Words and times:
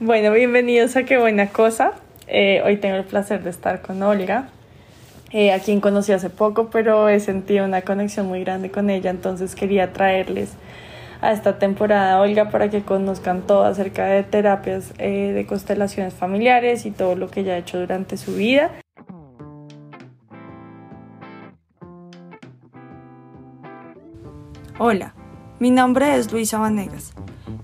Bueno, 0.00 0.32
bienvenidos 0.32 0.96
a 0.96 1.04
Qué 1.04 1.18
Buena 1.18 1.50
Cosa. 1.50 1.92
Eh, 2.26 2.60
hoy 2.64 2.78
tengo 2.78 2.96
el 2.96 3.04
placer 3.04 3.44
de 3.44 3.50
estar 3.50 3.80
con 3.80 4.02
Olga, 4.02 4.48
eh, 5.30 5.52
a 5.52 5.60
quien 5.60 5.80
conocí 5.80 6.10
hace 6.10 6.30
poco, 6.30 6.68
pero 6.68 7.08
he 7.08 7.20
sentido 7.20 7.64
una 7.64 7.82
conexión 7.82 8.26
muy 8.26 8.40
grande 8.42 8.72
con 8.72 8.90
ella, 8.90 9.10
entonces 9.10 9.54
quería 9.54 9.92
traerles 9.92 10.50
a 11.20 11.30
esta 11.30 11.60
temporada 11.60 12.20
Olga 12.20 12.50
para 12.50 12.70
que 12.70 12.82
conozcan 12.82 13.42
todo 13.42 13.62
acerca 13.62 14.06
de 14.06 14.24
terapias 14.24 14.92
eh, 14.98 15.30
de 15.32 15.46
constelaciones 15.46 16.12
familiares 16.12 16.86
y 16.86 16.90
todo 16.90 17.14
lo 17.14 17.30
que 17.30 17.40
ella 17.40 17.52
ha 17.52 17.58
hecho 17.58 17.78
durante 17.78 18.16
su 18.16 18.34
vida. 18.34 18.72
Hola, 24.76 25.14
mi 25.60 25.70
nombre 25.70 26.16
es 26.16 26.32
Luisa 26.32 26.58
Vanegas 26.58 27.14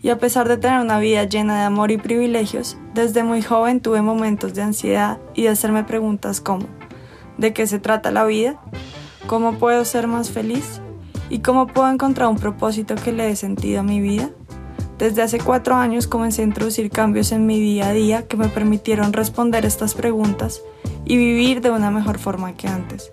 y 0.02 0.08
a 0.08 0.18
pesar 0.18 0.48
de 0.48 0.56
tener 0.56 0.80
una 0.80 0.98
vida 0.98 1.24
llena 1.24 1.58
de 1.58 1.64
amor 1.64 1.90
y 1.90 1.98
privilegios, 1.98 2.76
desde 2.94 3.22
muy 3.22 3.42
joven 3.42 3.80
tuve 3.80 4.02
momentos 4.02 4.54
de 4.54 4.62
ansiedad 4.62 5.18
y 5.34 5.42
de 5.42 5.50
hacerme 5.50 5.84
preguntas 5.84 6.40
como 6.40 6.66
¿de 7.38 7.52
qué 7.52 7.66
se 7.66 7.78
trata 7.78 8.10
la 8.10 8.24
vida? 8.24 8.60
¿Cómo 9.26 9.58
puedo 9.58 9.84
ser 9.84 10.06
más 10.06 10.30
feliz? 10.30 10.80
¿Y 11.28 11.40
cómo 11.40 11.66
puedo 11.66 11.90
encontrar 11.90 12.28
un 12.28 12.36
propósito 12.36 12.94
que 12.96 13.12
le 13.12 13.24
dé 13.24 13.36
sentido 13.36 13.80
a 13.80 13.84
mi 13.84 14.00
vida? 14.00 14.30
Desde 14.98 15.22
hace 15.22 15.38
cuatro 15.38 15.76
años 15.76 16.06
comencé 16.06 16.42
a 16.42 16.46
introducir 16.46 16.90
cambios 16.90 17.32
en 17.32 17.46
mi 17.46 17.58
día 17.58 17.88
a 17.88 17.92
día 17.92 18.26
que 18.26 18.36
me 18.36 18.48
permitieron 18.48 19.12
responder 19.12 19.64
estas 19.64 19.94
preguntas 19.94 20.62
y 21.04 21.16
vivir 21.16 21.60
de 21.60 21.70
una 21.70 21.90
mejor 21.90 22.18
forma 22.18 22.54
que 22.54 22.68
antes. 22.68 23.12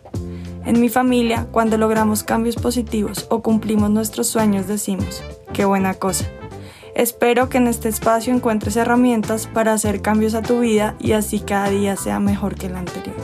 En 0.66 0.81
mi 0.81 0.89
familia, 0.89 1.47
cuando 1.52 1.77
logramos 1.77 2.23
cambios 2.23 2.58
positivos 2.58 3.25
o 3.30 3.41
cumplimos 3.41 3.89
nuestros 3.89 4.27
sueños, 4.27 4.67
decimos, 4.67 5.23
qué 5.53 5.63
buena 5.63 5.94
cosa. 5.94 6.25
Espero 6.97 7.47
que 7.47 7.59
en 7.59 7.67
este 7.67 7.89
espacio 7.89 8.33
encuentres 8.33 8.75
herramientas 8.75 9.45
para 9.45 9.71
hacer 9.71 10.01
cambios 10.01 10.33
a 10.33 10.41
tu 10.41 10.61
vida 10.61 10.95
y 10.99 11.11
así 11.11 11.39
cada 11.39 11.69
día 11.69 11.95
sea 11.95 12.19
mejor 12.19 12.55
que 12.55 12.65
el 12.65 12.75
anterior. 12.75 13.16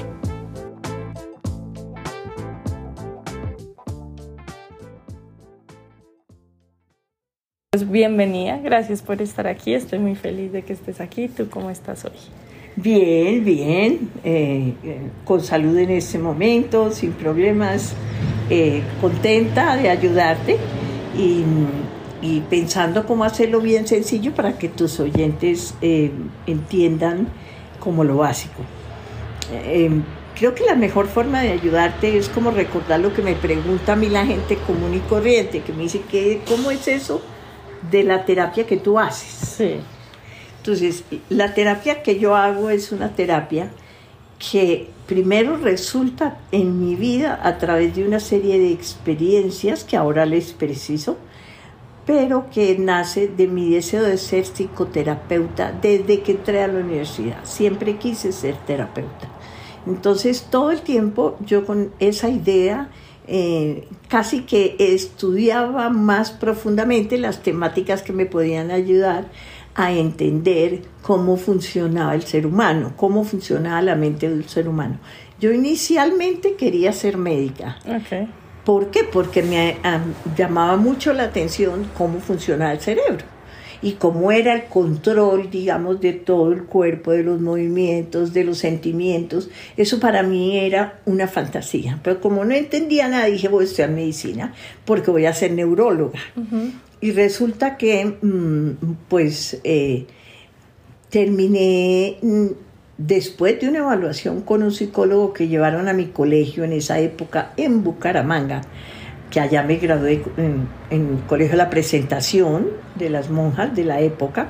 Pues 7.72 7.90
bienvenida, 7.90 8.58
gracias 8.58 9.02
por 9.02 9.20
estar 9.24 9.48
aquí, 9.48 9.74
estoy 9.74 9.98
muy 9.98 10.14
feliz 10.14 10.52
de 10.52 10.62
que 10.62 10.74
estés 10.74 11.02
aquí. 11.02 11.28
¿Tú 11.28 11.50
cómo 11.50 11.72
estás 11.72 12.06
hoy? 12.06 12.12
Bien, 12.76 13.44
bien, 13.44 14.12
eh, 14.24 14.76
eh, 14.84 15.00
con 15.26 15.42
salud 15.42 15.76
en 15.80 15.90
este 15.90 16.20
momento, 16.20 16.92
sin 16.92 17.14
problemas, 17.14 17.96
eh, 18.52 18.84
contenta 19.02 19.76
de 19.78 19.90
ayudarte 19.90 20.58
y 21.18 21.44
y 22.24 22.40
pensando 22.40 23.06
cómo 23.06 23.26
hacerlo 23.26 23.60
bien 23.60 23.86
sencillo 23.86 24.34
para 24.34 24.58
que 24.58 24.70
tus 24.70 24.98
oyentes 25.02 25.76
eh, 25.82 26.10
entiendan 26.48 27.28
como 27.82 28.06
lo 28.06 28.16
básico. 28.16 28.64
Eh, 29.52 29.92
creo 30.34 30.56
que 30.56 30.64
la 30.64 30.76
mejor 30.76 31.08
forma 31.08 31.42
de 31.42 31.52
ayudarte 31.52 32.18
es 32.18 32.30
como 32.30 32.52
recordar 32.52 33.02
lo 33.02 33.14
que 33.14 33.22
me 33.22 33.36
pregunta 33.36 33.94
a 33.94 33.96
mí 33.98 34.08
la 34.08 34.26
gente 34.26 34.56
común 34.56 34.94
y 34.94 35.00
corriente, 35.00 35.60
que 35.64 35.74
me 35.74 35.84
dice, 35.84 36.00
que, 36.10 36.42
¿cómo 36.48 36.72
es 36.72 36.88
eso 36.88 37.22
de 37.92 38.06
la 38.06 38.24
terapia 38.24 38.66
que 38.66 38.78
tú 38.78 38.98
haces? 38.98 39.56
Sí. 39.58 39.76
Entonces, 40.60 41.04
la 41.28 41.54
terapia 41.54 42.04
que 42.04 42.20
yo 42.20 42.38
hago 42.38 42.70
es 42.70 42.94
una 42.94 43.10
terapia 43.10 43.70
que 44.40 44.88
primero 45.08 45.58
resulta 45.58 46.38
en 46.54 46.80
mi 46.80 46.96
vida 46.96 47.38
a 47.44 47.58
través 47.58 47.98
de 47.98 48.08
una 48.08 48.22
serie 48.22 48.58
de 48.58 48.72
experiencias 48.72 49.84
que 49.84 49.98
ahora 49.98 50.26
les 50.26 50.54
preciso, 50.54 51.18
pero 52.06 52.50
que 52.50 52.78
nace 52.78 53.28
de 53.28 53.48
mi 53.48 53.70
deseo 53.70 54.04
de 54.04 54.18
ser 54.18 54.46
psicoterapeuta 54.46 55.72
desde 55.72 56.22
que 56.22 56.34
entré 56.34 56.62
a 56.62 56.68
la 56.68 56.80
universidad. 56.80 57.44
Siempre 57.44 57.98
quise 57.98 58.32
ser 58.32 58.56
terapeuta. 58.58 59.30
Entonces 59.88 60.48
todo 60.50 60.72
el 60.72 60.82
tiempo 60.82 61.38
yo 61.46 61.66
con 61.66 61.92
esa 62.00 62.30
idea 62.30 62.90
eh, 63.28 63.88
casi 64.10 64.42
que 64.42 64.76
estudiaba 64.80 65.90
más 65.90 66.32
profundamente 66.32 67.18
las 67.18 67.42
temáticas 67.42 68.02
que 68.02 68.12
me 68.12 68.26
podían 68.26 68.70
ayudar 68.72 69.28
a 69.76 69.92
entender 69.92 70.82
cómo 71.02 71.38
funcionaba 71.38 72.14
el 72.16 72.24
ser 72.24 72.46
humano, 72.46 72.94
cómo 72.96 73.24
funcionaba 73.24 73.82
la 73.82 73.96
mente 73.96 74.30
del 74.30 74.48
ser 74.48 74.68
humano. 74.68 75.00
Yo 75.40 75.52
inicialmente 75.52 76.56
quería 76.56 76.94
ser 76.94 77.18
médica. 77.18 77.78
Okay. 77.86 78.28
¿Por 78.66 78.92
qué? 78.92 79.04
Porque 79.04 79.44
me 79.44 79.78
llamaba 80.38 80.78
mucho 80.78 81.14
la 81.14 81.24
atención 81.24 81.90
cómo 81.98 82.20
funcionaba 82.20 82.72
el 82.72 82.80
cerebro 82.80 83.26
y 83.84 83.94
cómo 83.94 84.32
era 84.32 84.54
el 84.54 84.64
control, 84.66 85.52
digamos, 85.52 86.00
de 86.00 86.14
todo 86.14 86.54
el 86.54 86.64
cuerpo, 86.64 87.12
de 87.12 87.24
los 87.24 87.42
movimientos, 87.42 88.32
de 88.32 88.46
los 88.46 88.58
sentimientos. 88.60 89.50
Eso 89.76 90.00
para 90.00 90.24
mí 90.24 90.58
era 90.58 91.02
una 91.06 91.28
fantasía. 91.28 92.00
Pero 92.02 92.22
como 92.22 92.46
no 92.46 92.56
entendía 92.56 93.10
nada, 93.10 93.26
dije, 93.26 93.50
voy 93.50 93.66
a 93.66 93.68
estudiar 93.68 93.92
medicina 93.92 94.54
porque 94.86 95.12
voy 95.12 95.26
a 95.26 95.34
ser 95.34 95.52
neuróloga. 95.52 96.18
Y 97.02 97.12
resulta 97.12 97.76
que, 97.76 98.06
mm, 98.22 98.70
pues, 99.10 99.60
eh, 99.66 100.06
terminé 101.10 102.18
mm, 102.22 102.48
Después 102.98 103.60
de 103.60 103.70
una 103.70 103.80
evaluación 103.80 104.42
con 104.42 104.62
un 104.62 104.72
psicólogo 104.72 105.34
que 105.34 105.48
llevaron 105.48 105.88
a 105.88 105.94
mi 105.94 106.08
colegio 106.08 106.64
en 106.64 106.74
esa 106.74 107.00
época 107.00 107.52
en 107.58 107.84
Bucaramanga, 107.84 108.62
que 109.32 109.40
allá 109.40 109.64
me 109.64 109.78
gradué 109.78 110.24
en, 110.38 110.68
el 110.92 111.24
colegio 111.28 111.54
de 111.54 111.58
la 111.58 111.72
presentación 111.72 112.68
de 112.94 113.10
las 113.10 113.32
monjas 113.32 113.76
de 113.76 113.84
la 113.84 114.00
época, 114.02 114.48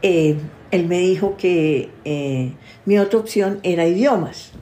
eh, 0.00 0.36
él 0.70 0.86
me 0.86 0.98
dijo 0.98 1.36
que 1.36 1.90
eh, 2.06 2.52
mi 2.86 2.98
otra 2.98 3.18
opción 3.18 3.60
era 3.62 3.86
idiomas, 3.86 4.52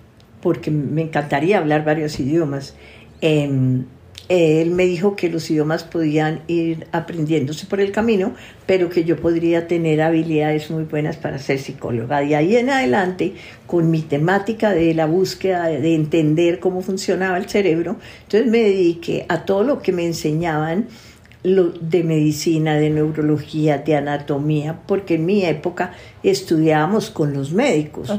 porque 0.41 0.72
me 0.72 1.03
encantaría 1.03 1.59
hablar 1.59 1.84
varios 1.84 2.19
idiomas. 2.19 2.75
Em, 3.21 3.84
él 4.29 4.73
me 4.73 4.85
dijo 4.85 5.15
que 5.15 5.29
los 5.29 5.51
idiomas 5.51 5.85
podían 5.85 6.41
ir 6.49 6.87
aprendiéndose 6.93 7.67
por 7.67 7.81
el 7.81 7.93
camino, 7.93 8.35
pero 8.67 8.89
que 8.91 9.05
yo 9.05 9.17
podría 9.17 9.69
tener 9.69 10.03
habilidades 10.03 10.71
muy 10.71 10.85
buenas 10.85 11.17
para 11.17 11.39
ser 11.39 11.59
psicóloga. 11.59 12.21
De 12.21 12.35
ahí 12.35 12.57
en 12.57 12.71
adelante, 12.71 13.35
con 13.67 13.91
mi 13.91 14.03
temática 14.03 14.73
de 14.73 14.95
la 14.95 15.07
búsqueda 15.07 15.69
de 15.69 15.95
entender 15.95 16.59
cómo 16.59 16.83
funcionaba 16.83 17.39
el 17.39 17.49
cerebro, 17.49 17.97
entonces 18.23 18.51
me 18.51 18.59
dediqué 18.59 19.27
a 19.29 19.45
todo 19.45 19.63
lo 19.63 19.81
que 19.81 19.93
me 19.93 20.05
enseñaban 20.05 20.87
de 21.45 22.03
medicina, 22.03 22.75
de 22.75 22.91
neurología, 22.91 23.79
de 23.79 23.95
anatomía, 23.95 24.81
porque 24.87 25.15
en 25.15 25.27
mi 25.27 25.45
época 25.45 25.93
estudiábamos 26.25 27.11
con 27.11 27.33
los 27.33 27.53
médicos 27.53 28.11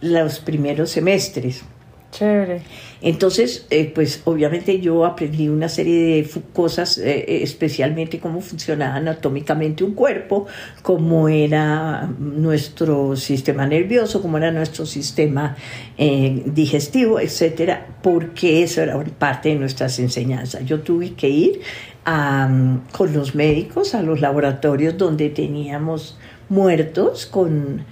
los 0.00 0.40
primeros 0.40 0.90
semestres. 0.90 1.62
Chévere. 2.12 2.60
Entonces, 3.00 3.66
eh, 3.70 3.90
pues 3.92 4.20
obviamente 4.26 4.78
yo 4.80 5.06
aprendí 5.06 5.48
una 5.48 5.70
serie 5.70 6.22
de 6.22 6.30
cosas, 6.52 6.98
eh, 6.98 7.24
eh, 7.26 7.42
especialmente 7.42 8.20
cómo 8.20 8.42
funcionaba 8.42 8.96
anatómicamente 8.96 9.82
un 9.82 9.94
cuerpo, 9.94 10.46
cómo 10.82 11.30
era 11.30 12.06
nuestro 12.18 13.16
sistema 13.16 13.66
nervioso, 13.66 14.20
cómo 14.20 14.36
era 14.36 14.52
nuestro 14.52 14.84
sistema 14.84 15.56
digestivo, 15.96 17.18
etcétera, 17.18 17.86
porque 18.02 18.62
eso 18.62 18.82
era 18.82 19.02
parte 19.18 19.48
de 19.48 19.54
nuestras 19.54 19.98
enseñanzas. 19.98 20.66
Yo 20.66 20.80
tuve 20.80 21.14
que 21.14 21.28
ir 21.30 21.60
con 22.04 23.12
los 23.12 23.34
médicos 23.34 23.94
a 23.94 24.02
los 24.02 24.20
laboratorios 24.20 24.98
donde 24.98 25.30
teníamos 25.30 26.18
muertos 26.48 27.26
con 27.26 27.84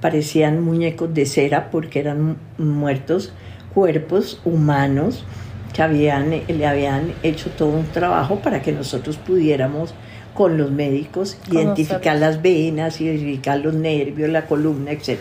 parecían 0.00 0.62
muñecos 0.62 1.12
de 1.12 1.26
cera 1.26 1.70
porque 1.70 2.00
eran 2.00 2.36
muertos 2.56 3.32
cuerpos 3.74 4.40
humanos 4.44 5.24
que 5.72 5.82
habían, 5.82 6.30
le 6.30 6.66
habían 6.66 7.12
hecho 7.22 7.50
todo 7.50 7.68
un 7.68 7.86
trabajo 7.86 8.40
para 8.40 8.62
que 8.62 8.72
nosotros 8.72 9.16
pudiéramos 9.16 9.94
con 10.34 10.56
los 10.56 10.70
médicos 10.70 11.36
identificar 11.50 12.16
las 12.16 12.40
venas, 12.42 13.00
identificar 13.00 13.58
los 13.58 13.74
nervios, 13.74 14.30
la 14.30 14.46
columna, 14.46 14.92
etc. 14.92 15.18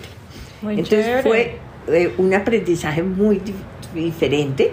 Entonces 0.61 1.23
fue 1.23 1.57
eh, 1.87 2.13
un 2.17 2.33
aprendizaje 2.33 3.03
muy 3.03 3.41
diferente. 3.95 4.71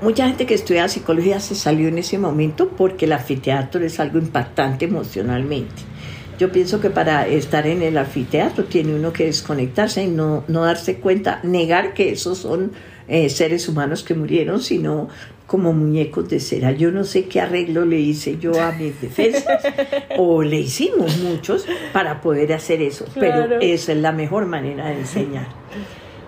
Mucha 0.00 0.26
gente 0.26 0.46
que 0.46 0.54
estudia 0.54 0.88
psicología 0.88 1.40
se 1.40 1.54
salió 1.54 1.88
en 1.88 1.98
ese 1.98 2.18
momento 2.18 2.68
porque 2.68 3.06
el 3.06 3.12
anfiteatro 3.12 3.84
es 3.84 3.98
algo 4.00 4.18
impactante 4.18 4.84
emocionalmente. 4.84 5.93
Yo 6.38 6.50
pienso 6.50 6.80
que 6.80 6.90
para 6.90 7.26
estar 7.26 7.66
en 7.66 7.82
el 7.82 7.96
anfiteatro 7.96 8.64
tiene 8.64 8.94
uno 8.94 9.12
que 9.12 9.26
desconectarse 9.26 10.02
y 10.04 10.08
no, 10.08 10.44
no 10.48 10.64
darse 10.64 10.96
cuenta, 10.96 11.40
negar 11.42 11.94
que 11.94 12.10
esos 12.10 12.38
son 12.38 12.72
eh, 13.06 13.28
seres 13.28 13.68
humanos 13.68 14.02
que 14.02 14.14
murieron, 14.14 14.60
sino 14.60 15.08
como 15.46 15.72
muñecos 15.72 16.28
de 16.28 16.40
cera. 16.40 16.72
Yo 16.72 16.90
no 16.90 17.04
sé 17.04 17.26
qué 17.26 17.40
arreglo 17.40 17.84
le 17.84 18.00
hice 18.00 18.38
yo 18.38 18.60
a 18.60 18.72
mis 18.72 19.00
defensas, 19.00 19.62
o 20.18 20.42
le 20.42 20.60
hicimos 20.60 21.18
muchos 21.18 21.66
para 21.92 22.20
poder 22.20 22.52
hacer 22.52 22.82
eso, 22.82 23.06
pero 23.14 23.60
esa 23.60 23.92
es 23.92 23.98
la 23.98 24.12
mejor 24.12 24.46
manera 24.46 24.88
de 24.88 25.00
enseñar. 25.00 25.48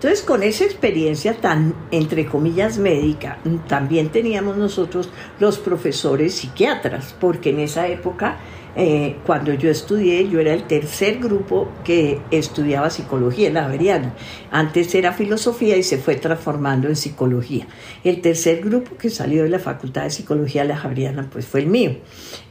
Entonces, 0.07 0.25
con 0.25 0.45
esa 0.45 0.63
experiencia 0.63 1.35
tan, 1.35 1.75
entre 1.91 2.27
comillas, 2.27 2.79
médica, 2.79 3.39
también 3.67 4.11
teníamos 4.11 4.57
nosotros 4.57 5.09
los 5.41 5.59
profesores 5.59 6.33
psiquiatras, 6.33 7.13
porque 7.19 7.51
en 7.51 7.59
esa 7.59 7.89
época 7.89 8.39
eh, 8.77 9.17
cuando 9.25 9.53
yo 9.55 9.69
estudié, 9.69 10.29
yo 10.29 10.39
era 10.39 10.53
el 10.53 10.65
tercer 10.65 11.19
grupo 11.19 11.69
que 11.83 12.21
estudiaba 12.31 12.91
psicología 12.91 13.49
en 13.49 13.55
la 13.55 13.63
Javeriana. 13.65 14.15
Antes 14.53 14.95
era 14.95 15.13
filosofía 15.13 15.77
y 15.77 15.83
se 15.83 15.99
fue 15.99 16.15
transformando 16.15 16.87
en 16.87 16.95
psicología. 16.95 17.67
El 18.05 18.21
tercer 18.21 18.61
grupo 18.61 18.97
que 18.97 19.11
salió 19.11 19.43
de 19.43 19.49
la 19.49 19.59
Facultad 19.59 20.05
de 20.05 20.11
Psicología 20.11 20.63
de 20.63 20.69
la 20.69 20.77
Javeriana, 20.77 21.29
pues 21.33 21.47
fue 21.47 21.61
el 21.61 21.67
mío. 21.67 21.97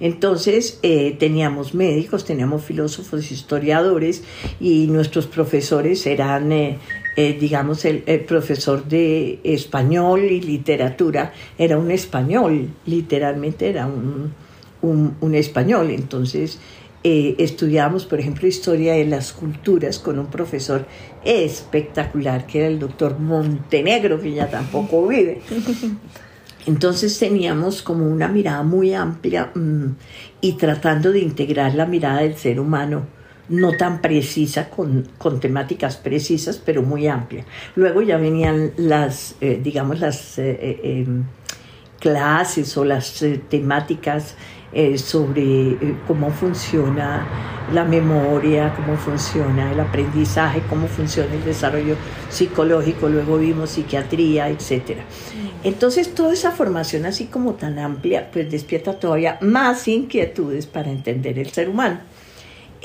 Entonces 0.01 0.79
eh, 0.81 1.15
teníamos 1.17 1.73
médicos, 1.73 2.25
teníamos 2.25 2.65
filósofos, 2.65 3.31
historiadores 3.31 4.23
y 4.59 4.87
nuestros 4.87 5.27
profesores 5.27 6.05
eran... 6.05 6.51
Eh, 6.51 6.79
digamos, 7.15 7.85
el, 7.85 8.01
profesor 8.27 8.85
de 8.85 9.39
español 9.43 10.25
y 10.25 10.41
literatura 10.41 11.33
era 11.57 11.77
un 11.77 11.91
español, 11.91 12.69
literalmente 12.85 13.69
era 13.69 13.87
un, 13.87 14.33
un, 14.81 15.35
español. 15.35 15.91
Entonces 15.91 16.59
eh, 17.03 17.35
estudiamos, 17.37 18.05
por 18.05 18.19
ejemplo, 18.19 18.47
historia 18.47 18.93
de 18.93 19.05
las 19.05 19.31
culturas 19.31 19.99
con 19.99 20.19
un 20.19 20.27
profesor 20.27 20.85
espectacular, 21.23 22.45
que 22.47 22.59
era 22.59 22.67
el 22.67 22.79
doctor 22.79 23.19
Montenegro, 23.19 24.19
que 24.19 24.33
ya 24.33 24.49
tampoco 24.49 25.07
vive. 25.07 25.41
Entonces 26.65 27.19
teníamos 27.19 27.83
como 27.83 28.07
una 28.07 28.27
mirada 28.27 28.63
muy 28.63 28.93
amplia 28.95 29.51
mm, 29.53 29.85
y 30.41 30.53
tratando 30.53 31.11
de 31.11 31.19
integrar 31.19 31.75
la 31.75 31.85
mirada 31.85 32.21
del 32.21 32.35
ser 32.37 32.59
humano, 32.59 33.05
no 33.49 33.73
tan 33.73 34.01
precisa, 34.01 34.69
con, 34.69 35.07
con 35.17 35.39
temáticas 35.39 35.97
precisas, 35.97 36.57
pero 36.57 36.81
muy 36.81 37.07
amplia. 37.07 37.45
Luego 37.75 38.01
ya 38.01 38.17
venían 38.17 38.71
las, 38.77 39.35
eh, 39.41 39.59
digamos, 39.63 39.99
las 39.99 40.37
eh, 40.39 40.79
em, 40.83 41.23
clases 41.99 42.77
o 42.77 42.85
las 42.85 43.23
temáticas 43.49 44.35
eh, 44.77 44.97
sobre 44.97 45.41
eh, 45.41 45.95
cómo 46.05 46.29
funciona 46.31 47.25
la 47.71 47.85
memoria, 47.85 48.73
cómo 48.75 48.97
funciona 48.97 49.71
el 49.71 49.79
aprendizaje, 49.79 50.61
cómo 50.69 50.87
funciona 50.87 51.33
el 51.33 51.45
desarrollo 51.45 51.95
psicológico, 52.29 53.07
luego 53.07 53.37
vimos 53.37 53.69
psiquiatría, 53.69 54.49
etc. 54.49 54.97
Mm. 54.97 55.67
Entonces 55.67 56.13
toda 56.13 56.33
esa 56.33 56.51
formación 56.51 57.05
así 57.05 57.27
como 57.27 57.53
tan 57.53 57.79
amplia, 57.79 58.29
pues 58.33 58.51
despierta 58.51 58.99
todavía 58.99 59.37
más 59.39 59.87
inquietudes 59.87 60.65
para 60.65 60.91
entender 60.91 61.39
el 61.39 61.51
ser 61.51 61.69
humano. 61.69 61.99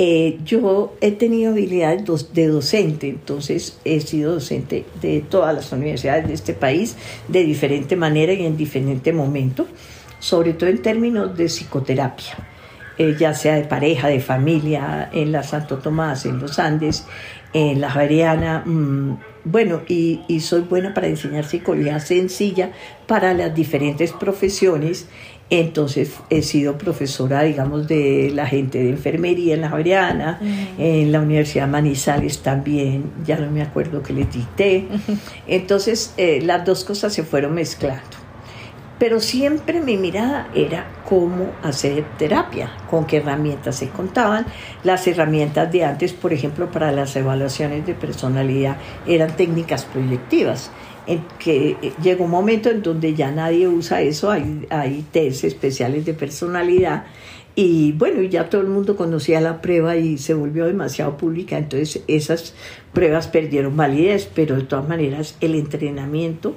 Eh, 0.03 0.39
yo 0.47 0.95
he 1.03 1.11
tenido 1.11 1.53
habilidades 1.53 2.33
de 2.33 2.47
docente, 2.47 3.11
entonces 3.11 3.79
he 3.85 4.01
sido 4.01 4.33
docente 4.33 4.87
de 5.03 5.21
todas 5.21 5.55
las 5.55 5.71
universidades 5.73 6.27
de 6.27 6.33
este 6.33 6.55
país 6.55 6.97
de 7.29 7.45
diferente 7.45 7.97
manera 7.97 8.33
y 8.33 8.47
en 8.47 8.57
diferente 8.57 9.13
momento 9.13 9.67
sobre 10.21 10.53
todo 10.53 10.71
en 10.71 10.81
términos 10.81 11.37
de 11.37 11.47
psicoterapia, 11.49 12.37
eh, 12.99 13.17
ya 13.19 13.35
sea 13.35 13.57
de 13.57 13.65
pareja, 13.65 14.09
de 14.09 14.21
familia, 14.21 15.09
en 15.13 15.33
la 15.33 15.43
Santo 15.43 15.79
Tomás, 15.79 16.27
en 16.27 16.39
los 16.39 16.59
Andes, 16.59 17.07
en 17.53 17.81
la 17.81 17.91
Javeriana. 17.91 18.63
Mm, 18.65 19.19
bueno, 19.45 19.81
y, 19.89 20.21
y, 20.29 20.41
soy 20.41 20.61
buena 20.61 20.93
para 20.93 21.09
enseñar 21.09 21.45
psicología 21.45 21.99
sencilla 21.99 22.73
para 23.07 23.33
las 23.33 23.55
diferentes 23.55 24.13
profesiones. 24.13 25.09
Entonces 25.51 26.15
he 26.31 26.43
sido 26.43 26.79
profesora, 26.79 27.43
digamos, 27.43 27.89
de 27.89 28.31
la 28.33 28.47
gente 28.47 28.79
de 28.79 28.91
enfermería 28.91 29.55
en 29.55 29.63
la 29.63 29.69
Javeriana, 29.69 30.39
mm. 30.41 30.81
en 30.81 31.13
la 31.13 31.21
Universidad 31.21 31.67
Manizales 31.67 32.39
también, 32.39 33.11
ya 33.27 33.37
no 33.37 33.51
me 33.51 33.63
acuerdo 33.63 34.03
que 34.03 34.13
les 34.13 34.33
dicté. 34.33 34.87
Entonces 35.49 36.15
eh, 36.17 36.41
las 36.43 36.65
dos 36.65 36.85
cosas 36.85 37.13
se 37.13 37.25
fueron 37.25 37.55
mezclando 37.55 38.21
pero 39.01 39.19
siempre 39.19 39.81
mi 39.81 39.97
mirada 39.97 40.49
era 40.55 40.87
cómo 41.09 41.53
hacer 41.63 42.05
terapia, 42.19 42.71
con 42.91 43.07
qué 43.07 43.17
herramientas 43.17 43.77
se 43.77 43.89
contaban. 43.89 44.45
Las 44.85 45.07
herramientas 45.07 45.73
de 45.73 45.87
antes, 45.87 46.13
por 46.13 46.35
ejemplo, 46.35 46.71
para 46.71 46.93
las 46.93 47.17
evaluaciones 47.17 47.87
de 47.87 47.95
personalidad, 47.95 48.77
eran 49.07 49.35
técnicas 49.37 49.87
proyectivas, 49.87 50.71
en 51.07 51.23
que 51.39 51.77
eh, 51.83 51.93
llegó 52.03 52.25
un 52.25 52.31
momento 52.31 52.71
en 52.71 52.83
donde 52.83 53.15
ya 53.15 53.31
nadie 53.31 53.69
usa 53.69 54.01
eso, 54.03 54.31
hay, 54.31 54.67
hay 54.71 55.05
test 55.11 55.45
especiales 55.45 56.05
de 56.05 56.15
personalidad. 56.15 57.05
Y 57.55 57.93
bueno, 57.93 58.23
ya 58.23 58.49
todo 58.49 58.61
el 58.61 58.69
mundo 58.69 58.97
conocía 58.97 59.41
la 59.41 59.61
prueba 59.61 59.97
y 59.97 60.19
se 60.19 60.35
volvió 60.35 60.67
demasiado 60.67 61.17
pública, 61.17 61.59
entonces 61.59 62.03
esas 62.07 62.55
pruebas 62.93 63.29
perdieron 63.29 63.77
validez, 63.77 64.31
pero 64.33 64.57
de 64.57 64.63
todas 64.63 64.89
maneras 64.89 65.37
el 65.41 65.55
entrenamiento 65.57 66.57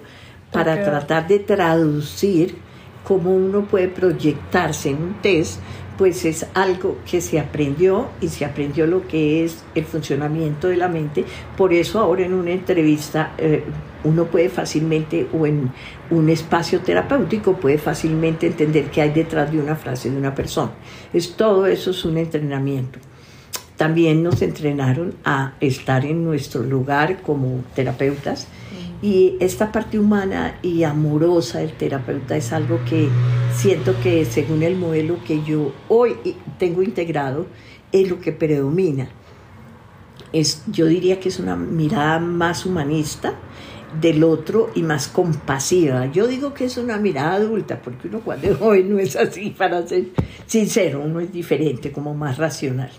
para 0.52 0.84
tratar 0.84 1.28
de 1.28 1.40
traducir 1.40 2.56
cómo 3.04 3.36
uno 3.36 3.66
puede 3.66 3.88
proyectarse 3.88 4.92
en 4.92 4.98
un 4.98 5.22
test, 5.22 5.60
pues 5.98 6.26
es 6.26 6.48
algo 6.54 6.98
que 7.10 7.22
se 7.22 7.40
aprendió 7.40 8.10
y 8.22 8.30
se 8.30 8.46
aprendió 8.46 8.88
lo 8.88 9.08
que 9.08 9.44
es 9.46 9.64
el 9.76 9.86
funcionamiento 9.86 10.68
de 10.68 10.78
la 10.78 10.88
mente. 10.88 11.26
Por 11.56 11.74
eso 11.74 12.00
ahora 12.00 12.26
en 12.26 12.34
una 12.34 12.52
entrevista 12.52 13.34
eh, 13.38 13.64
uno 14.04 14.26
puede 14.26 14.50
fácilmente 14.50 15.28
o 15.34 15.46
en 15.46 15.72
un 16.10 16.30
espacio 16.30 16.82
terapéutico 16.82 17.58
puede 17.58 17.78
fácilmente 17.78 18.48
entender 18.48 18.86
qué 18.92 19.02
hay 19.02 19.12
detrás 19.12 19.52
de 19.52 19.60
una 19.60 19.76
frase 19.76 20.10
de 20.10 20.18
una 20.18 20.36
persona. 20.36 20.72
Es 21.14 21.36
todo 21.36 21.66
eso 21.68 21.92
es 21.92 22.06
un 22.06 22.18
entrenamiento. 22.18 23.00
También 23.78 24.22
nos 24.22 24.42
entrenaron 24.42 25.16
a 25.26 25.54
estar 25.60 26.06
en 26.06 26.24
nuestro 26.24 26.62
lugar 26.62 27.22
como 27.22 27.64
terapeutas 27.76 28.48
y 29.04 29.36
esta 29.42 29.74
parte 29.74 30.00
humana 30.00 30.58
y 30.62 30.84
amorosa 30.84 31.60
del 31.60 31.74
terapeuta 31.74 32.38
es 32.38 32.54
algo 32.54 32.80
que 32.86 33.10
siento 33.54 34.00
que 34.02 34.24
según 34.24 34.64
el 34.64 34.78
modelo 34.78 35.22
que 35.26 35.44
yo 35.44 35.74
hoy 35.90 36.16
tengo 36.58 36.82
integrado, 36.82 37.46
es 37.92 38.10
lo 38.10 38.22
que 38.22 38.32
predomina. 38.32 39.10
Es, 40.32 40.64
yo 40.68 40.86
diría 40.86 41.20
que 41.20 41.28
es 41.28 41.40
una 41.40 41.58
mirada 41.58 42.18
más 42.20 42.66
humanista 42.66 43.34
del 44.00 44.24
otro 44.24 44.72
y 44.74 44.84
más 44.84 45.10
compasiva. 45.10 46.10
Yo 46.10 46.26
digo 46.26 46.54
que 46.54 46.64
es 46.64 46.78
una 46.78 46.98
mirada 46.98 47.34
adulta, 47.34 47.82
porque 47.82 48.08
uno 48.08 48.22
cuando 48.22 48.48
es 48.52 48.58
joven 48.58 48.90
no 48.90 49.00
es 49.00 49.18
así, 49.18 49.50
para 49.50 49.86
ser 49.86 50.12
sincero, 50.46 51.02
uno 51.04 51.20
es 51.20 51.30
diferente, 51.30 51.92
como 51.92 52.16
más 52.16 52.38
racional 52.38 52.92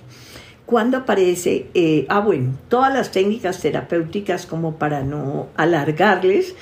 cuando 0.66 0.98
aparece, 0.98 1.66
eh, 1.74 2.06
ah 2.08 2.20
bueno, 2.20 2.52
todas 2.68 2.92
las 2.92 3.10
técnicas 3.10 3.60
terapéuticas 3.60 4.46
como 4.46 4.76
para 4.76 5.02
no 5.02 5.48
alargarles, 5.56 6.54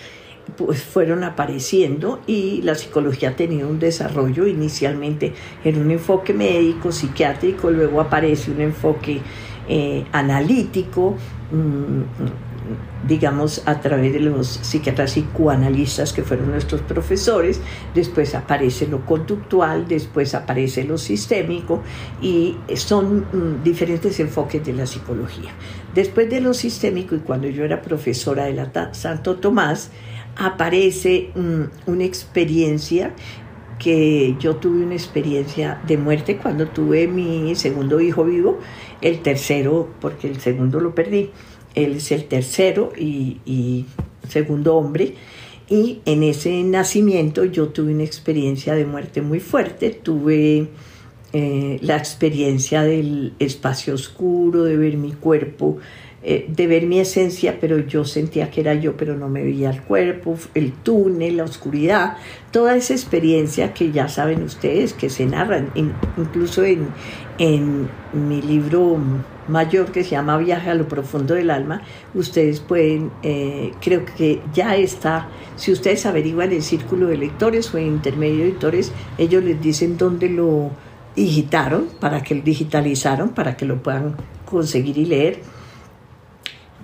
pues 0.56 0.82
fueron 0.82 1.22
apareciendo 1.22 2.20
y 2.26 2.62
la 2.62 2.74
psicología 2.74 3.30
ha 3.30 3.36
tenido 3.36 3.68
un 3.68 3.78
desarrollo. 3.78 4.46
Inicialmente 4.46 5.32
en 5.64 5.80
un 5.80 5.90
enfoque 5.90 6.34
médico, 6.34 6.90
psiquiátrico, 6.90 7.70
luego 7.70 8.00
aparece 8.00 8.50
un 8.50 8.60
enfoque 8.60 9.20
eh, 9.68 10.04
analítico, 10.12 11.16
mm, 11.52 12.51
digamos, 13.06 13.62
a 13.66 13.80
través 13.80 14.12
de 14.12 14.20
los 14.20 14.46
psiquiatras 14.46 15.12
psicoanalistas 15.12 16.12
que 16.12 16.22
fueron 16.22 16.50
nuestros 16.50 16.80
profesores, 16.82 17.60
después 17.94 18.34
aparece 18.34 18.86
lo 18.86 19.04
conductual, 19.04 19.88
después 19.88 20.34
aparece 20.34 20.84
lo 20.84 20.98
sistémico 20.98 21.82
y 22.20 22.56
son 22.74 23.26
mm, 23.32 23.62
diferentes 23.64 24.20
enfoques 24.20 24.64
de 24.64 24.72
la 24.72 24.86
psicología. 24.86 25.50
Después 25.94 26.30
de 26.30 26.40
lo 26.40 26.54
sistémico 26.54 27.14
y 27.14 27.18
cuando 27.18 27.48
yo 27.48 27.64
era 27.64 27.82
profesora 27.82 28.44
de 28.44 28.54
la 28.54 28.94
Santo 28.94 29.36
Tomás, 29.36 29.90
aparece 30.36 31.30
mm, 31.34 31.90
una 31.90 32.04
experiencia 32.04 33.14
que 33.78 34.36
yo 34.38 34.56
tuve 34.56 34.84
una 34.84 34.94
experiencia 34.94 35.80
de 35.86 35.96
muerte 35.96 36.36
cuando 36.36 36.68
tuve 36.68 37.08
mi 37.08 37.54
segundo 37.56 38.00
hijo 38.00 38.24
vivo, 38.24 38.60
el 39.00 39.22
tercero 39.22 39.88
porque 40.00 40.28
el 40.28 40.40
segundo 40.40 40.78
lo 40.78 40.94
perdí 40.94 41.32
él 41.74 41.96
es 41.96 42.12
el 42.12 42.24
tercero 42.24 42.92
y, 42.96 43.86
segundo 44.28 44.76
hombre. 44.76 45.14
Y 45.68 46.00
en 46.04 46.22
ese 46.22 46.62
nacimiento 46.64 47.44
yo 47.44 47.68
tuve 47.68 47.92
una 47.92 48.04
experiencia 48.04 48.74
de 48.74 48.84
muerte 48.84 49.22
muy 49.22 49.40
fuerte. 49.40 49.90
Tuve 49.90 50.68
eh, 51.32 51.78
la 51.80 51.96
experiencia 51.96 52.82
del 52.82 53.32
espacio 53.38 53.94
oscuro, 53.94 54.64
de 54.64 54.76
ver 54.76 54.96
mi 54.96 55.12
cuerpo, 55.12 55.78
eh, 56.24 56.46
de 56.48 56.66
ver 56.68 56.86
mi 56.86 57.00
esencia, 57.00 57.58
pero 57.60 57.78
yo 57.78 58.04
sentía 58.04 58.48
que 58.48 58.60
era 58.60 58.74
yo, 58.74 58.96
pero 58.96 59.16
no 59.16 59.28
me 59.28 59.42
veía 59.42 59.70
el 59.70 59.82
cuerpo, 59.82 60.38
el 60.54 60.72
túnel, 60.72 61.38
la 61.38 61.44
oscuridad, 61.44 62.16
toda 62.52 62.76
esa 62.76 62.92
experiencia 62.92 63.74
que 63.74 63.90
ya 63.90 64.08
saben 64.08 64.42
ustedes, 64.44 64.92
que 64.92 65.10
se 65.10 65.26
narran, 65.26 65.72
incluso 65.74 66.62
en, 66.62 66.86
en 67.38 67.88
mi 68.12 68.40
libro 68.40 69.00
mayor 69.48 69.92
que 69.92 70.04
se 70.04 70.10
llama 70.10 70.36
Viaje 70.38 70.70
a 70.70 70.74
lo 70.74 70.88
profundo 70.88 71.34
del 71.34 71.50
alma, 71.50 71.82
ustedes 72.14 72.60
pueden, 72.60 73.10
eh, 73.22 73.72
creo 73.80 74.04
que 74.04 74.40
ya 74.54 74.76
está, 74.76 75.28
si 75.56 75.72
ustedes 75.72 76.06
averiguan 76.06 76.52
el 76.52 76.62
círculo 76.62 77.08
de 77.08 77.16
lectores 77.16 77.72
o 77.74 77.78
en 77.78 77.86
intermedio 77.86 78.40
de 78.40 78.50
lectores, 78.50 78.92
ellos 79.18 79.42
les 79.42 79.60
dicen 79.60 79.98
dónde 79.98 80.28
lo 80.28 80.70
digitaron, 81.16 81.88
para 82.00 82.22
que 82.22 82.34
lo 82.34 82.42
digitalizaron, 82.42 83.30
para 83.30 83.56
que 83.56 83.66
lo 83.66 83.82
puedan 83.82 84.16
conseguir 84.44 84.98
y 84.98 85.04
leer. 85.06 85.40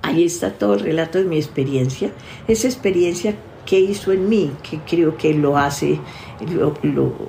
ahí 0.03 0.25
está 0.25 0.53
todo 0.53 0.75
el 0.75 0.81
relato 0.81 1.19
de 1.19 1.25
mi 1.25 1.37
experiencia. 1.37 2.13
Esa 2.47 2.67
experiencia 2.67 3.35
que 3.69 3.79
hizo 3.79 4.13
en 4.13 4.31
mí, 4.31 4.51
que 4.63 4.79
creo 4.79 5.19
que 5.19 5.35
lo 5.35 5.59
hace, 5.59 6.01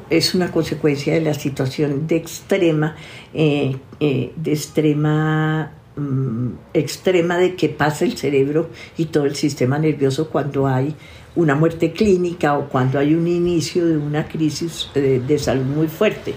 es 0.09 0.35
una 0.35 0.49
consecuencia 0.49 1.13
de 1.13 1.19
la 1.19 1.33
situación 1.33 2.07
de 2.07 2.15
extrema, 2.15 2.95
eh, 3.33 3.75
eh, 3.99 4.31
de 4.37 4.51
extrema 4.53 5.73
mm, 5.97 6.47
extrema 6.73 7.37
de 7.37 7.55
que 7.55 7.67
pasa 7.67 8.05
el 8.05 8.15
cerebro 8.15 8.69
y 8.97 9.07
todo 9.07 9.25
el 9.25 9.35
sistema 9.35 9.79
nervioso 9.79 10.29
cuando 10.29 10.65
hay 10.65 10.95
una 11.35 11.55
muerte 11.55 11.91
clínica 11.91 12.57
o 12.57 12.69
cuando 12.69 12.99
hay 12.99 13.15
un 13.15 13.27
inicio 13.27 13.85
de 13.85 13.97
una 13.97 14.25
crisis 14.25 14.89
de, 14.93 15.19
de 15.19 15.39
salud 15.39 15.65
muy 15.65 15.89
fuerte. 15.89 16.35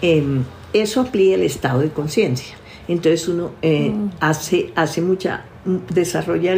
Em, 0.00 0.44
eso 0.72 1.02
amplía 1.02 1.34
el 1.34 1.42
estado 1.42 1.80
de 1.80 1.90
conciencia. 1.90 2.56
Entonces 2.88 3.28
uno 3.28 3.50
eh, 3.60 3.90
mm. 3.90 4.12
hace, 4.20 4.72
hace 4.76 5.02
mucha, 5.02 5.44
desarrolla 5.92 6.54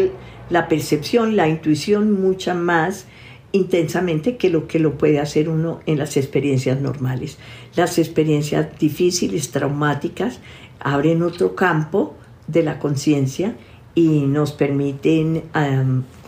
la 0.50 0.68
percepción, 0.68 1.36
la 1.36 1.48
intuición 1.48 2.20
mucha 2.20 2.54
más 2.54 3.06
intensamente 3.52 4.36
que 4.36 4.50
lo 4.50 4.66
que 4.66 4.78
lo 4.78 4.98
puede 4.98 5.20
hacer 5.20 5.48
uno 5.48 5.80
en 5.86 5.98
las 5.98 6.16
experiencias 6.16 6.80
normales. 6.80 7.38
Las 7.74 7.98
experiencias 7.98 8.78
difíciles, 8.78 9.50
traumáticas, 9.50 10.40
abren 10.80 11.22
otro 11.22 11.54
campo 11.54 12.14
de 12.46 12.62
la 12.62 12.78
conciencia 12.78 13.56
y 13.94 14.20
nos 14.26 14.52
permiten 14.52 15.44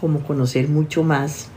como 0.00 0.20
conocer 0.20 0.68
mucho 0.68 1.02
más 1.02 1.48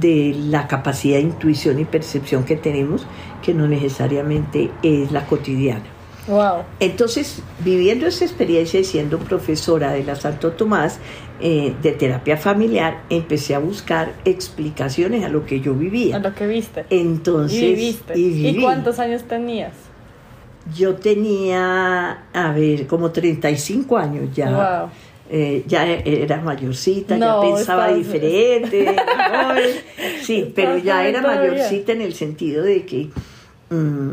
de 0.00 0.34
la 0.34 0.66
capacidad 0.66 1.18
de 1.18 1.24
intuición 1.24 1.78
y 1.78 1.84
percepción 1.84 2.44
que 2.44 2.56
tenemos, 2.56 3.06
que 3.42 3.52
no 3.52 3.68
necesariamente 3.68 4.70
es 4.82 5.12
la 5.12 5.26
cotidiana. 5.26 5.84
Wow. 6.26 6.62
Entonces, 6.80 7.42
viviendo 7.64 8.06
esa 8.06 8.24
experiencia 8.24 8.80
y 8.80 8.84
siendo 8.84 9.18
profesora 9.18 9.92
de 9.92 10.04
la 10.04 10.14
Santo 10.14 10.52
Tomás 10.52 10.98
eh, 11.44 11.74
de 11.82 11.90
terapia 11.90 12.36
familiar, 12.36 13.02
empecé 13.10 13.56
a 13.56 13.58
buscar 13.58 14.12
explicaciones 14.24 15.24
a 15.24 15.28
lo 15.28 15.44
que 15.44 15.60
yo 15.60 15.74
vivía. 15.74 16.14
A 16.14 16.18
lo 16.20 16.32
que 16.36 16.46
viste. 16.46 16.84
Entonces, 16.88 17.58
y 17.58 17.74
viviste. 17.74 18.16
¿Y, 18.16 18.60
cuántos 18.62 19.00
años 19.00 19.24
tenías? 19.24 19.72
Yo 20.72 20.94
tenía, 20.94 22.26
a 22.32 22.52
ver, 22.52 22.86
como 22.86 23.10
35 23.10 23.98
años 23.98 24.28
ya. 24.32 24.50
Wow. 24.50 24.90
Eh, 25.30 25.64
ya 25.66 25.84
era 25.84 26.40
mayorcita, 26.40 27.16
ya 27.16 27.40
pensaba 27.40 27.92
diferente. 27.92 28.94
sí, 30.22 30.52
pero 30.54 30.78
ya 30.78 31.04
era 31.08 31.22
mayorcita 31.22 31.90
en 31.90 32.02
el 32.02 32.14
sentido 32.14 32.62
de 32.62 32.86
que 32.86 33.10
mm, 33.70 34.10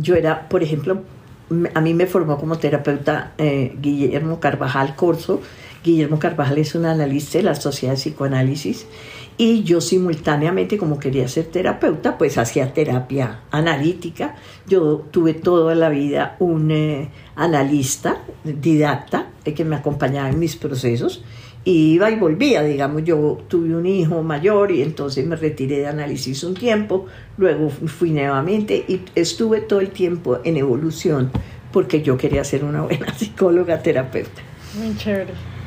yo 0.00 0.14
era, 0.14 0.48
por 0.48 0.62
ejemplo, 0.62 1.02
a 1.74 1.80
mí 1.82 1.92
me 1.92 2.06
formó 2.06 2.38
como 2.38 2.56
terapeuta 2.58 3.32
eh, 3.36 3.74
Guillermo 3.80 4.40
Carvajal 4.40 4.94
Corso. 4.96 5.42
Guillermo 5.84 6.18
Carvajal 6.18 6.58
es 6.58 6.74
un 6.74 6.86
analista 6.86 7.38
de 7.38 7.44
la 7.44 7.54
Sociedad 7.54 7.94
de 7.94 7.98
Psicoanálisis 7.98 8.86
y 9.36 9.62
yo 9.62 9.80
simultáneamente, 9.80 10.76
como 10.78 10.98
quería 10.98 11.28
ser 11.28 11.46
terapeuta, 11.46 12.18
pues 12.18 12.38
hacía 12.38 12.74
terapia 12.74 13.40
analítica. 13.52 14.34
Yo 14.66 15.04
tuve 15.12 15.34
toda 15.34 15.76
la 15.76 15.88
vida 15.88 16.36
un 16.40 16.72
eh, 16.72 17.08
analista, 17.36 18.18
didacta, 18.42 19.28
eh, 19.44 19.54
que 19.54 19.64
me 19.64 19.76
acompañaba 19.76 20.28
en 20.28 20.40
mis 20.40 20.56
procesos 20.56 21.22
y 21.64 21.92
iba 21.92 22.10
y 22.10 22.16
volvía, 22.16 22.62
digamos, 22.62 23.04
yo 23.04 23.38
tuve 23.46 23.76
un 23.76 23.86
hijo 23.86 24.22
mayor 24.22 24.72
y 24.72 24.82
entonces 24.82 25.24
me 25.26 25.36
retiré 25.36 25.78
de 25.78 25.86
análisis 25.86 26.42
un 26.42 26.54
tiempo, 26.54 27.06
luego 27.36 27.70
fui 27.70 28.10
nuevamente 28.10 28.84
y 28.88 29.02
estuve 29.14 29.60
todo 29.60 29.80
el 29.80 29.90
tiempo 29.90 30.40
en 30.44 30.56
evolución 30.56 31.30
porque 31.72 32.02
yo 32.02 32.16
quería 32.16 32.42
ser 32.42 32.64
una 32.64 32.82
buena 32.82 33.14
psicóloga 33.16 33.82
terapeuta. 33.82 34.42
Muy 34.78 34.96
chévere. 34.96 35.57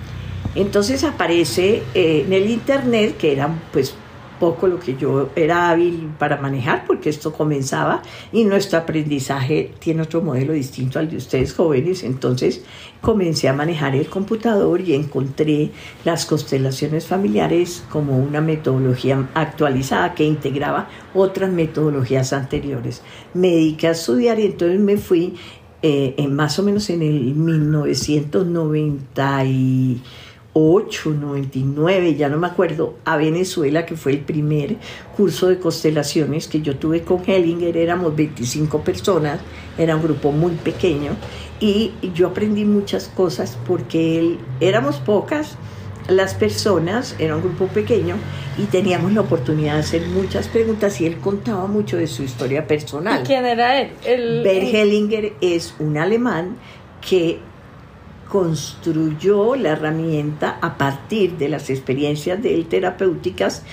Entonces 0.55 1.03
aparece 1.03 1.83
eh, 1.93 2.23
en 2.25 2.33
el 2.33 2.49
internet, 2.49 3.17
que 3.17 3.31
era 3.31 3.49
pues 3.71 3.95
poco 4.41 4.65
lo 4.65 4.79
que 4.79 4.97
yo 4.97 5.29
era 5.35 5.69
hábil 5.69 6.09
para 6.17 6.37
manejar, 6.37 6.85
porque 6.87 7.11
esto 7.11 7.31
comenzaba 7.31 8.01
y 8.33 8.43
nuestro 8.43 8.79
aprendizaje 8.79 9.71
tiene 9.77 10.01
otro 10.01 10.23
modelo 10.23 10.53
distinto 10.53 10.97
al 10.97 11.11
de 11.11 11.17
ustedes 11.17 11.53
jóvenes. 11.53 12.03
Entonces 12.03 12.63
comencé 13.01 13.49
a 13.49 13.53
manejar 13.53 13.95
el 13.95 14.07
computador 14.07 14.81
y 14.81 14.95
encontré 14.95 15.69
las 16.03 16.25
constelaciones 16.25 17.05
familiares 17.05 17.83
como 17.91 18.17
una 18.17 18.41
metodología 18.41 19.29
actualizada 19.35 20.15
que 20.15 20.23
integraba 20.23 20.89
otras 21.13 21.51
metodologías 21.51 22.33
anteriores. 22.33 23.03
Me 23.35 23.49
dediqué 23.49 23.89
a 23.89 23.91
estudiar 23.91 24.39
y 24.39 24.47
entonces 24.47 24.79
me 24.79 24.97
fui 24.97 25.35
eh, 25.83 26.15
en 26.17 26.35
más 26.35 26.57
o 26.57 26.63
menos 26.63 26.89
en 26.89 27.03
el 27.03 27.35
1990 27.35 29.45
y 29.45 30.01
8, 30.53 31.11
99, 31.11 32.15
ya 32.15 32.27
no 32.27 32.37
me 32.37 32.47
acuerdo, 32.47 32.95
a 33.05 33.15
Venezuela, 33.17 33.85
que 33.85 33.95
fue 33.95 34.11
el 34.11 34.19
primer 34.19 34.75
curso 35.15 35.47
de 35.47 35.59
constelaciones 35.59 36.47
que 36.47 36.61
yo 36.61 36.75
tuve 36.75 37.03
con 37.03 37.21
Hellinger, 37.25 37.77
éramos 37.77 38.15
25 38.15 38.81
personas, 38.81 39.39
era 39.77 39.95
un 39.95 40.03
grupo 40.03 40.31
muy 40.31 40.51
pequeño, 40.53 41.11
y 41.59 41.93
yo 42.13 42.27
aprendí 42.27 42.65
muchas 42.65 43.07
cosas 43.07 43.57
porque 43.65 44.19
él, 44.19 44.39
éramos 44.59 44.97
pocas 44.97 45.57
las 46.07 46.33
personas, 46.33 47.15
era 47.19 47.35
un 47.35 47.43
grupo 47.43 47.67
pequeño, 47.67 48.15
y 48.57 48.63
teníamos 48.63 49.13
la 49.13 49.21
oportunidad 49.21 49.75
de 49.75 49.79
hacer 49.79 50.07
muchas 50.07 50.47
preguntas, 50.49 50.99
y 50.99 51.05
él 51.05 51.17
contaba 51.17 51.67
mucho 51.67 51.95
de 51.95 52.07
su 52.07 52.23
historia 52.23 52.67
personal. 52.67 53.21
¿Y 53.21 53.25
quién 53.25 53.45
era 53.45 53.79
él? 53.79 53.91
El, 54.03 54.43
Bert 54.43 54.73
Hellinger 54.73 55.33
es 55.39 55.75
un 55.79 55.97
alemán 55.97 56.57
que 57.07 57.39
construyó 58.31 59.57
la 59.57 59.71
herramienta 59.71 60.57
a 60.61 60.77
partir 60.77 61.37
de 61.37 61.49
las 61.49 61.69
experiencias 61.69 62.41
de 62.41 62.55
él 62.55 62.65
terapéuticas, 62.65 63.63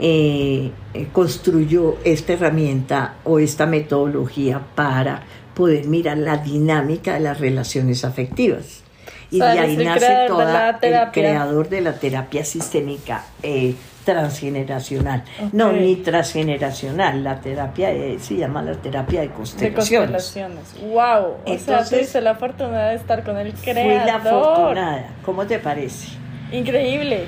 eh, 0.00 0.72
eh, 0.92 1.06
construyó 1.12 1.98
esta 2.02 2.32
herramienta 2.32 3.14
o 3.22 3.38
esta 3.38 3.66
metodología 3.66 4.60
para 4.74 5.22
poder 5.54 5.86
mirar 5.86 6.18
la 6.18 6.38
dinámica 6.38 7.14
de 7.14 7.20
las 7.20 7.38
relaciones 7.38 8.04
afectivas. 8.04 8.82
Y 9.30 9.38
de 9.38 9.46
ahí 9.46 9.76
nace 9.76 10.24
toda 10.26 10.80
el 10.82 11.12
creador 11.12 11.68
de 11.68 11.80
la 11.80 12.00
terapia 12.00 12.44
sistémica. 12.44 13.24
Eh, 13.44 13.76
transgeneracional. 14.08 15.22
No, 15.52 15.70
ni 15.70 15.96
transgeneracional. 15.96 17.22
La 17.22 17.38
terapia 17.42 17.90
se 18.18 18.36
llama 18.36 18.62
la 18.62 18.72
terapia 18.72 19.20
de 19.20 19.28
constelaciones. 19.28 20.08
De 20.08 20.14
constelaciones. 20.14 20.74
¡Wow! 20.80 21.34
Entonces, 21.44 22.16
o 22.16 22.20
la 22.22 22.32
oportunidad 22.32 22.88
de 22.88 22.96
estar 22.96 23.22
con 23.22 23.36
el 23.36 23.52
creador. 23.52 23.84
Fui 23.84 24.10
la 24.10 24.16
afortunada. 24.16 25.08
¿Cómo 25.26 25.46
te 25.46 25.58
parece? 25.58 26.08
Increíble. 26.50 27.26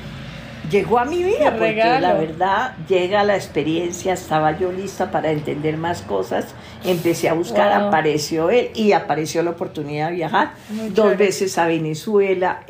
Llegó 0.71 0.99
a 0.99 1.05
mi 1.05 1.23
vida 1.23 1.51
porque 1.51 1.75
la 2.01 2.15
verdad 2.15 2.77
llega 2.89 3.25
la 3.25 3.35
experiencia, 3.35 4.15
estaba 4.15 4.57
yo 4.57 4.71
lista 4.73 5.11
para 5.11 5.33
entender 5.33 5.77
más 5.77 6.01
cosas, 6.03 6.55
empecé 6.85 7.29
a 7.29 7.33
buscar, 7.33 7.73
apareció 7.73 8.51
él 8.51 8.71
y 8.75 8.93
apareció 8.93 9.43
la 9.43 9.51
oportunidad 9.51 10.11
de 10.11 10.15
viajar 10.15 10.53
dos 10.95 11.17
veces 11.17 11.59
a 11.59 11.67
Venezuela, 11.67 12.61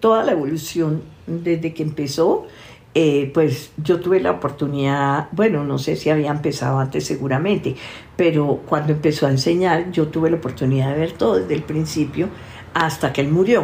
toda 0.00 0.24
la 0.24 0.32
evolución 0.32 1.04
desde 1.26 1.72
que 1.72 1.82
empezó 1.82 2.46
eh, 2.94 3.30
pues 3.32 3.70
yo 3.82 4.00
tuve 4.00 4.20
la 4.20 4.32
oportunidad, 4.32 5.28
bueno, 5.32 5.64
no 5.64 5.78
sé 5.78 5.96
si 5.96 6.10
había 6.10 6.30
empezado 6.30 6.78
antes 6.78 7.06
seguramente, 7.06 7.74
pero 8.16 8.60
cuando 8.66 8.92
empezó 8.92 9.26
a 9.26 9.30
enseñar 9.30 9.90
yo 9.92 10.08
tuve 10.08 10.28
la 10.28 10.36
oportunidad 10.36 10.92
de 10.92 11.00
ver 11.00 11.12
todo 11.12 11.36
desde 11.36 11.54
el 11.54 11.62
principio 11.62 12.28
hasta 12.74 13.10
que 13.12 13.22
él 13.22 13.28
murió. 13.28 13.62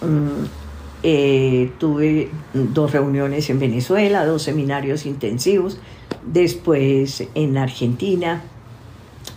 Mm, 0.00 0.44
eh, 1.02 1.72
tuve 1.78 2.28
dos 2.54 2.92
reuniones 2.92 3.50
en 3.50 3.58
Venezuela, 3.58 4.24
dos 4.24 4.42
seminarios 4.42 5.06
intensivos, 5.06 5.78
después 6.24 7.26
en 7.34 7.58
Argentina, 7.58 8.44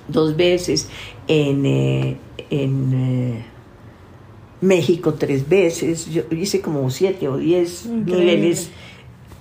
dos 0.08 0.36
veces, 0.38 0.88
en, 1.28 1.66
eh, 1.66 2.18
en 2.52 3.44
México 4.62 5.16
tres 5.16 5.50
veces, 5.50 6.12
yo 6.12 6.22
hice 6.30 6.62
como 6.62 6.88
siete 6.92 7.28
o 7.28 7.38
diez 7.38 7.88
niveles 7.88 8.70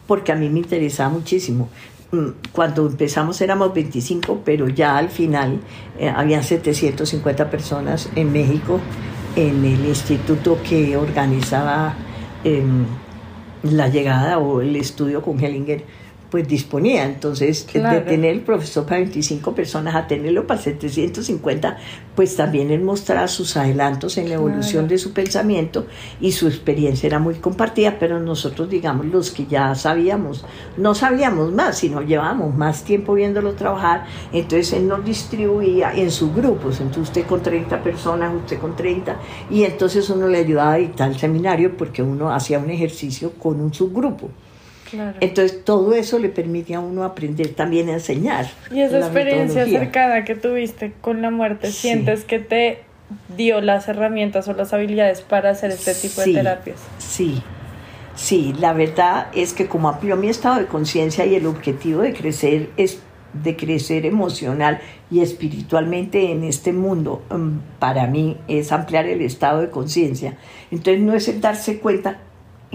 porque 0.07 0.33
a 0.33 0.37
mí 0.37 0.49
me 0.49 0.61
interesaba 0.61 1.11
muchísimo. 1.11 1.69
Mm, 2.13 2.29
cuando 2.53 2.87
empezamos 2.87 3.41
éramos 3.41 3.75
25, 3.75 4.43
pero 4.45 4.69
ya 4.69 4.97
al 4.97 5.11
final 5.11 5.61
eh, 5.99 6.09
había 6.09 6.43
750 6.43 7.51
personas 7.51 8.09
en 8.15 8.33
México 8.33 8.81
en 9.37 9.65
el 9.65 9.85
instituto 9.87 10.59
que 10.63 10.97
organizaba 10.97 11.95
em, 12.45 12.85
la 13.65 13.89
llegada 13.89 14.39
o 14.39 14.61
el 14.61 14.77
estudio 14.77 15.23
con 15.23 15.43
Hellinger 15.43 15.85
pues 16.35 16.49
disponía. 16.49 17.05
Entonces, 17.05 17.65
Claro. 17.71 17.95
de 17.95 18.01
tener 18.01 18.33
el 18.33 18.41
profesor 18.41 18.85
para 18.85 18.97
25 18.99 19.55
personas 19.55 19.95
a 19.95 20.09
tenerlo 20.09 20.49
para 20.49 20.61
750, 20.61 21.77
pues 22.17 22.35
también 22.35 22.73
él 22.73 22.81
mostraba 22.81 23.29
sus 23.29 23.57
adelantos 23.57 24.19
en 24.19 24.29
la 24.29 24.35
evolución 24.35 24.83
Claro. 24.83 24.89
de 24.89 24.99
su 24.99 25.13
pensamiento 25.13 25.87
y 26.21 26.33
su 26.33 26.49
experiencia 26.49 27.07
era 27.07 27.21
muy 27.21 27.35
compartida, 27.37 27.99
pero 28.01 28.19
nosotros, 28.19 28.69
digamos, 28.69 29.07
los 29.07 29.31
que 29.31 29.47
ya 29.47 29.77
sabíamos, 29.77 30.45
no 30.77 30.97
sabíamos 30.97 31.53
más, 31.53 31.79
sino 31.79 32.03
llevábamos 32.03 32.53
más 32.57 32.83
tiempo 32.83 33.15
viéndolo 33.15 33.53
trabajar, 33.53 34.05
entonces 34.33 34.73
él 34.73 34.89
nos 34.89 35.05
distribuía 35.05 35.93
en 35.95 36.11
sus 36.11 36.35
grupos, 36.35 36.81
entonces 36.81 37.11
usted 37.11 37.27
con 37.27 37.43
30 37.45 37.81
personas, 37.81 38.35
usted 38.35 38.59
con 38.59 38.75
30, 38.75 39.21
y 39.53 39.63
entonces 39.63 40.11
uno 40.11 40.27
le 40.27 40.39
ayudaba 40.39 40.73
a 40.73 40.77
dictar 40.79 41.09
el 41.13 41.17
seminario 41.17 41.77
porque 41.77 42.03
uno 42.03 42.33
hacía 42.35 42.59
un 42.59 42.71
ejercicio 42.71 43.31
con 43.39 43.61
un 43.61 43.73
subgrupo. 43.73 44.31
Claro. 44.91 45.17
Entonces 45.21 45.65
todo 45.65 45.95
eso 45.95 46.19
le 46.19 46.29
permitía 46.29 46.79
a 46.79 46.81
uno 46.81 47.05
aprender 47.05 47.49
también 47.55 47.89
a 47.89 47.95
enseñar. 47.95 48.47
Y 48.71 48.81
esa 48.81 48.99
experiencia 48.99 49.61
metodología. 49.65 49.79
cercana 49.81 50.25
que 50.25 50.35
tuviste 50.35 50.93
con 51.01 51.23
la 51.23 51.31
muerte, 51.31 51.69
Sí. 51.73 51.89
¿sientes 51.89 52.25
que 52.25 52.39
te 52.39 52.79
dio 53.37 53.61
las 53.61 53.89
herramientas 53.89 54.49
o 54.49 54.53
las 54.55 54.73
habilidades 54.73 55.21
para 55.23 55.51
hacer 55.51 55.71
este 55.71 55.95
tipo 55.95 56.21
Sí. 56.23 56.33
de 56.33 56.39
terapias? 56.39 56.77
Sí, 56.99 57.43
sí, 58.15 58.55
la 58.59 58.73
verdad 58.73 59.29
es 59.35 59.53
que 59.53 59.67
como 59.67 59.89
amplió 59.89 60.17
mi 60.17 60.29
estado 60.29 60.59
de 60.61 60.67
conciencia 60.67 61.25
y 61.27 61.35
el 61.35 61.47
objetivo 61.47 62.03
de 62.03 62.13
crecer 62.13 62.71
es 62.77 63.01
de 63.43 63.57
crecer 63.57 64.07
emocional 64.07 64.81
y 65.11 65.19
espiritualmente 65.21 66.31
en 66.31 66.45
este 66.45 66.73
mundo, 66.73 67.23
mm, 67.31 67.79
para 67.81 68.07
mí 68.07 68.37
es 68.47 68.71
ampliar 68.71 69.07
el 69.07 69.23
estado 69.23 69.61
de 69.61 69.71
conciencia. 69.71 70.37
Entonces 70.71 71.03
no 71.03 71.15
es 71.15 71.27
el 71.27 71.41
darse 71.41 71.81
cuenta 71.81 72.21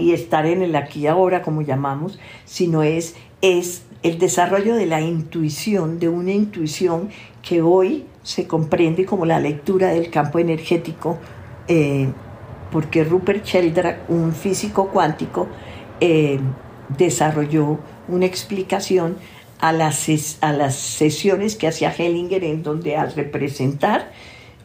y 0.00 0.12
estar 0.12 0.46
en 0.46 0.62
el 0.62 0.74
aquí 0.76 1.00
y 1.00 1.06
ahora, 1.06 1.42
como 1.42 1.62
llamamos, 1.62 2.18
sino 2.44 2.82
es, 2.82 3.14
es 3.42 3.82
el 4.02 4.18
desarrollo 4.18 4.74
de 4.74 4.86
la 4.86 5.00
intuición, 5.00 5.98
de 5.98 6.08
una 6.08 6.32
intuición 6.32 7.10
que 7.42 7.62
hoy 7.62 8.06
se 8.22 8.46
comprende 8.46 9.04
como 9.04 9.26
la 9.26 9.40
lectura 9.40 9.88
del 9.88 10.10
campo 10.10 10.38
energético, 10.38 11.18
eh, 11.68 12.08
porque 12.70 13.04
Rupert 13.04 13.44
Sheldrake, 13.44 14.00
un 14.08 14.32
físico 14.32 14.88
cuántico, 14.88 15.48
eh, 16.00 16.40
desarrolló 16.96 17.78
una 18.08 18.26
explicación 18.26 19.16
a 19.60 19.72
las, 19.72 20.08
a 20.40 20.52
las 20.52 20.74
sesiones 20.74 21.56
que 21.56 21.68
hacía 21.68 21.92
Hellinger, 21.92 22.44
en 22.44 22.62
donde 22.62 22.96
al 22.96 23.12
representar 23.12 24.10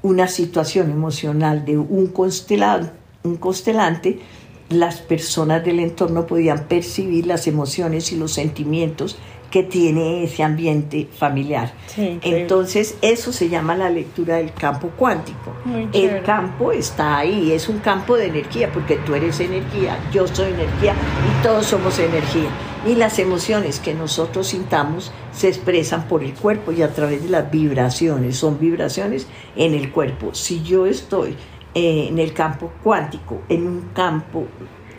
una 0.02 0.28
situación 0.28 0.92
emocional 0.92 1.66
de 1.66 1.78
un 1.78 2.08
constelado, 2.08 2.92
un 3.24 3.38
constelante, 3.38 4.20
las 4.70 5.02
personas 5.02 5.64
del 5.64 5.80
entorno 5.80 6.26
podían 6.26 6.68
percibir 6.68 7.28
las 7.28 7.48
emociones 7.48 8.12
y 8.12 8.18
los 8.18 8.34
sentimientos 8.34 9.18
que 9.56 9.64
tiene 9.64 10.24
ese 10.24 10.44
ambiente 10.44 11.08
familiar. 11.18 11.74
Sí. 11.88 12.20
Entonces, 12.24 12.98
eso 13.02 13.32
se 13.32 13.48
llama 13.48 13.76
la 13.76 13.90
lectura 13.90 14.36
del 14.36 14.52
campo 14.52 14.90
cuántico. 14.98 15.54
Muy 15.64 15.90
chévere. 15.92 16.18
El 16.18 16.24
campo 16.26 16.72
está 16.74 17.20
ahí, 17.20 17.54
es 17.54 17.70
un 17.70 17.80
campo 17.80 18.18
de 18.18 18.26
energía, 18.26 18.70
porque 18.74 18.98
tú 18.98 19.16
eres 19.16 19.40
energía, 19.40 19.98
yo 20.12 20.28
soy 20.28 20.52
energía 20.52 20.94
y 20.94 21.44
todos 21.44 21.68
somos 21.68 22.00
energía. 22.00 22.50
Y 22.86 22.96
las 22.96 23.18
emociones 23.18 23.80
que 23.80 23.94
nosotros 23.94 24.48
sintamos 24.48 25.12
se 25.32 25.48
expresan 25.48 26.08
por 26.08 26.24
el 26.24 26.34
cuerpo 26.34 26.72
y 26.72 26.82
a 26.82 26.94
través 26.94 27.24
de 27.24 27.30
las 27.30 27.50
vibraciones, 27.50 28.36
son 28.38 28.60
vibraciones 28.60 29.26
en 29.56 29.74
el 29.74 29.90
cuerpo. 29.92 30.34
Si 30.34 30.64
yo 30.64 30.86
estoy 30.86 31.36
eh, 31.76 32.08
en 32.10 32.18
el 32.20 32.34
campo 32.34 32.72
cuántico, 32.84 33.42
en 33.50 33.68
un 33.68 33.82
campo 33.94 34.46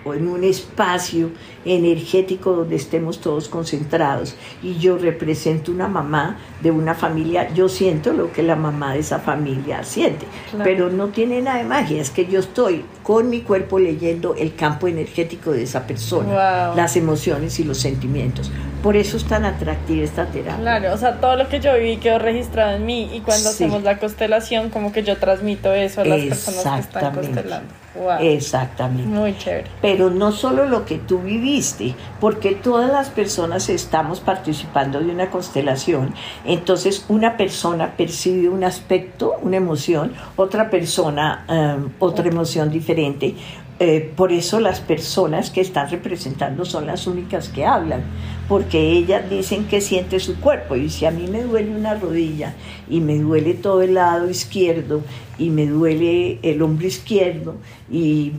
o 0.04 0.14
en 0.14 0.28
un 0.28 0.45
espacio 0.45 1.30
energético 1.64 2.52
donde 2.52 2.76
estemos 2.76 3.21
todos 3.21 3.49
concentrados 3.49 4.37
y 4.62 4.76
yo 4.78 4.99
represento 4.99 5.73
una 5.73 5.88
mamá 5.88 6.37
de 6.62 6.71
una 6.71 6.95
familia, 6.95 7.52
yo 7.52 7.68
siento 7.68 8.12
lo 8.12 8.33
que 8.33 8.45
la 8.45 8.54
mamá 8.54 8.92
de 8.95 9.00
esa 9.00 9.18
familia 9.18 9.83
siente, 9.83 10.25
Claro. 10.50 10.64
pero 10.64 10.90
no 10.90 11.09
tiene 11.09 11.42
nada 11.42 11.59
de 11.59 11.64
magia, 11.64 12.00
es 12.00 12.11
que 12.11 12.25
yo 12.26 12.38
estoy 12.38 12.85
con 13.02 13.28
mi 13.30 13.40
cuerpo 13.40 13.80
leyendo 13.80 14.37
el 14.37 14.54
campo 14.54 14.87
energético 14.87 15.50
de 15.50 15.64
esa 15.64 15.88
persona, 15.88 16.28
Wow. 16.68 16.76
las 16.76 16.97
emociones 16.97 17.59
y 17.59 17.64
los 17.64 17.78
sentimientos. 17.78 18.52
Por 18.87 18.97
eso 18.97 19.16
es 19.16 19.25
tan 19.25 19.45
atractiva 19.45 20.05
esta 20.05 20.26
terapia. 20.26 20.61
Claro, 20.61 20.95
o 20.95 20.97
sea, 20.97 21.16
todo 21.21 21.35
lo 21.35 21.49
que 21.49 21.59
yo 21.59 21.75
viví 21.75 21.97
quedó 21.97 22.21
registrado 22.21 22.76
en 22.76 22.87
mí 22.87 23.11
y 23.12 23.19
cuando 23.19 23.50
Sí. 23.50 23.64
hacemos 23.64 23.83
la 23.83 23.99
constelación, 23.99 24.71
como 24.71 24.93
que 24.93 25.02
yo 25.02 25.16
transmito 25.16 25.73
eso 25.73 26.02
a 26.02 26.05
las 26.05 26.21
personas 26.21 26.75
que 26.75 26.81
están 26.83 27.12
constelando. 27.12 27.75
Wow. 27.97 28.19
Exactamente. 28.21 29.09
Muy 29.09 29.37
chévere. 29.38 29.64
pero 29.83 30.11
no 30.11 30.31
solo 30.31 30.66
lo 30.66 30.85
que 30.85 30.99
tú 30.99 31.19
viviste, 31.19 31.95
porque 32.21 32.55
todas 32.55 32.93
las 32.93 33.09
personas 33.09 33.69
estamos 33.71 34.21
participando 34.21 35.00
de 35.00 35.11
una 35.11 35.31
constelación, 35.31 36.14
entonces 36.45 37.07
una 37.09 37.37
persona 37.37 37.95
percibe 37.97 38.50
un 38.50 38.62
aspecto, 38.62 39.33
una 39.43 39.57
emoción, 39.57 40.12
otra 40.37 40.71
persona 40.71 41.45
eh, 41.49 41.88
otra 41.99 42.28
emoción 42.28 42.71
diferente. 42.71 43.35
Eh, 43.78 44.11
por 44.16 44.33
eso 44.33 44.59
las 44.59 44.80
personas 44.80 45.50
que 45.50 45.61
están 45.61 45.90
representando 45.90 46.64
son 46.64 46.87
las 46.87 47.07
únicas 47.07 47.51
que 47.51 47.66
hablan, 47.66 48.05
porque 48.48 48.92
ellas 48.92 49.29
dicen 49.29 49.66
que 49.66 49.83
siente 49.83 50.18
su 50.18 50.40
cuerpo. 50.40 50.77
Y 50.77 50.88
si 50.88 51.05
a 51.05 51.11
mí 51.11 51.27
me 51.27 51.42
duele 51.42 51.77
una 51.77 51.94
rodilla 51.94 52.55
y 52.88 53.01
me 53.01 53.18
duele 53.18 53.53
todo 53.53 53.83
el 53.83 53.94
lado 53.94 54.31
izquierdo 54.31 55.03
y 55.37 55.51
me 55.51 55.66
duele 55.66 56.38
el 56.42 56.62
hombro 56.62 56.87
izquierdo 56.87 57.57
y, 57.90 58.33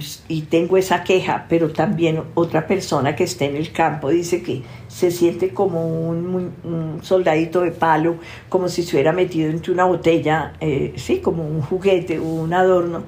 tengo 0.50 0.78
esa 0.78 1.04
queja, 1.04 1.46
pero 1.50 1.72
también 1.72 2.24
otra 2.34 2.66
persona 2.66 3.16
que 3.16 3.24
está 3.24 3.46
en 3.46 3.58
el 3.58 3.72
campo 3.72 4.10
dice 4.10 4.42
que 4.42 4.64
se 4.88 5.12
siente 5.12 5.50
como 5.50 6.10
un, 6.10 6.54
un 6.64 7.00
soldadito 7.04 7.62
de 7.62 7.72
palo, 7.72 8.16
como 8.50 8.70
si 8.70 8.82
se 8.82 8.96
hubiera 8.96 9.12
metido 9.12 9.52
entre 9.52 9.72
una 9.72 9.86
botella, 9.86 10.54
eh, 10.62 10.94
sí, 10.96 11.20
como 11.20 11.46
un 11.46 11.62
juguete 11.62 12.18
o 12.18 12.24
un 12.24 12.54
adorno. 12.54 13.04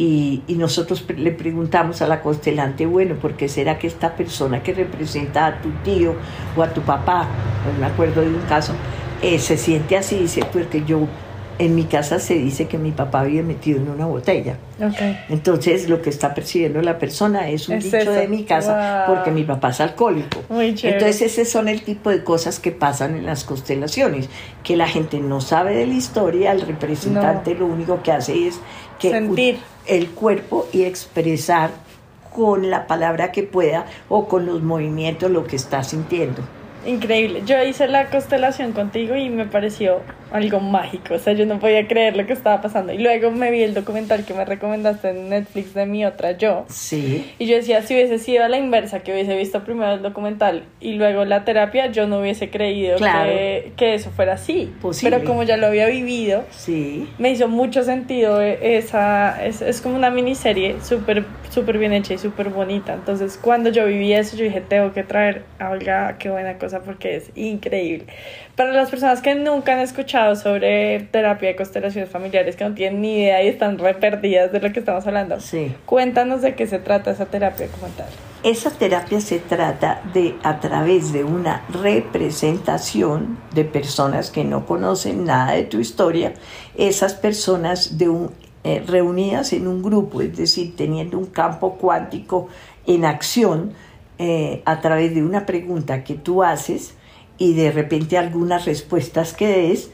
Y, 0.00 0.42
nosotros 0.48 1.04
le 1.16 1.32
preguntamos 1.32 2.02
a 2.02 2.06
la 2.06 2.22
constelante, 2.22 2.86
bueno, 2.86 3.16
¿por 3.16 3.34
qué 3.34 3.48
será 3.48 3.78
que 3.78 3.88
esta 3.88 4.14
persona 4.14 4.62
que 4.62 4.72
representa 4.72 5.46
a 5.46 5.60
tu 5.60 5.70
tío 5.82 6.14
o 6.56 6.62
a 6.62 6.72
tu 6.72 6.82
papá, 6.82 7.26
no 7.66 7.80
me 7.80 7.86
acuerdo 7.86 8.20
de 8.20 8.28
un 8.28 8.42
caso, 8.48 8.74
eh, 9.22 9.40
se 9.40 9.56
siente 9.56 9.96
así? 9.96 10.18
Dice, 10.18 10.42
porque 10.52 10.84
yo, 10.84 11.08
en 11.58 11.74
mi 11.74 11.84
casa 11.84 12.18
se 12.20 12.34
dice 12.34 12.66
que 12.66 12.78
mi 12.78 12.92
papá 12.92 13.20
había 13.20 13.42
metido 13.42 13.80
en 13.80 13.88
una 13.90 14.06
botella. 14.06 14.56
Ok. 14.80 14.94
Entonces 15.28 15.88
lo 15.88 16.00
que 16.02 16.10
está 16.10 16.32
percibiendo 16.34 16.80
la 16.82 16.98
persona 16.98 17.48
es 17.50 17.68
un 17.68 17.76
Es 17.76 17.84
dicho 17.84 17.96
eso. 17.96 18.12
de 18.12 18.28
mi 18.28 18.44
casa 18.44 19.04
Wow. 19.06 19.14
porque 19.16 19.30
mi 19.32 19.42
papá 19.44 19.70
es 19.70 19.80
alcohólico. 19.80 20.42
Muy. 20.48 20.68
Entonces 20.82 21.20
ese 21.22 21.44
son 21.44 21.66
el 21.68 21.82
tipo 21.82 22.10
de 22.10 22.22
cosas 22.22 22.60
que 22.60 22.70
pasan 22.70 23.16
en 23.16 23.26
las 23.26 23.42
constelaciones, 23.44 24.28
que 24.62 24.76
la 24.76 24.86
gente 24.86 25.18
no 25.20 25.40
sabe 25.40 25.74
de 25.74 25.86
la 25.86 25.94
historia, 25.94 26.52
el 26.52 26.60
representante 26.60 27.54
lo 27.54 27.66
único 27.66 28.02
que 28.02 28.12
hace 28.12 28.46
es 28.46 28.60
que 29.00 29.10
Sentir. 29.10 29.58
el 29.86 30.08
cuerpo 30.10 30.66
y 30.72 30.84
expresar 30.84 31.70
con 32.34 32.70
la 32.70 32.86
palabra 32.86 33.32
que 33.32 33.42
pueda 33.42 33.86
o 34.08 34.28
con 34.28 34.46
los 34.46 34.62
movimientos 34.62 35.28
lo 35.30 35.44
que 35.44 35.56
está 35.56 35.82
sintiendo. 35.82 36.42
Increíble. 36.86 37.42
Yo 37.44 37.60
hice 37.62 37.88
la 37.88 38.08
constelación 38.08 38.72
contigo 38.72 39.16
y 39.16 39.28
me 39.28 39.44
pareció 39.46 39.98
algo 40.32 40.60
mágico. 40.60 41.14
O 41.14 41.18
sea, 41.18 41.32
yo 41.32 41.46
no 41.46 41.58
podía 41.58 41.86
creer 41.86 42.16
lo 42.16 42.26
que 42.26 42.32
estaba 42.32 42.60
pasando. 42.60 42.92
Y 42.92 42.98
luego 42.98 43.30
me 43.30 43.50
vi 43.50 43.62
el 43.62 43.74
documental 43.74 44.24
que 44.24 44.34
me 44.34 44.44
recomendaste 44.44 45.10
en 45.10 45.28
Netflix 45.30 45.74
de 45.74 45.86
mi 45.86 46.04
otra 46.04 46.32
yo. 46.32 46.64
Sí. 46.68 47.30
Y 47.38 47.46
yo 47.46 47.56
decía, 47.56 47.82
si 47.82 47.94
hubiese 47.94 48.18
sido 48.18 48.44
a 48.44 48.48
la 48.48 48.58
inversa, 48.58 49.00
que 49.00 49.12
hubiese 49.12 49.36
visto 49.36 49.64
primero 49.64 49.92
el 49.94 50.02
documental 50.02 50.64
y 50.80 50.94
luego 50.94 51.24
la 51.24 51.44
terapia, 51.44 51.86
yo 51.90 52.06
no 52.06 52.20
hubiese 52.20 52.50
creído 52.50 52.96
Claro. 52.96 53.30
que, 53.30 53.72
que 53.76 53.94
eso 53.94 54.10
fuera 54.10 54.34
así. 54.34 54.72
Posible. 54.80 55.16
Pero 55.16 55.28
como 55.28 55.42
ya 55.42 55.56
lo 55.56 55.66
había 55.66 55.86
vivido, 55.86 56.44
Sí. 56.50 57.08
me 57.18 57.30
hizo 57.30 57.48
mucho 57.48 57.82
sentido 57.82 58.40
eh, 58.42 58.76
esa, 58.78 59.44
es, 59.44 59.62
es 59.62 59.80
como 59.80 59.96
una 59.96 60.10
miniserie 60.10 60.76
súper 60.82 61.24
súper 61.50 61.78
bien 61.78 61.92
hecha 61.92 62.14
y 62.14 62.18
súper 62.18 62.50
bonita. 62.50 62.92
Entonces 62.94 63.38
cuando 63.40 63.70
yo 63.70 63.86
viví 63.86 64.12
eso, 64.12 64.36
yo 64.36 64.44
dije, 64.44 64.60
tengo 64.60 64.92
que 64.92 65.02
traer 65.02 65.44
a 65.58 65.70
Olga, 65.70 66.16
qué 66.18 66.28
buena 66.30 66.58
cosa 66.58 66.80
porque 66.80 67.16
es 67.16 67.30
increíble. 67.36 68.04
Para 68.58 68.72
las 68.72 68.90
personas 68.90 69.22
que 69.22 69.36
nunca 69.36 69.74
han 69.74 69.78
escuchado 69.78 70.34
sobre 70.34 70.98
terapia 71.12 71.50
de 71.50 71.54
constelaciones 71.54 72.10
familiares, 72.10 72.56
que 72.56 72.64
no 72.64 72.74
tienen 72.74 73.00
ni 73.00 73.20
idea 73.20 73.40
y 73.44 73.46
están 73.46 73.78
re 73.78 73.94
perdidas 73.94 74.50
de 74.50 74.58
lo 74.58 74.72
que 74.72 74.80
estamos 74.80 75.06
hablando, 75.06 75.38
Sí. 75.38 75.72
cuéntanos 75.86 76.42
de 76.42 76.56
qué 76.56 76.66
se 76.66 76.80
trata 76.80 77.12
esa 77.12 77.26
terapia 77.26 77.68
como 77.68 77.86
tal. 77.92 78.08
Esa 78.42 78.72
terapia 78.72 79.20
se 79.20 79.38
trata 79.38 80.02
de, 80.12 80.34
a 80.42 80.58
través 80.58 81.12
de 81.12 81.22
una 81.22 81.62
representación 81.68 83.38
de 83.54 83.64
personas 83.64 84.32
que 84.32 84.42
no 84.42 84.66
conocen 84.66 85.24
nada 85.24 85.52
de 85.52 85.62
tu 85.62 85.78
historia, 85.78 86.32
esas 86.76 87.14
personas 87.14 87.96
de 87.96 88.08
un, 88.08 88.32
eh, 88.64 88.82
reunidas 88.84 89.52
en 89.52 89.68
un 89.68 89.84
grupo, 89.84 90.20
es 90.20 90.36
decir, 90.36 90.74
teniendo 90.74 91.16
un 91.16 91.26
campo 91.26 91.74
cuántico 91.74 92.48
en 92.88 93.04
acción 93.04 93.72
eh, 94.18 94.62
a 94.64 94.80
través 94.80 95.14
de 95.14 95.22
una 95.22 95.46
pregunta 95.46 96.02
que 96.02 96.14
tú 96.14 96.42
haces 96.42 96.94
y 97.38 97.54
de 97.54 97.70
repente 97.70 98.18
algunas 98.18 98.66
respuestas 98.66 99.32
que 99.32 99.46
des, 99.46 99.90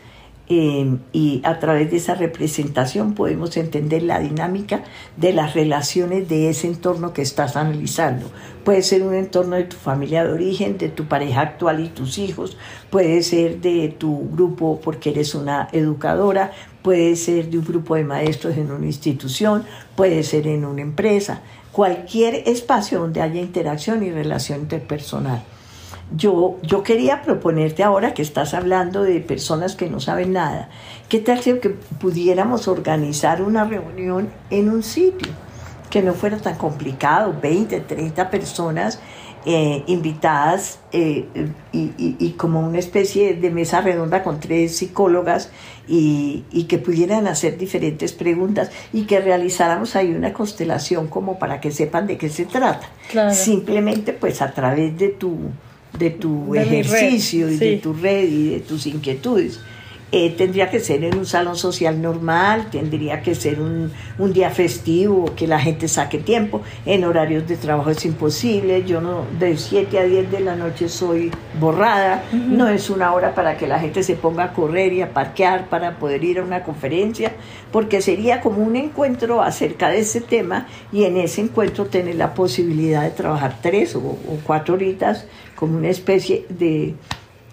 eh, 0.46 0.98
y 1.14 1.40
a 1.44 1.59
través 1.59 1.90
de 1.90 1.96
esa 1.96 2.14
representación 2.14 3.14
podemos 3.14 3.57
entender 3.57 4.02
la 4.02 4.20
dinámica 4.20 4.85
de 5.16 5.33
las 5.33 5.54
relaciones 5.54 6.28
de 6.28 6.50
ese 6.50 6.66
entorno 6.66 7.14
que 7.14 7.22
estás 7.22 7.57
analizando. 7.57 8.30
Puede 8.62 8.83
ser 8.83 9.04
un 9.04 9.14
entorno 9.14 9.57
de 9.57 9.64
tu 9.64 9.76
familia 9.76 10.22
de 10.22 10.33
origen, 10.33 10.76
de 10.76 10.90
tu 10.90 11.07
pareja 11.07 11.40
actual 11.40 11.83
y 11.83 11.88
tus 11.88 12.18
hijos, 12.18 12.59
puede 12.90 13.22
ser 13.22 13.62
de 13.62 13.88
tu 13.88 14.28
grupo 14.33 14.80
porque 14.85 15.11
eres 15.11 15.35
una 15.35 15.68
educadora, 15.72 16.52
puede 16.83 17.16
ser 17.16 17.48
de 17.48 17.59
un 17.59 17.64
grupo 17.64 17.94
de 17.94 18.04
maestros 18.04 18.59
en 18.59 18.70
una 18.70 18.85
institución, 18.85 19.64
puede 19.96 20.22
ser 20.24 20.46
en 20.46 20.66
una 20.66 20.83
empresa, 20.83 21.40
cualquier 21.72 22.46
espacio 22.46 23.00
donde 23.00 23.22
haya 23.22 23.40
interacción 23.40 24.02
y 24.02 24.11
relación 24.11 24.61
interpersonal. 24.61 25.42
Yo, 26.16 26.59
yo 26.62 26.83
quería 26.83 27.22
proponerte 27.22 27.83
ahora 27.83 28.14
que 28.14 28.22
estás 28.22 28.55
hablando 28.55 29.03
de 29.03 29.20
personas 29.20 29.74
que 29.74 29.88
no 29.88 30.00
saben 30.00 30.33
nada, 30.33 30.68
¿qué 31.09 31.18
tal 31.18 31.40
si 31.40 31.55
que 31.59 31.70
pudiéramos 31.70 32.68
organizar 32.68 33.42
una 33.42 33.64
reunión 33.64 34.29
en 34.50 34.68
un 34.68 34.83
sitio? 34.83 35.33
Que 35.90 36.03
no 36.03 36.14
fuera 36.14 36.38
tan 36.38 36.57
complicado, 36.57 37.35
20, 37.40 37.81
30 37.81 38.31
personas 38.31 39.00
eh, 39.46 39.83
invitadas 39.88 40.79
eh, 40.90 41.27
y, 41.70 42.31
como 42.38 42.61
una 42.61 42.79
especie 42.79 43.35
de 43.35 43.50
mesa 43.50 43.83
redonda 43.83 44.22
con 44.22 44.40
tres 44.40 44.74
psicólogas 44.74 45.50
y, 45.87 46.64
que 46.66 46.79
pudieran 46.79 47.27
hacer 47.27 47.59
diferentes 47.59 48.14
preguntas 48.14 48.70
y 48.94 49.03
que 49.03 49.20
realizáramos 49.20 49.96
ahí 49.96 50.14
una 50.14 50.33
constelación 50.33 51.09
como 51.09 51.38
para 51.38 51.61
que 51.61 51.72
sepan 51.72 52.07
de 52.07 52.16
qué 52.16 52.31
se 52.31 52.46
trata. 52.46 52.88
Simplemente 53.33 54.14
pues 54.14 54.40
a 54.40 54.53
través 54.53 54.96
de 54.98 55.09
tu 55.09 55.37
de 55.98 56.11
tu 56.11 56.54
ejercicio 56.54 57.50
y 57.50 57.57
de 57.57 57.76
tu 57.76 57.92
red 57.92 58.28
y 58.28 58.48
de 58.50 58.61
tus 58.61 58.87
inquietudes. 58.87 59.61
Eh, 60.16 60.31
tendría 60.31 60.70
que 60.70 60.79
ser 60.79 61.03
en 61.03 61.18
un 61.18 61.27
salón 61.27 61.57
social 61.57 62.00
normal, 62.00 62.68
tendría 62.70 63.20
que 63.20 63.35
ser 63.35 63.61
un, 63.61 63.90
un, 64.16 64.33
día 64.33 64.48
festivo, 64.50 65.35
que 65.35 65.48
la 65.48 65.59
gente 65.59 65.88
saque 65.88 66.18
tiempo. 66.18 66.62
En 66.87 67.03
horarios 67.03 67.48
de 67.48 67.57
trabajo 67.57 67.90
es 67.90 68.05
imposible. 68.05 68.85
Yo 68.85 69.00
no, 69.00 69.24
de 69.40 69.57
7 69.57 69.98
a 69.98 70.05
10 70.05 70.31
de 70.31 70.38
la 70.38 70.55
noche 70.55 70.88
soy 70.88 71.33
borrada. 71.59 72.22
No 72.31 72.68
es 72.68 72.90
una 72.90 73.12
hora 73.12 73.35
para 73.35 73.57
que 73.57 73.66
la 73.66 73.81
gente 73.81 74.05
se 74.05 74.14
ponga 74.14 74.44
a 74.44 74.53
correr 74.53 74.92
y 74.92 75.03
a 75.03 75.12
parquear 75.12 75.68
para 75.68 75.98
poder 75.98 76.22
ir 76.22 76.38
a 76.38 76.44
una 76.44 76.62
conferencia, 76.62 77.33
porque 77.72 78.00
sería 78.00 78.40
como 78.40 78.59
un 78.59 78.77
encuentro 78.77 79.42
acerca 79.42 79.88
de 79.88 79.98
ese 79.98 80.20
tema 80.20 80.68
y 80.92 81.07
en 81.07 81.16
ese 81.16 81.40
encuentro 81.40 81.87
tener 81.87 82.14
la 82.14 82.35
posibilidad 82.35 83.03
de 83.03 83.11
trabajar 83.11 83.59
tres 83.61 83.96
o, 83.96 83.98
o 83.98 84.38
cuatro 84.46 84.74
horitas 84.74 85.27
como 85.57 85.77
una 85.77 85.88
especie 85.88 86.46
de 86.50 86.94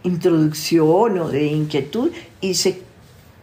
introducción 0.03 1.19
o 1.19 1.29
de 1.29 1.45
inquietud 1.45 2.11
y 2.39 2.55
se 2.55 2.81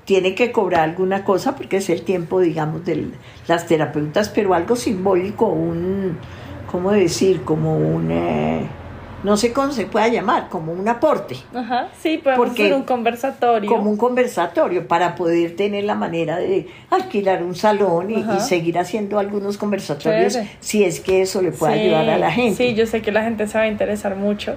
tiene 0.04 0.34
que 0.34 0.52
cobrar 0.52 0.82
alguna 0.82 1.22
cosa 1.22 1.54
porque 1.54 1.76
es 1.76 1.90
el 1.90 2.02
tiempo, 2.02 2.40
digamos, 2.40 2.84
de 2.84 3.08
las 3.46 3.66
terapeutas, 3.66 4.30
pero 4.30 4.54
algo 4.54 4.74
simbólico, 4.74 5.46
un, 5.46 6.16
¿cómo 6.70 6.92
decir? 6.92 7.42
Como 7.42 7.76
un, 7.76 8.10
eh, 8.10 8.66
no 9.22 9.36
sé 9.36 9.52
cómo 9.52 9.70
se 9.72 9.84
pueda 9.84 10.08
llamar, 10.08 10.48
como 10.48 10.72
un 10.72 10.88
aporte. 10.88 11.36
Ajá, 11.54 11.88
sí, 12.00 12.18
podemos 12.18 12.50
hacer 12.50 12.72
un 12.72 12.84
conversatorio. 12.84 13.68
Como 13.68 13.90
un 13.90 13.96
conversatorio 13.96 14.88
para 14.88 15.14
poder 15.14 15.56
tener 15.56 15.84
la 15.84 15.94
manera 15.94 16.38
de 16.38 16.68
alquilar 16.88 17.42
un 17.42 17.54
salón 17.54 18.10
y, 18.10 18.24
seguir 18.40 18.78
haciendo 18.78 19.18
algunos 19.18 19.58
conversatorios 19.58 20.38
si 20.60 20.84
es 20.84 21.00
que 21.00 21.20
eso 21.20 21.42
le 21.42 21.52
puede 21.52 21.82
ayudar 21.82 22.08
a 22.08 22.16
la 22.16 22.30
gente. 22.30 22.56
Sí, 22.56 22.74
yo 22.74 22.86
sé 22.86 23.02
que 23.02 23.12
la 23.12 23.24
gente 23.24 23.46
se 23.46 23.58
va 23.58 23.64
a 23.64 23.68
interesar 23.68 24.16
mucho. 24.16 24.56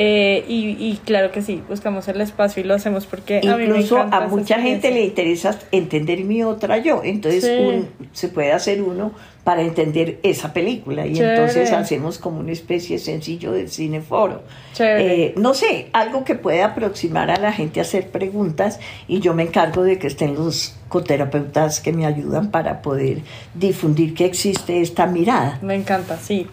Eh, 0.00 0.44
y, 0.46 0.96
claro 1.04 1.32
que 1.32 1.42
sí, 1.42 1.60
buscamos 1.68 2.06
el 2.06 2.20
espacio 2.20 2.62
y 2.62 2.66
lo 2.66 2.74
hacemos 2.74 3.04
porque 3.06 3.40
incluso 3.42 3.98
a, 3.98 4.28
mucha 4.28 4.60
gente 4.60 4.92
le 4.92 5.04
interesa 5.04 5.58
entender 5.72 6.22
mi 6.22 6.44
otra 6.44 6.78
yo, 6.78 7.02
entonces 7.02 7.84
se 8.12 8.28
puede 8.28 8.52
hacer 8.52 8.80
uno 8.80 9.10
para 9.42 9.62
entender 9.62 10.20
esa 10.22 10.52
película 10.52 11.04
y 11.04 11.18
entonces 11.18 11.72
hacemos 11.72 12.18
como 12.18 12.38
una 12.38 12.52
especie 12.52 13.00
sencillo 13.00 13.50
de 13.50 13.66
cineforo. 13.66 14.44
Eh, 14.78 15.34
no 15.36 15.52
sé, 15.52 15.88
algo 15.92 16.22
que 16.22 16.36
pueda 16.36 16.66
aproximar 16.66 17.32
a 17.32 17.36
la 17.36 17.52
gente 17.52 17.80
a 17.80 17.82
hacer 17.82 18.06
preguntas 18.10 18.78
y 19.08 19.18
yo 19.18 19.34
me 19.34 19.42
encargo 19.42 19.82
de 19.82 19.98
que 19.98 20.06
estén 20.06 20.36
los 20.36 20.76
coterapeutas 20.88 21.80
que 21.80 21.92
me 21.92 22.06
ayudan 22.06 22.52
para 22.52 22.82
poder 22.82 23.18
difundir 23.52 24.14
que 24.14 24.26
existe 24.26 24.80
esta 24.80 25.06
mirada. 25.06 25.58
Me 25.60 25.74
encanta, 25.74 26.16
sí. 26.18 26.46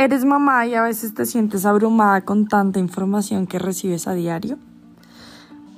¿Eres 0.00 0.24
mamá 0.24 0.66
y 0.66 0.72
a 0.72 0.80
veces 0.80 1.12
te 1.12 1.26
sientes 1.26 1.66
abrumada 1.66 2.22
con 2.22 2.48
tanta 2.48 2.78
información 2.78 3.46
que 3.46 3.58
recibes 3.58 4.08
a 4.08 4.14
diario? 4.14 4.56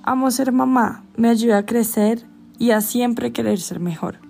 Amo 0.04 0.30
ser 0.30 0.52
mamá, 0.52 1.02
me 1.16 1.28
ayuda 1.28 1.58
a 1.58 1.66
crecer 1.66 2.24
y 2.56 2.70
a 2.70 2.82
siempre 2.82 3.32
querer 3.32 3.58
ser 3.58 3.80
mejor. 3.80 4.20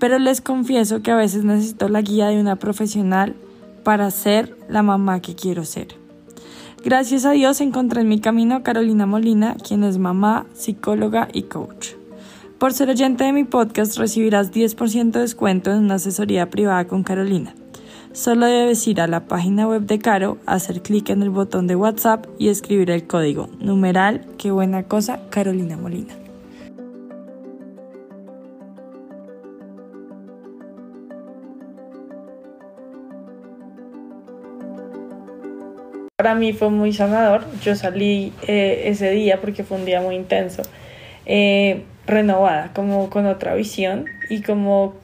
Pero 0.00 0.18
les 0.18 0.40
confieso 0.40 1.02
que 1.02 1.10
a 1.10 1.16
veces 1.16 1.44
necesito 1.44 1.90
la 1.90 2.00
guía 2.00 2.28
de 2.28 2.40
una 2.40 2.56
profesional 2.56 3.36
para 3.82 4.10
ser 4.10 4.56
la 4.70 4.82
mamá 4.82 5.20
que 5.20 5.34
quiero 5.34 5.66
ser. 5.66 5.88
Gracias 6.82 7.26
a 7.26 7.32
Dios 7.32 7.60
encontré 7.60 8.00
en 8.00 8.08
mi 8.08 8.22
camino 8.22 8.54
a 8.54 8.62
Carolina 8.62 9.04
Molina, 9.04 9.56
quien 9.56 9.84
es 9.84 9.98
mamá, 9.98 10.46
psicóloga 10.54 11.28
y 11.34 11.42
coach. 11.42 11.88
Por 12.56 12.72
ser 12.72 12.88
oyente 12.88 13.24
de 13.24 13.34
mi 13.34 13.44
podcast 13.44 13.98
recibirás 13.98 14.52
10% 14.52 15.10
de 15.10 15.20
descuento 15.20 15.70
en 15.70 15.80
una 15.80 15.96
asesoría 15.96 16.48
privada 16.48 16.86
con 16.86 17.02
Carolina. 17.02 17.54
Solo 18.14 18.46
debes 18.46 18.86
ir 18.86 19.00
a 19.00 19.08
la 19.08 19.26
página 19.26 19.66
web 19.66 19.82
de 19.82 19.98
Caro, 19.98 20.38
hacer 20.46 20.82
clic 20.82 21.10
en 21.10 21.20
el 21.22 21.30
botón 21.30 21.66
de 21.66 21.74
WhatsApp 21.74 22.26
y 22.38 22.48
escribir 22.48 22.92
el 22.92 23.08
código 23.08 23.48
numeral 23.58 24.24
qué 24.38 24.52
buena 24.52 24.84
cosa 24.84 25.18
Carolina 25.30 25.76
Molina. 25.76 26.14
Para 36.14 36.36
mí 36.36 36.52
fue 36.52 36.70
muy 36.70 36.92
sanador. 36.92 37.44
Yo 37.62 37.74
salí 37.74 38.32
eh, 38.46 38.82
ese 38.84 39.10
día 39.10 39.40
porque 39.40 39.64
fue 39.64 39.76
un 39.76 39.84
día 39.84 40.00
muy 40.00 40.14
intenso, 40.14 40.62
eh, 41.26 41.82
renovada, 42.06 42.70
como 42.74 43.10
con 43.10 43.26
otra 43.26 43.56
visión 43.56 44.04
y 44.30 44.42
como 44.42 44.94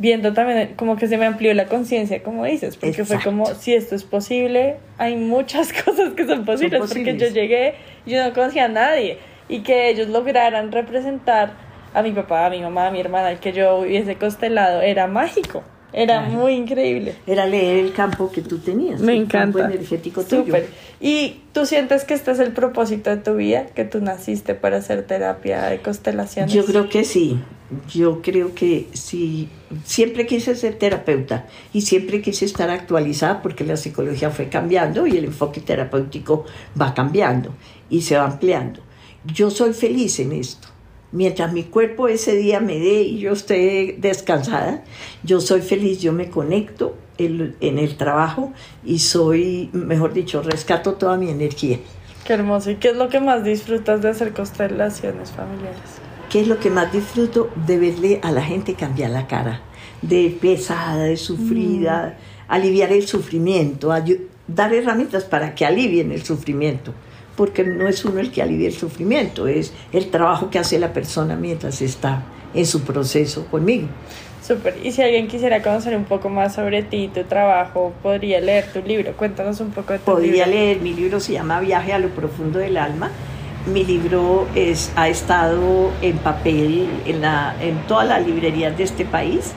viendo 0.00 0.32
también 0.32 0.72
como 0.76 0.96
que 0.96 1.06
se 1.06 1.18
me 1.18 1.26
amplió 1.26 1.52
la 1.52 1.66
conciencia, 1.66 2.22
como 2.22 2.46
dices, 2.46 2.78
porque 2.78 3.04
fue 3.04 3.20
como, 3.22 3.44
si 3.54 3.74
esto 3.74 3.94
es 3.94 4.02
posible, 4.02 4.76
hay 4.96 5.14
muchas 5.14 5.72
cosas 5.84 6.14
que 6.14 6.26
son 6.26 6.46
posibles, 6.46 6.80
porque 6.80 7.18
yo 7.18 7.28
llegué 7.28 7.74
y 8.06 8.12
yo 8.12 8.24
no 8.24 8.32
conocía 8.32 8.64
a 8.64 8.68
nadie 8.68 9.18
y 9.46 9.60
que 9.60 9.90
ellos 9.90 10.08
lograran 10.08 10.72
representar 10.72 11.52
a 11.92 12.02
mi 12.02 12.12
papá, 12.12 12.46
a 12.46 12.50
mi 12.50 12.60
mamá, 12.60 12.86
a 12.86 12.90
mi 12.90 12.98
hermana, 12.98 13.30
el 13.30 13.40
que 13.40 13.52
yo 13.52 13.80
hubiese 13.80 14.16
constelado, 14.16 14.80
era 14.80 15.06
mágico. 15.06 15.62
Era 15.92 16.22
muy 16.22 16.54
increíble. 16.54 17.16
Era 17.26 17.46
leer 17.46 17.84
el 17.84 17.92
campo 17.92 18.30
que 18.30 18.42
tú 18.42 18.58
tenías. 18.58 19.00
Me 19.00 19.14
encanta. 19.14 19.58
campo 19.58 19.74
energético 19.74 20.22
tuyo. 20.22 20.54
¿Y 21.00 21.40
tú 21.52 21.66
sientes 21.66 22.04
que 22.04 22.14
este 22.14 22.30
es 22.30 22.38
el 22.38 22.52
propósito 22.52 23.10
de 23.10 23.16
tu 23.16 23.34
vida? 23.36 23.66
¿Que 23.66 23.84
tú 23.84 24.00
naciste 24.00 24.54
para 24.54 24.78
hacer 24.78 25.06
terapia 25.06 25.64
de 25.64 25.80
constelaciones? 25.80 26.52
Yo 26.52 26.64
creo 26.64 26.88
que 26.88 27.04
sí. 27.04 27.38
Yo 27.88 28.20
creo 28.22 28.54
que 28.54 28.88
sí. 28.92 29.48
Siempre 29.84 30.26
quise 30.26 30.54
ser 30.56 30.74
terapeuta 30.74 31.46
y 31.72 31.82
siempre 31.82 32.20
quise 32.20 32.44
estar 32.44 32.70
actualizada 32.70 33.42
porque 33.42 33.64
la 33.64 33.76
psicología 33.76 34.30
fue 34.30 34.48
cambiando 34.48 35.06
y 35.06 35.16
el 35.16 35.24
enfoque 35.24 35.60
terapéutico 35.60 36.44
va 36.80 36.94
cambiando 36.94 37.54
y 37.88 38.02
se 38.02 38.16
va 38.16 38.24
ampliando. 38.24 38.80
Yo 39.24 39.50
soy 39.50 39.72
feliz 39.72 40.18
en 40.18 40.32
esto 40.32 40.69
mientras 41.12 41.52
mi 41.52 41.64
cuerpo 41.64 42.08
ese 42.08 42.36
día 42.36 42.60
me 42.60 42.78
dé 42.78 43.02
y 43.02 43.18
yo 43.18 43.32
esté 43.32 43.96
descansada, 43.98 44.84
yo 45.22 45.40
soy 45.40 45.62
feliz, 45.62 46.00
yo 46.00 46.12
me 46.12 46.30
conecto 46.30 46.96
en 47.18 47.78
el 47.78 47.96
trabajo 47.96 48.52
y 48.84 49.00
soy, 49.00 49.68
mejor 49.72 50.14
dicho, 50.14 50.42
rescato 50.42 50.94
toda 50.94 51.18
mi 51.18 51.28
energía. 51.28 51.78
Qué 52.24 52.32
hermoso. 52.34 52.70
¿Y 52.70 52.76
qué 52.76 52.90
es 52.90 52.96
lo 52.96 53.08
que 53.08 53.20
más 53.20 53.44
disfrutas 53.44 54.00
de 54.00 54.08
hacer 54.08 54.32
constelaciones 54.32 55.30
familiares? 55.30 55.78
¿Qué 56.30 56.40
es 56.40 56.48
lo 56.48 56.58
que 56.58 56.70
más 56.70 56.92
disfruto? 56.92 57.50
De 57.66 57.78
verle 57.78 58.20
a 58.22 58.30
la 58.30 58.42
gente 58.42 58.74
cambiar 58.74 59.10
la 59.10 59.26
cara, 59.26 59.60
de 60.00 60.36
pesada, 60.40 61.04
de 61.04 61.16
sufrida, 61.16 62.16
mm. 62.16 62.52
aliviar 62.52 62.92
el 62.92 63.06
sufrimiento, 63.06 63.92
dar 64.46 64.72
herramientas 64.72 65.24
para 65.24 65.54
que 65.54 65.66
alivien 65.66 66.12
el 66.12 66.22
sufrimiento 66.22 66.94
porque 67.40 67.64
no 67.64 67.88
es 67.88 68.04
uno 68.04 68.20
el 68.20 68.30
que 68.30 68.42
alivia 68.42 68.68
el 68.68 68.74
sufrimiento, 68.74 69.48
es 69.48 69.72
el 69.94 70.10
trabajo 70.10 70.50
que 70.50 70.58
hace 70.58 70.78
la 70.78 70.92
persona 70.92 71.36
mientras 71.36 71.80
está 71.80 72.22
en 72.52 72.66
su 72.66 72.82
proceso 72.82 73.46
conmigo. 73.46 73.88
Súper. 74.46 74.76
Y 74.84 74.92
si 74.92 75.00
alguien 75.00 75.26
quisiera 75.26 75.62
conocer 75.62 75.96
un 75.96 76.04
poco 76.04 76.28
más 76.28 76.54
sobre 76.54 76.82
ti, 76.82 77.08
tu 77.08 77.24
trabajo, 77.24 77.94
podría 78.02 78.42
leer 78.42 78.70
tu 78.70 78.82
libro. 78.82 79.16
Cuéntanos 79.16 79.58
un 79.60 79.70
poco 79.70 79.94
de 79.94 80.00
tu 80.00 80.04
Podría 80.04 80.46
leer, 80.46 80.80
mi 80.80 80.92
libro 80.92 81.18
se 81.18 81.32
llama 81.32 81.60
Viaje 81.60 81.94
a 81.94 81.98
lo 81.98 82.08
profundo 82.08 82.58
del 82.58 82.76
alma. 82.76 83.10
Mi 83.72 83.84
libro 83.84 84.46
es, 84.54 84.92
ha 84.96 85.08
estado 85.08 85.92
en 86.02 86.18
papel 86.18 86.90
en, 87.06 87.22
la, 87.22 87.56
en 87.62 87.78
todas 87.88 88.06
las 88.06 88.26
librerías 88.26 88.76
de 88.76 88.84
este 88.84 89.06
país. 89.06 89.52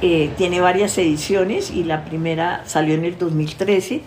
Eh, 0.00 0.30
tiene 0.38 0.60
varias 0.60 0.96
ediciones 0.96 1.72
y 1.72 1.82
la 1.82 2.04
primera 2.04 2.62
salió 2.66 2.94
en 2.94 3.04
el 3.04 3.18
2013 3.18 4.02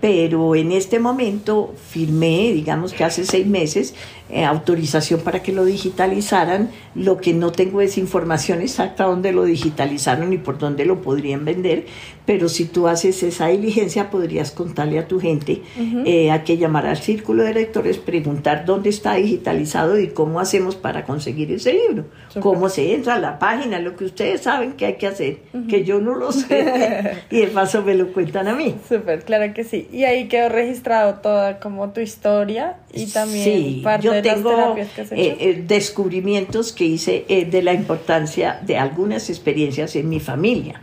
pero 0.00 0.54
en 0.54 0.72
este 0.72 0.98
momento 0.98 1.74
firmé, 1.90 2.52
digamos 2.52 2.92
que 2.92 3.04
hace 3.04 3.24
seis 3.24 3.46
meses, 3.46 3.94
eh, 4.30 4.44
autorización 4.44 5.20
para 5.20 5.42
que 5.42 5.52
lo 5.52 5.64
digitalizaran. 5.64 6.70
Lo 6.94 7.16
que 7.18 7.32
no 7.32 7.52
tengo 7.52 7.80
es 7.80 7.96
información 7.96 8.60
exacta 8.60 9.04
dónde 9.04 9.32
lo 9.32 9.44
digitalizaron 9.44 10.32
y 10.32 10.38
por 10.38 10.58
dónde 10.58 10.84
lo 10.84 11.00
podrían 11.00 11.44
vender, 11.44 11.86
pero 12.28 12.50
si 12.50 12.66
tú 12.66 12.88
haces 12.88 13.22
esa 13.22 13.46
diligencia 13.46 14.10
podrías 14.10 14.50
contarle 14.50 14.98
a 14.98 15.08
tu 15.08 15.18
gente 15.18 15.62
eh, 16.04 16.30
a 16.30 16.44
que 16.44 16.58
llamar 16.58 16.86
al 16.86 16.98
círculo 16.98 17.42
de 17.42 17.54
lectores, 17.54 17.96
preguntar 17.96 18.66
dónde 18.66 18.90
está 18.90 19.14
digitalizado 19.14 19.98
y 19.98 20.08
cómo 20.08 20.38
hacemos 20.40 20.76
para 20.76 21.04
conseguir 21.04 21.50
ese 21.52 21.72
libro, 21.72 22.04
cómo 22.40 22.68
se 22.68 22.94
entra 22.94 23.14
a 23.14 23.18
la 23.18 23.38
página, 23.38 23.78
lo 23.78 23.96
que 23.96 24.04
ustedes 24.04 24.42
saben 24.42 24.72
que 24.72 24.84
hay 24.84 24.94
que 24.96 25.06
hacer, 25.06 25.38
que 25.70 25.84
yo 25.84 26.00
no 26.00 26.16
lo 26.16 26.32
sé 26.32 27.22
y 27.30 27.40
de 27.40 27.46
paso 27.46 27.82
me 27.82 27.94
lo 27.94 28.12
cuentan 28.12 28.48
a 28.48 28.54
mí. 28.54 28.74
Súper, 28.86 29.24
claro 29.24 29.54
que 29.54 29.64
sí. 29.64 29.88
Y 29.90 30.04
ahí 30.04 30.28
quedó 30.28 30.50
registrado 30.50 31.14
toda 31.20 31.60
como 31.60 31.90
tu 31.92 32.00
historia 32.00 32.76
y 32.92 33.06
también 33.06 33.82
parte 33.82 34.10
de 34.10 34.17
que 34.22 34.30
hecho. 34.30 34.74
Eh, 35.10 35.36
eh, 35.40 35.64
descubrimientos 35.66 36.72
que 36.72 36.84
hice 36.84 37.24
eh, 37.28 37.44
de 37.44 37.62
la 37.62 37.72
importancia 37.72 38.60
de 38.64 38.76
algunas 38.76 39.30
experiencias 39.30 39.96
en 39.96 40.08
mi 40.08 40.20
familia, 40.20 40.80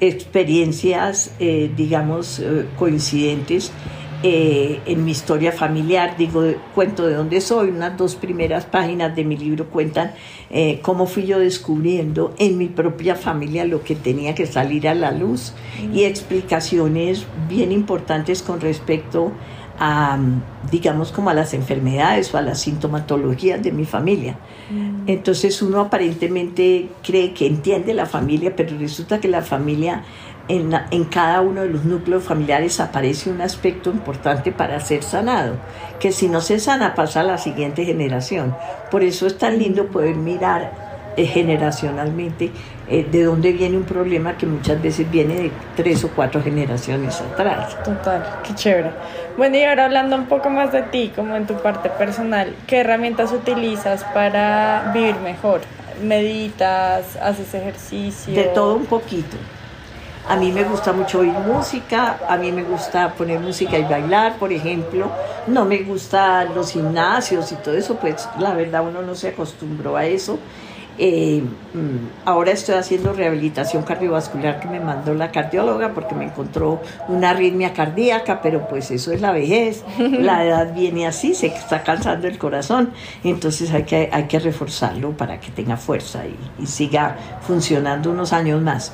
experiencias, 0.00 1.32
digamos, 1.38 2.42
coincidentes. 2.76 3.72
en 4.22 5.04
mi 5.04 5.10
historia 5.10 5.52
familiar, 5.52 6.16
digo, 6.16 6.42
cuento 6.74 7.06
de 7.06 7.14
dónde 7.14 7.42
soy, 7.42 7.68
unas 7.68 7.94
dos 7.98 8.14
primeras 8.14 8.64
páginas 8.64 9.14
de 9.14 9.22
mi 9.22 9.36
libro 9.36 9.68
cuentan 9.68 10.12
cómo 10.80 11.06
fui 11.06 11.26
yo 11.26 11.38
descubriendo 11.38 12.34
en 12.38 12.56
mi 12.56 12.68
propia 12.68 13.16
familia 13.16 13.66
lo 13.66 13.82
que 13.82 13.94
tenía 13.94 14.34
que 14.34 14.46
salir 14.46 14.88
a 14.88 14.94
la 14.94 15.12
luz 15.12 15.52
y 15.92 16.04
explicaciones 16.04 17.26
bien 17.50 17.70
importantes 17.70 18.42
con 18.42 18.62
respecto 18.62 19.26
a, 19.26 19.53
digamos, 20.70 21.10
como 21.10 21.30
a 21.30 21.34
las 21.34 21.52
enfermedades 21.52 22.32
o 22.32 22.38
a 22.38 22.42
las 22.42 22.60
sintomatologías 22.60 23.62
de 23.62 23.72
mi 23.72 23.84
familia. 23.84 24.36
Mm. 24.70 25.08
Entonces 25.08 25.60
uno 25.62 25.80
aparentemente 25.80 26.88
cree 27.02 27.34
que 27.34 27.46
entiende 27.46 27.92
la 27.92 28.06
familia, 28.06 28.54
pero 28.54 28.78
resulta 28.78 29.20
que 29.20 29.28
la 29.28 29.42
familia, 29.42 30.04
en, 30.48 30.72
en 30.90 31.04
cada 31.04 31.40
uno 31.40 31.62
de 31.62 31.70
los 31.70 31.84
núcleos 31.84 32.22
familiares 32.22 32.78
aparece 32.80 33.30
un 33.30 33.40
aspecto 33.40 33.90
importante 33.90 34.52
para 34.52 34.78
ser 34.80 35.02
sanado, 35.02 35.56
que 35.98 36.12
si 36.12 36.28
no 36.28 36.40
se 36.40 36.60
sana 36.60 36.94
pasa 36.94 37.20
a 37.20 37.24
la 37.24 37.38
siguiente 37.38 37.84
generación. 37.84 38.54
Por 38.90 39.02
eso 39.02 39.26
es 39.26 39.38
tan 39.38 39.58
lindo 39.58 39.86
poder 39.88 40.16
mirar 40.16 40.83
eh, 41.16 41.26
generacionalmente 41.26 42.50
eh, 42.88 43.06
de 43.10 43.24
dónde 43.24 43.52
viene 43.52 43.76
un 43.76 43.84
problema 43.84 44.36
que 44.36 44.46
muchas 44.46 44.80
veces 44.82 45.10
viene 45.10 45.34
de 45.34 45.52
tres 45.76 46.04
o 46.04 46.08
cuatro 46.08 46.42
generaciones 46.42 47.20
atrás. 47.20 47.76
Total, 47.84 48.40
qué 48.42 48.54
chévere. 48.54 48.90
Bueno, 49.36 49.56
y 49.56 49.64
ahora 49.64 49.86
hablando 49.86 50.16
un 50.16 50.26
poco 50.26 50.50
más 50.50 50.72
de 50.72 50.82
ti, 50.82 51.12
como 51.14 51.36
en 51.36 51.46
tu 51.46 51.54
parte 51.54 51.88
personal, 51.88 52.54
¿qué 52.66 52.80
herramientas 52.80 53.32
utilizas 53.32 54.04
para 54.12 54.90
vivir 54.92 55.16
mejor? 55.16 55.60
¿Meditas? 56.02 57.16
¿Haces 57.16 57.54
ejercicio? 57.54 58.34
De 58.34 58.44
todo 58.44 58.74
un 58.74 58.86
poquito. 58.86 59.36
A 60.26 60.36
mí 60.36 60.52
me 60.52 60.64
gusta 60.64 60.92
mucho 60.92 61.18
oír 61.18 61.32
música, 61.32 62.18
a 62.26 62.36
mí 62.38 62.50
me 62.50 62.62
gusta 62.62 63.12
poner 63.12 63.40
música 63.40 63.76
y 63.76 63.82
bailar, 63.82 64.36
por 64.38 64.52
ejemplo. 64.52 65.10
No 65.46 65.66
me 65.66 65.82
gustan 65.82 66.54
los 66.54 66.72
gimnasios 66.72 67.52
y 67.52 67.56
todo 67.56 67.76
eso, 67.76 67.96
pues 67.96 68.26
la 68.38 68.54
verdad 68.54 68.82
uno 68.86 69.02
no 69.02 69.14
se 69.14 69.28
acostumbró 69.28 69.96
a 69.96 70.06
eso. 70.06 70.38
Eh, 70.96 71.42
mm, 71.42 72.24
ahora 72.24 72.52
estoy 72.52 72.76
haciendo 72.76 73.12
rehabilitación 73.12 73.82
cardiovascular 73.82 74.60
que 74.60 74.68
me 74.68 74.78
mandó 74.78 75.12
la 75.14 75.32
cardióloga 75.32 75.92
porque 75.92 76.14
me 76.14 76.24
encontró 76.24 76.80
una 77.08 77.30
arritmia 77.30 77.72
cardíaca, 77.72 78.40
pero 78.40 78.68
pues 78.68 78.90
eso 78.92 79.12
es 79.12 79.20
la 79.20 79.32
vejez, 79.32 79.84
la 79.98 80.44
edad 80.44 80.72
viene 80.72 81.06
así, 81.06 81.34
se 81.34 81.48
está 81.48 81.82
cansando 81.82 82.28
el 82.28 82.38
corazón, 82.38 82.90
entonces 83.24 83.72
hay 83.72 83.82
que, 83.82 84.08
hay 84.12 84.24
que 84.24 84.38
reforzarlo 84.38 85.16
para 85.16 85.40
que 85.40 85.50
tenga 85.50 85.76
fuerza 85.76 86.22
y, 86.26 86.66
siga 86.66 87.16
funcionando 87.42 88.10
unos 88.10 88.32
años 88.32 88.60
más. 88.62 88.92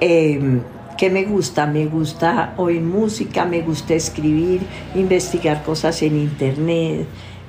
Eh, 0.00 0.60
¿Qué 0.96 1.10
me 1.10 1.24
gusta? 1.24 1.66
Me 1.66 1.86
gusta 1.86 2.54
oír 2.56 2.80
música, 2.80 3.44
me 3.44 3.62
gusta 3.62 3.94
escribir, 3.94 4.62
investigar 4.94 5.62
cosas 5.64 6.00
en 6.02 6.16
internet. 6.16 7.06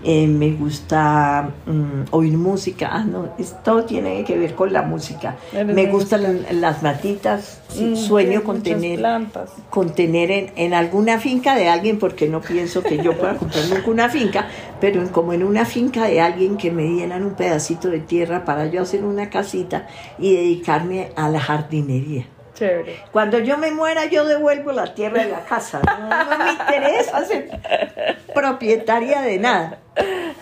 Eh, 0.08 0.28
me 0.28 0.52
gusta 0.52 1.50
mm, 1.66 2.12
oír 2.12 2.38
música, 2.38 2.90
ah, 2.92 3.04
no, 3.04 3.30
todo 3.64 3.86
tiene 3.86 4.24
que 4.24 4.38
ver 4.38 4.54
con 4.54 4.72
la 4.72 4.84
música. 4.84 5.36
Me 5.52 5.88
gustan 5.88 6.46
las 6.62 6.84
matitas, 6.84 7.64
mm, 7.76 7.96
sueño 7.96 8.44
con 8.44 8.62
tener, 8.62 9.04
con 9.72 9.96
tener 9.96 10.30
en, 10.30 10.52
en, 10.58 10.76
alguna 10.76 11.18
finca 11.20 11.56
de 11.56 11.70
alguien, 11.70 11.98
porque 11.98 12.30
no 12.30 12.40
pienso 12.40 12.84
que 12.84 13.00
yo 13.00 13.18
pueda 13.18 13.38
comprar 13.38 13.66
nunca 13.68 13.90
una 13.90 14.10
finca, 14.10 14.48
pero 14.80 15.02
en, 15.02 15.08
como 15.08 15.34
en 15.34 15.42
una 15.42 15.66
finca 15.66 16.06
de 16.06 16.22
alguien 16.22 16.58
que 16.58 16.70
me 16.70 16.84
dieran 16.84 17.24
un 17.24 17.34
pedacito 17.34 17.90
de 17.90 18.00
tierra 18.00 18.46
para 18.46 18.68
yo 18.68 18.84
hacer 18.84 19.04
una 19.04 19.32
casita 19.32 19.88
y 20.20 20.36
dedicarme 20.36 21.14
a 21.16 21.30
la 21.30 21.40
jardinería. 21.40 22.28
Chévere. 22.56 22.96
Cuando 23.12 23.38
yo 23.40 23.58
me 23.58 23.70
muera, 23.72 24.06
yo 24.06 24.26
devuelvo 24.26 24.72
la 24.72 24.96
tierra 24.96 25.24
de 25.24 25.30
la 25.30 25.44
casa. 25.44 25.82
No, 25.84 26.38
me 26.46 26.54
interesa 26.54 27.26
ser 27.26 27.50
propietaria 28.34 29.22
de 29.22 29.38
nada. 29.38 29.80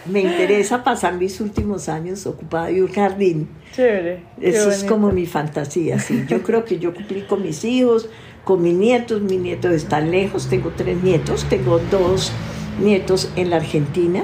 Me 0.05 0.21
interesa 0.21 0.83
pasar 0.83 1.13
mis 1.13 1.41
últimos 1.41 1.89
años 1.89 2.25
ocupada 2.27 2.67
de 2.67 2.83
un 2.83 2.91
jardín. 2.91 3.49
Chévere. 3.73 4.23
Eso 4.39 4.69
es 4.69 4.83
como 4.83 5.11
mi 5.11 5.25
fantasía. 5.25 5.99
Sí. 5.99 6.25
Yo 6.27 6.43
creo 6.43 6.65
que 6.65 6.77
yo 6.77 6.93
cumplí 6.93 7.23
con 7.23 7.41
mis 7.41 7.63
hijos, 7.63 8.07
con 8.43 8.61
mis 8.61 8.75
nietos. 8.75 9.21
Mis 9.21 9.39
nietos 9.39 9.71
están 9.73 10.11
lejos. 10.11 10.47
Tengo 10.49 10.71
tres 10.75 11.01
nietos. 11.01 11.45
Tengo 11.49 11.79
dos 11.79 12.31
nietos 12.79 13.31
en 13.35 13.49
la 13.49 13.55
Argentina. 13.55 14.23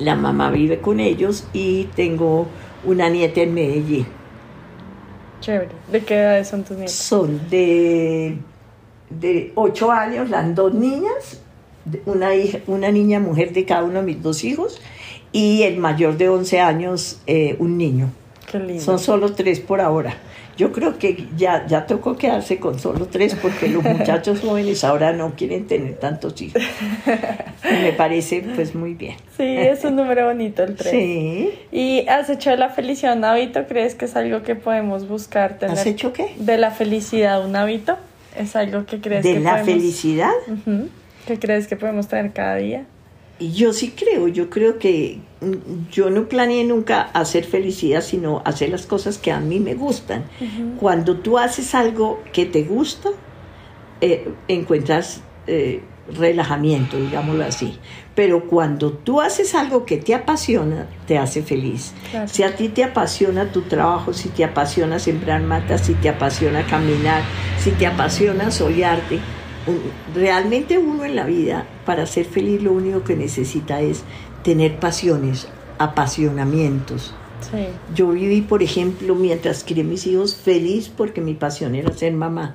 La 0.00 0.16
mamá 0.16 0.50
vive 0.50 0.80
con 0.80 0.98
ellos 0.98 1.46
y 1.52 1.84
tengo 1.94 2.48
una 2.84 3.08
nieta 3.08 3.42
en 3.42 3.54
Medellín. 3.54 4.19
Chévere. 5.40 5.70
¿De 5.90 6.00
qué 6.04 6.14
edades 6.14 6.48
son 6.48 6.64
tus 6.64 6.76
nietos? 6.76 6.94
Son 6.94 7.40
de, 7.48 8.36
de 9.08 9.52
8 9.54 9.90
años 9.90 10.30
las 10.30 10.54
dos 10.54 10.74
niñas, 10.74 11.40
una, 12.06 12.34
hija, 12.34 12.58
una 12.66 12.90
niña 12.90 13.20
mujer 13.20 13.52
de 13.52 13.64
cada 13.64 13.84
uno 13.84 14.00
de 14.00 14.02
mis 14.02 14.22
dos 14.22 14.44
hijos 14.44 14.80
y 15.32 15.62
el 15.62 15.78
mayor 15.78 16.16
de 16.16 16.28
11 16.28 16.60
años 16.60 17.20
eh, 17.26 17.56
un 17.58 17.78
niño. 17.78 18.10
Qué 18.50 18.58
lindo. 18.58 18.82
Son 18.82 18.98
solo 18.98 19.32
tres 19.32 19.60
por 19.60 19.80
ahora. 19.80 20.14
Yo 20.56 20.72
creo 20.72 20.98
que 20.98 21.26
ya, 21.36 21.66
ya 21.66 21.86
tocó 21.86 22.16
quedarse 22.16 22.58
con 22.58 22.78
solo 22.78 23.06
tres 23.06 23.34
porque 23.34 23.68
los 23.68 23.82
muchachos 23.98 24.40
jóvenes 24.40 24.82
ahora 24.84 25.12
no 25.12 25.34
quieren 25.36 25.66
tener 25.66 25.94
tantos 25.94 26.40
hijos. 26.42 26.62
Me 27.62 27.92
parece 27.92 28.44
pues 28.54 28.74
muy 28.74 28.94
bien. 28.94 29.16
Sí, 29.36 29.44
es 29.44 29.84
un 29.84 29.96
número 29.96 30.26
bonito 30.26 30.64
el 30.64 30.74
tres. 30.74 30.90
Sí. 30.90 31.50
¿Y 31.72 32.06
has 32.08 32.28
hecho 32.28 32.50
de 32.50 32.56
la 32.56 32.70
felicidad 32.70 33.16
un 33.16 33.24
hábito? 33.24 33.66
¿Crees 33.66 33.94
que 33.94 34.06
es 34.06 34.16
algo 34.16 34.42
que 34.42 34.56
podemos 34.56 35.08
buscar 35.08 35.58
tener? 35.58 35.78
¿Has 35.78 35.86
hecho 35.86 36.12
qué? 36.12 36.34
De 36.36 36.58
la 36.58 36.70
felicidad 36.72 37.44
un 37.44 37.54
hábito. 37.56 37.96
¿Es 38.36 38.56
algo 38.56 38.84
que 38.84 39.00
crees 39.00 39.22
¿De 39.24 39.34
que 39.34 39.40
la 39.40 39.60
podemos... 39.60 39.72
felicidad? 39.74 40.32
Ujú. 40.46 40.88
¿Qué 41.26 41.38
crees 41.38 41.68
que 41.68 41.76
podemos 41.76 42.08
tener 42.08 42.32
cada 42.32 42.56
día? 42.56 42.84
Y 43.40 43.52
yo 43.52 43.72
sí 43.72 43.94
creo, 43.96 44.28
yo 44.28 44.50
creo 44.50 44.78
que 44.78 45.18
mm, 45.40 45.90
yo 45.90 46.10
no 46.10 46.28
planeé 46.28 46.64
nunca 46.64 47.00
hacer 47.00 47.44
felicidad, 47.44 48.02
sino 48.02 48.42
hacer 48.44 48.68
las 48.68 48.86
cosas 48.86 49.16
que 49.16 49.32
a 49.32 49.40
mí 49.40 49.58
me 49.58 49.74
gustan. 49.74 50.24
Cuando 50.78 51.16
tú 51.16 51.38
haces 51.38 51.74
algo 51.74 52.22
que 52.34 52.44
te 52.44 52.62
gusta, 52.64 53.08
eh, 54.02 54.30
encuentras 54.46 55.22
eh, 55.46 55.82
relajamiento, 56.18 56.98
digámoslo 56.98 57.44
así. 57.44 57.78
Pero 58.14 58.46
cuando 58.46 58.92
tú 58.92 59.22
haces 59.22 59.54
algo 59.54 59.86
que 59.86 59.96
te 59.96 60.14
apasiona, 60.14 60.86
te 61.06 61.16
hace 61.16 61.42
feliz. 61.42 61.94
Claro. 62.10 62.28
Si 62.28 62.42
a 62.42 62.54
ti 62.54 62.68
te 62.68 62.84
apasiona 62.84 63.52
tu 63.52 63.62
trabajo, 63.62 64.12
si 64.12 64.28
te 64.28 64.44
apasiona 64.44 64.98
sembrar 64.98 65.40
matas, 65.42 65.86
si 65.86 65.94
te 65.94 66.10
apasiona 66.10 66.66
caminar, 66.66 67.22
si 67.58 67.70
te 67.70 67.86
apasiona 67.86 68.50
solearte, 68.50 69.18
realmente 70.14 70.78
uno 70.78 71.04
en 71.04 71.16
la 71.16 71.24
vida, 71.24 71.66
para 71.84 72.06
ser 72.06 72.24
feliz, 72.24 72.62
lo 72.62 72.72
único 72.72 73.04
que 73.04 73.16
necesita 73.16 73.80
es 73.80 74.02
tener 74.42 74.78
pasiones, 74.78 75.48
apasionamientos. 75.78 77.14
Sí. 77.50 77.66
Yo 77.94 78.10
viví, 78.10 78.42
por 78.42 78.62
ejemplo, 78.62 79.14
mientras 79.14 79.64
crié 79.64 79.84
mis 79.84 80.06
hijos, 80.06 80.34
feliz 80.34 80.88
porque 80.88 81.20
mi 81.20 81.34
pasión 81.34 81.74
era 81.74 81.92
ser 81.92 82.12
mamá. 82.12 82.54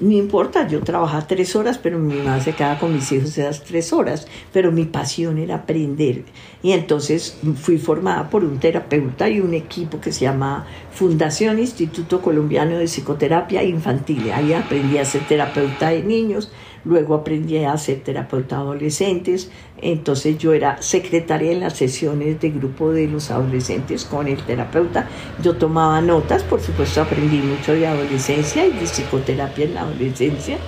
No 0.00 0.12
importa, 0.12 0.68
yo 0.68 0.80
trabajaba 0.80 1.26
tres 1.26 1.56
horas, 1.56 1.76
pero 1.76 1.98
mi 1.98 2.14
mamá 2.14 2.40
se 2.40 2.52
quedaba 2.52 2.78
con 2.78 2.94
mis 2.94 3.10
hijos 3.10 3.36
esas 3.36 3.64
tres 3.64 3.92
horas, 3.92 4.28
pero 4.52 4.70
mi 4.70 4.84
pasión 4.84 5.38
era 5.38 5.56
aprender. 5.56 6.22
Y 6.62 6.70
entonces 6.70 7.36
fui 7.60 7.78
formada 7.78 8.30
por 8.30 8.44
un 8.44 8.60
terapeuta 8.60 9.28
y 9.28 9.40
un 9.40 9.54
equipo 9.54 10.00
que 10.00 10.12
se 10.12 10.20
llama 10.20 10.66
Fundación 10.92 11.58
Instituto 11.58 12.22
Colombiano 12.22 12.78
de 12.78 12.84
Psicoterapia 12.84 13.64
Infantil. 13.64 14.30
Ahí 14.30 14.52
aprendí 14.52 14.98
a 14.98 15.04
ser 15.04 15.22
terapeuta 15.26 15.90
de 15.90 16.04
niños, 16.04 16.52
luego 16.84 17.14
aprendí 17.14 17.58
a 17.64 17.76
ser 17.76 18.00
terapeuta 18.00 18.56
de 18.56 18.62
adolescentes. 18.62 19.50
Entonces 19.80 20.38
yo 20.38 20.52
era 20.52 20.80
secretaria 20.82 21.52
en 21.52 21.60
las 21.60 21.74
sesiones 21.74 22.40
de 22.40 22.50
grupo 22.50 22.90
de 22.92 23.06
los 23.06 23.30
adolescentes 23.30 24.04
con 24.04 24.28
el 24.28 24.42
terapeuta. 24.42 25.08
Yo 25.42 25.56
tomaba 25.56 26.00
notas, 26.00 26.42
por 26.42 26.60
supuesto 26.60 27.02
aprendí 27.02 27.38
mucho 27.38 27.72
de 27.72 27.86
adolescencia 27.86 28.66
y 28.66 28.72
de 28.72 28.86
psicoterapia 28.86 29.64
en 29.64 29.74
la 29.74 29.82
adolescencia. 29.82 30.58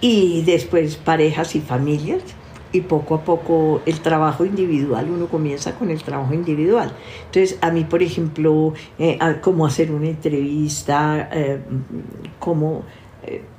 y 0.00 0.42
después 0.42 0.94
parejas 0.94 1.56
y 1.56 1.60
familias 1.60 2.22
y 2.72 2.82
poco 2.82 3.14
a 3.14 3.24
poco 3.24 3.80
el 3.86 4.00
trabajo 4.00 4.44
individual, 4.44 5.08
uno 5.10 5.26
comienza 5.26 5.74
con 5.74 5.90
el 5.90 6.02
trabajo 6.02 6.34
individual. 6.34 6.92
Entonces, 7.26 7.58
a 7.60 7.70
mí, 7.70 7.84
por 7.84 8.02
ejemplo, 8.02 8.74
eh, 8.98 9.18
cómo 9.40 9.66
hacer 9.66 9.90
una 9.90 10.08
entrevista, 10.08 11.28
eh, 11.32 11.60
cómo 12.38 12.84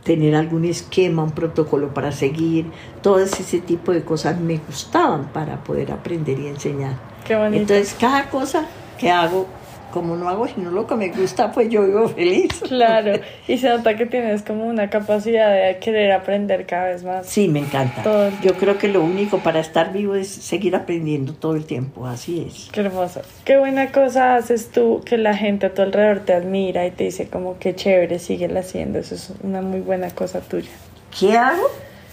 tener 0.03 0.35
algún 0.35 0.65
esquema, 0.65 1.23
un 1.23 1.31
protocolo 1.31 1.93
para 1.93 2.11
seguir, 2.11 2.65
todo 3.01 3.19
ese 3.19 3.59
tipo 3.59 3.91
de 3.91 4.03
cosas 4.03 4.39
me 4.39 4.57
gustaban 4.57 5.27
para 5.33 5.63
poder 5.63 5.91
aprender 5.91 6.39
y 6.39 6.47
enseñar. 6.47 6.97
Qué 7.25 7.35
bonito. 7.35 7.61
Entonces, 7.61 7.95
cada 7.99 8.29
cosa 8.29 8.65
que 8.97 9.09
hago 9.09 9.47
como 9.91 10.15
no 10.15 10.29
hago 10.29 10.47
sino 10.47 10.71
lo 10.71 10.85
que 10.87 10.95
me 10.95 11.09
gusta, 11.09 11.51
pues 11.51 11.69
yo 11.69 11.83
vivo 11.85 12.07
feliz. 12.09 12.49
Claro, 12.69 13.19
y 13.47 13.57
se 13.57 13.69
nota 13.69 13.95
que 13.95 14.05
tienes 14.05 14.43
como 14.43 14.65
una 14.65 14.89
capacidad 14.89 15.51
de 15.51 15.79
querer 15.79 16.11
aprender 16.11 16.65
cada 16.65 16.87
vez 16.87 17.03
más. 17.03 17.25
Sí, 17.25 17.47
me 17.47 17.59
encanta. 17.59 18.31
Yo 18.41 18.53
creo 18.53 18.77
que 18.77 18.87
lo 18.87 19.03
único 19.03 19.39
para 19.39 19.59
estar 19.59 19.91
vivo 19.91 20.15
es 20.15 20.27
seguir 20.27 20.75
aprendiendo 20.75 21.33
todo 21.33 21.55
el 21.55 21.65
tiempo, 21.65 22.05
así 22.05 22.45
es. 22.47 22.69
Qué 22.71 22.81
hermoso. 22.81 23.21
Qué 23.45 23.57
buena 23.57 23.91
cosa 23.91 24.35
haces 24.35 24.69
tú 24.71 25.01
que 25.03 25.17
la 25.17 25.35
gente 25.35 25.65
a 25.65 25.73
tu 25.73 25.81
alrededor 25.81 26.19
te 26.19 26.33
admira 26.33 26.85
y 26.85 26.91
te 26.91 27.05
dice 27.05 27.27
como 27.27 27.57
qué 27.59 27.75
chévere, 27.75 28.19
sigue 28.19 28.47
haciendo, 28.57 28.99
eso 28.99 29.15
es 29.15 29.33
una 29.43 29.61
muy 29.61 29.79
buena 29.79 30.09
cosa 30.11 30.39
tuya. 30.41 30.69
¿Qué 31.17 31.37
hago? 31.37 31.67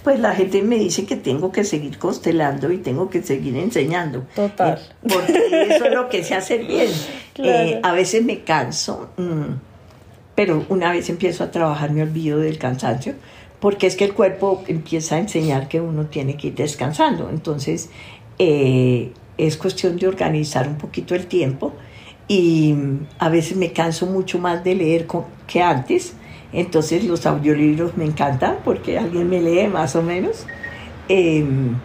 Pues 0.07 0.21
la 0.21 0.37
gente 0.37 0.63
me 0.63 0.77
dice 0.77 1.05
que 1.05 1.17
tengo 1.17 1.51
que 1.51 1.65
seguir 1.65 1.99
constelando 1.99 2.71
y 2.71 2.79
tengo 2.79 3.11
que 3.11 3.25
seguir 3.25 3.57
enseñando. 3.57 4.25
Total. 4.37 4.79
Eh, 4.79 5.09
porque 5.13 5.67
eso 5.69 5.85
es 5.85 5.93
lo 5.93 6.09
que 6.09 6.23
se 6.23 6.37
hace 6.37 6.59
bien. 6.59 6.93
Eh, 7.39 7.81
a 7.83 7.93
veces 7.93 8.25
me 8.25 8.45
canso, 8.45 9.11
mm, 9.19 9.57
pero 10.35 10.65
una 10.71 10.91
vez 10.91 11.11
empiezo 11.11 11.45
a 11.45 11.51
trabajar 11.51 11.91
me 11.91 12.03
olvido 12.03 12.39
del 12.39 12.57
cansancio, 12.57 13.13
porque 13.61 13.87
es 13.87 13.95
que 13.95 14.05
el 14.05 14.15
cuerpo 14.15 14.65
empieza 14.69 15.17
a 15.17 15.19
enseñar 15.19 15.69
que 15.69 15.81
uno 15.83 16.07
tiene 16.07 16.39
que 16.39 16.47
ir 16.47 16.55
descansando. 16.55 17.29
Entonces, 17.29 17.91
eh, 18.39 19.13
es 19.37 19.59
cuestión 19.59 19.99
de 19.99 20.09
organizar 20.09 20.67
un 20.67 20.79
poquito 20.79 21.15
el 21.15 21.27
tiempo 21.27 21.75
y 22.29 22.73
mm, 22.73 23.07
a 23.19 23.29
veces 23.29 23.57
me 23.57 23.73
canso 23.73 24.07
mucho 24.07 24.39
más 24.39 24.63
de 24.63 24.77
leer 24.77 25.07
que 25.49 25.63
antes 25.63 26.15
entonces 26.57 27.05
los 27.05 27.27
audiolibros 27.27 27.97
me 27.99 28.07
encantan 28.07 28.57
porque 28.65 28.99
alguien 28.99 29.29
me 29.29 29.41
lee 29.43 29.69
más 29.69 29.95
o 29.95 30.03
menos. 30.03 30.47
Em, 31.07 31.77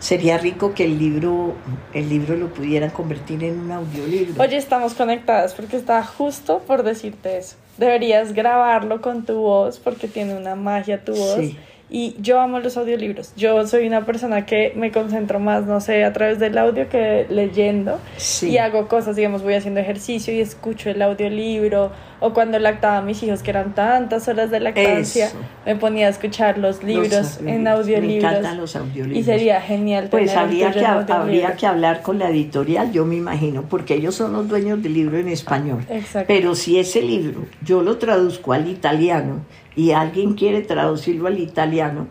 sería 0.00 0.36
rico 0.36 0.74
que 0.74 0.84
el 0.84 0.98
libro, 0.98 1.54
el 1.94 2.08
libro 2.08 2.36
lo 2.36 2.48
pudieran 2.48 2.90
convertir 2.90 3.44
en 3.44 3.60
un 3.60 3.70
audiolibro. 3.70 4.42
Oye, 4.42 4.56
estamos 4.56 4.94
conectadas 4.94 5.54
porque 5.54 5.76
estaba 5.76 6.04
justo 6.04 6.58
por 6.66 6.82
decirte 6.82 7.38
eso. 7.38 7.54
Deberías 7.78 8.32
grabarlo 8.32 9.00
con 9.00 9.24
tu 9.24 9.34
voz 9.34 9.78
porque 9.78 10.08
tiene 10.08 10.36
una 10.36 10.56
magia 10.56 11.04
tu 11.04 11.14
voz. 11.14 11.36
Sí. 11.38 11.56
Y 11.88 12.16
yo 12.18 12.40
amo 12.40 12.58
los 12.58 12.76
audiolibros. 12.76 13.32
Yo 13.36 13.64
soy 13.66 13.86
una 13.86 14.04
persona 14.04 14.44
que 14.44 14.72
me 14.74 14.90
concentro 14.90 15.38
más, 15.38 15.66
no 15.66 15.80
sé, 15.80 16.04
a 16.04 16.12
través 16.12 16.40
del 16.40 16.58
audio 16.58 16.88
que 16.88 17.26
leyendo. 17.30 18.00
Y 18.42 18.58
hago 18.58 18.88
cosas, 18.88 19.14
digamos, 19.14 19.42
voy 19.44 19.54
haciendo 19.54 19.78
ejercicio 19.78 20.34
y 20.34 20.40
escucho 20.40 20.90
el 20.90 21.00
audiolibro. 21.00 21.92
O 22.18 22.32
cuando 22.32 22.58
lactaba 22.58 22.98
a 22.98 23.02
mis 23.02 23.22
hijos, 23.22 23.42
que 23.42 23.50
eran 23.50 23.74
tantas 23.74 24.26
horas 24.26 24.50
de 24.50 24.58
lactancia, 24.58 25.30
me 25.64 25.76
ponía 25.76 26.08
a 26.08 26.10
escuchar 26.10 26.58
los 26.58 26.82
libros 26.82 27.38
en 27.46 27.68
audiolibros. 27.68 28.22
Me 28.22 28.28
encantan 28.30 28.56
los 28.56 28.74
audiolibros. 28.74 29.18
Y 29.18 29.22
sería 29.22 29.60
genial. 29.60 30.08
Pues 30.10 30.34
habría 30.34 30.72
que, 30.72 30.84
habría 30.84 31.54
que 31.54 31.66
hablar 31.66 32.02
con 32.02 32.18
la 32.18 32.30
editorial, 32.30 32.90
yo 32.90 33.04
me 33.04 33.14
imagino, 33.14 33.62
porque 33.62 33.94
ellos 33.94 34.14
son 34.16 34.32
los 34.32 34.48
dueños 34.48 34.82
del 34.82 34.94
libro 34.94 35.18
en 35.18 35.28
español. 35.28 35.84
Exacto. 35.88 36.26
Pero 36.26 36.56
si 36.56 36.80
ese 36.80 37.00
libro 37.02 37.44
yo 37.62 37.82
lo 37.82 37.98
traduzco 37.98 38.52
al 38.52 38.68
italiano 38.68 39.42
y 39.76 39.92
alguien 39.92 40.34
quiere 40.34 40.62
traducirlo 40.62 41.28
al 41.28 41.38
italiano, 41.38 42.08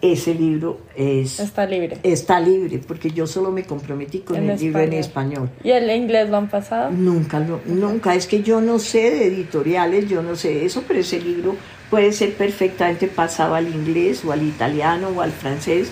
ese 0.00 0.32
libro 0.32 0.78
es 0.94 1.40
está 1.40 1.66
libre. 1.66 1.98
Está 2.04 2.38
libre, 2.38 2.78
porque 2.78 3.10
yo 3.10 3.26
solo 3.26 3.50
me 3.50 3.64
comprometí 3.64 4.20
con 4.20 4.36
el 4.36 4.58
libro 4.58 4.80
en 4.80 4.92
español. 4.92 5.50
¿Y 5.64 5.72
el 5.72 5.90
inglés 5.90 6.30
lo 6.30 6.36
han 6.36 6.48
pasado? 6.48 6.90
Nunca, 6.92 7.44
nunca. 7.66 8.14
Es 8.14 8.28
que 8.28 8.42
yo 8.42 8.60
no 8.60 8.78
sé 8.78 9.10
de 9.10 9.26
editoriales, 9.26 10.08
yo 10.08 10.22
no 10.22 10.36
sé 10.36 10.64
eso, 10.64 10.84
pero 10.86 11.00
ese 11.00 11.20
libro 11.20 11.56
puede 11.90 12.12
ser 12.12 12.34
perfectamente 12.34 13.08
pasado 13.08 13.56
al 13.56 13.66
inglés 13.66 14.24
o 14.24 14.30
al 14.30 14.42
italiano 14.42 15.08
o 15.08 15.20
al 15.20 15.32
francés 15.32 15.90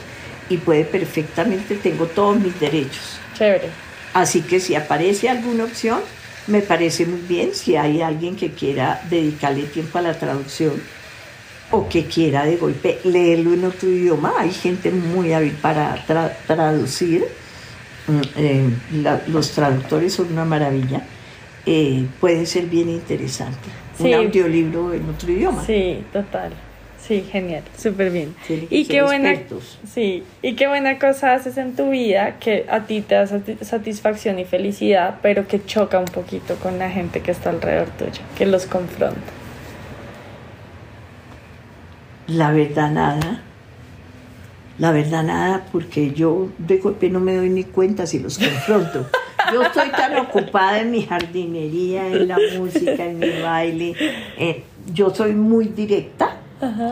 y 0.49 0.59
puede 0.59 0.85
perfectamente, 0.85 1.75
tengo 1.75 2.07
todos 2.07 2.39
mis 2.39 2.59
derechos. 2.61 3.19
Chévere. 3.37 3.69
Así 4.15 4.43
que 4.43 4.61
si 4.61 4.77
aparece 4.77 5.29
alguna 5.29 5.65
opción, 5.65 5.99
me 6.47 6.61
parece 6.61 7.07
muy 7.07 7.21
bien. 7.21 7.55
Si 7.55 7.75
hay 7.75 8.03
alguien 8.03 8.37
que 8.37 8.53
quiera 8.53 9.03
dedicarle 9.11 9.65
tiempo 9.65 9.99
a 9.99 10.03
la 10.03 10.15
traducción, 10.17 10.75
o 11.70 11.88
que 11.88 12.05
quiera 12.05 12.44
de 12.44 12.57
golpe 12.57 12.98
leerlo 13.05 13.55
en 13.55 13.64
otro 13.64 13.88
idioma. 13.88 14.35
Hay 14.38 14.52
gente 14.52 14.90
muy 14.90 15.33
hábil 15.33 15.52
para 15.61 16.05
traducir. 16.46 17.24
Mm, 18.07 18.20
eh, 18.37 18.70
los 19.29 19.50
traductores 19.50 20.12
son 20.12 20.33
una 20.33 20.44
maravilla. 20.44 21.02
Eh, 21.64 22.07
puede 22.20 22.46
ser 22.46 22.66
bien 22.66 22.88
interesante. 22.88 23.68
Un 23.98 24.14
audiolibro 24.14 24.92
en 24.92 25.09
otro 25.09 25.33
idioma. 25.33 25.64
Sí, 25.64 26.05
total. 26.12 26.52
Sí, 27.07 27.24
genial, 27.31 27.62
súper 27.79 28.11
bien. 28.11 28.35
Y 28.48 28.87
qué 28.87 29.02
buena, 29.02 29.33
sí, 29.88 30.24
y 30.42 30.55
qué 30.55 30.66
buena 30.66 30.98
cosa 30.98 31.35
haces 31.35 31.57
en 31.57 31.76
tu 31.76 31.90
vida 31.90 32.38
que 32.40 32.66
a 32.68 32.81
ti 32.87 33.00
te 33.00 33.14
da 33.14 33.29
satisfacción 33.61 34.40
y 34.40 34.44
felicidad, 34.44 35.18
pero 35.22 35.46
que 35.46 35.64
choca 35.64 36.00
un 36.00 36.07
poquito 36.07 36.57
con 36.57 36.81
la 36.81 36.90
gente 36.90 37.20
que 37.20 37.31
está 37.31 37.50
alrededor 37.50 37.90
tuyo, 37.90 38.22
que 38.37 38.44
los 38.44 38.66
confronta. 38.66 39.20
La 42.27 42.51
verdad 42.51 42.91
nada. 42.91 43.43
La 44.79 44.93
verdad 44.93 45.23
nada 45.23 45.67
porque 45.73 46.12
yo 46.12 46.49
de 46.59 46.79
golpe 46.79 47.09
no 47.09 47.21
me 47.21 47.37
doy 47.37 47.49
ni 47.49 47.65
cuenta 47.65 48.07
si 48.07 48.19
los 48.19 48.39
confronto. 48.39 49.07
Yo 49.53 49.62
estoy 49.62 49.91
tan 49.91 50.17
ocupada 50.17 50.81
en 50.81 50.91
mi 50.91 51.03
jardinería, 51.03 52.09
en 52.09 52.29
la 52.29 52.37
música, 52.59 53.05
en 53.05 53.19
mi 53.19 53.41
baile. 53.41 53.95
Eh, 54.37 54.65
yo 54.93 55.15
soy 55.15 55.33
muy 55.33 55.67
directa 55.69 56.37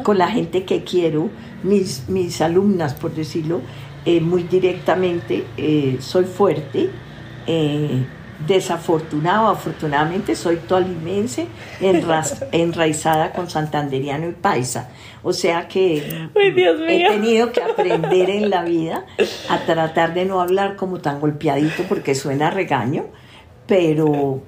con 0.03 0.19
la 0.19 0.29
gente 0.29 0.65
que 0.65 0.85
quiero, 0.85 1.31
mis, 1.63 2.09
mis 2.09 2.41
alumnas, 2.41 2.95
por 2.95 3.15
decirlo, 3.15 3.61
eh, 4.05 4.21
muy 4.21 4.45
directamente. 4.45 5.45
Eh, 5.57 5.97
soy 6.01 6.25
fuerte 6.25 6.91
desafortunado, 8.47 9.49
afortunadamente 9.49 10.37
soy 10.37 10.57
tolimense, 10.57 11.47
enraizada 11.81 13.33
con 13.33 13.49
santanderiano 13.49 14.29
y 14.29 14.33
paisa. 14.33 14.91
O 15.23 15.33
sea 15.33 15.69
que 15.69 16.29
he 16.35 17.09
tenido 17.09 17.53
que 17.53 17.63
aprender 17.63 18.31
en 18.31 18.51
la 18.51 18.63
vida 18.63 19.07
a 19.49 19.59
tratar 19.61 20.15
de 20.15 20.25
no 20.25 20.41
hablar 20.41 20.77
como 20.77 21.01
tan 21.01 21.21
golpeadito 21.21 21.85
porque 21.89 22.15
suena 22.15 22.51
regaño, 22.51 23.07
pero, 23.67 24.43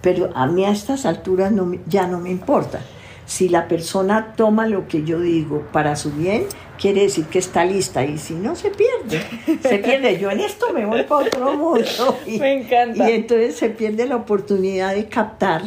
pero 0.00 0.30
a 0.34 0.46
mí 0.46 0.64
a 0.64 0.70
estas 0.70 1.06
alturas 1.06 1.52
no, 1.52 1.72
ya 1.86 2.06
no 2.06 2.20
me 2.20 2.30
importa. 2.30 2.80
Si 3.26 3.48
la 3.48 3.68
persona 3.68 4.34
toma 4.36 4.66
lo 4.66 4.86
que 4.86 5.04
yo 5.04 5.20
digo 5.20 5.62
para 5.72 5.96
su 5.96 6.12
bien, 6.12 6.44
quiere 6.78 7.02
decir 7.02 7.26
que 7.26 7.38
está 7.38 7.64
lista 7.64 8.04
y 8.04 8.18
si 8.18 8.34
no 8.34 8.56
se 8.56 8.70
pierde, 8.70 9.22
se 9.62 9.78
pierde. 9.78 10.18
Yo 10.18 10.30
en 10.30 10.40
esto 10.40 10.72
me 10.72 10.86
voy 10.86 11.02
para 11.04 11.26
otro 11.26 11.54
mundo 11.54 12.18
y, 12.26 12.38
me 12.38 12.52
encanta. 12.54 13.08
y 13.08 13.12
entonces 13.12 13.56
se 13.56 13.70
pierde 13.70 14.06
la 14.06 14.16
oportunidad 14.16 14.94
de 14.94 15.06
captar 15.06 15.62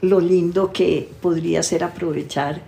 lo 0.00 0.20
lindo 0.20 0.72
que 0.72 1.08
podría 1.20 1.62
ser 1.62 1.84
aprovechar 1.84 2.60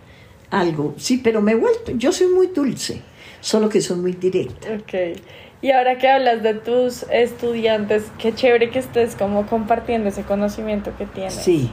algo. 0.51 0.95
Sí, 0.97 1.21
pero 1.23 1.41
me 1.41 1.53
he 1.53 1.57
vuelto, 1.57 1.93
yo 1.93 2.13
soy 2.13 2.27
muy 2.29 2.49
dulce, 2.49 3.03
solo 3.41 3.69
que 3.69 3.81
soy 3.81 3.99
muy 3.99 4.13
directa. 4.13 4.69
Ok. 4.75 5.19
Y 5.63 5.73
ahora 5.73 5.99
que 5.99 6.09
hablas 6.09 6.43
de 6.43 6.55
tus 6.55 7.05
estudiantes, 7.11 8.05
qué 8.19 8.35
chévere 8.35 8.71
que 8.71 8.79
estés 8.79 9.15
como 9.15 9.47
compartiendo 9.47 10.09
ese 10.09 10.23
conocimiento 10.23 10.93
que 10.97 11.05
tienes. 11.05 11.35
Sí, 11.35 11.71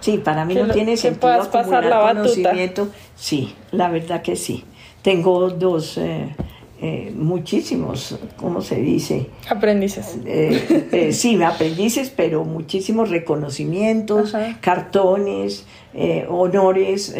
sí, 0.00 0.18
para 0.18 0.44
mí 0.44 0.54
no 0.54 0.68
tiene 0.68 0.96
sentido 0.96 1.30
acumular 1.30 1.84
la 1.84 2.00
conocimiento. 2.00 2.88
Sí, 3.14 3.54
la 3.70 3.88
verdad 3.88 4.22
que 4.22 4.34
sí. 4.34 4.64
Tengo 5.02 5.50
dos, 5.50 5.98
eh, 5.98 6.34
eh, 6.80 7.12
muchísimos, 7.16 8.18
¿cómo 8.36 8.62
se 8.62 8.76
dice? 8.76 9.26
Aprendices. 9.48 10.18
Eh, 10.24 11.10
sí, 11.12 11.42
aprendices, 11.42 12.10
pero 12.10 12.44
muchísimos 12.44 13.10
reconocimientos, 13.10 14.34
cartones, 14.60 15.66
honores. 16.28 17.14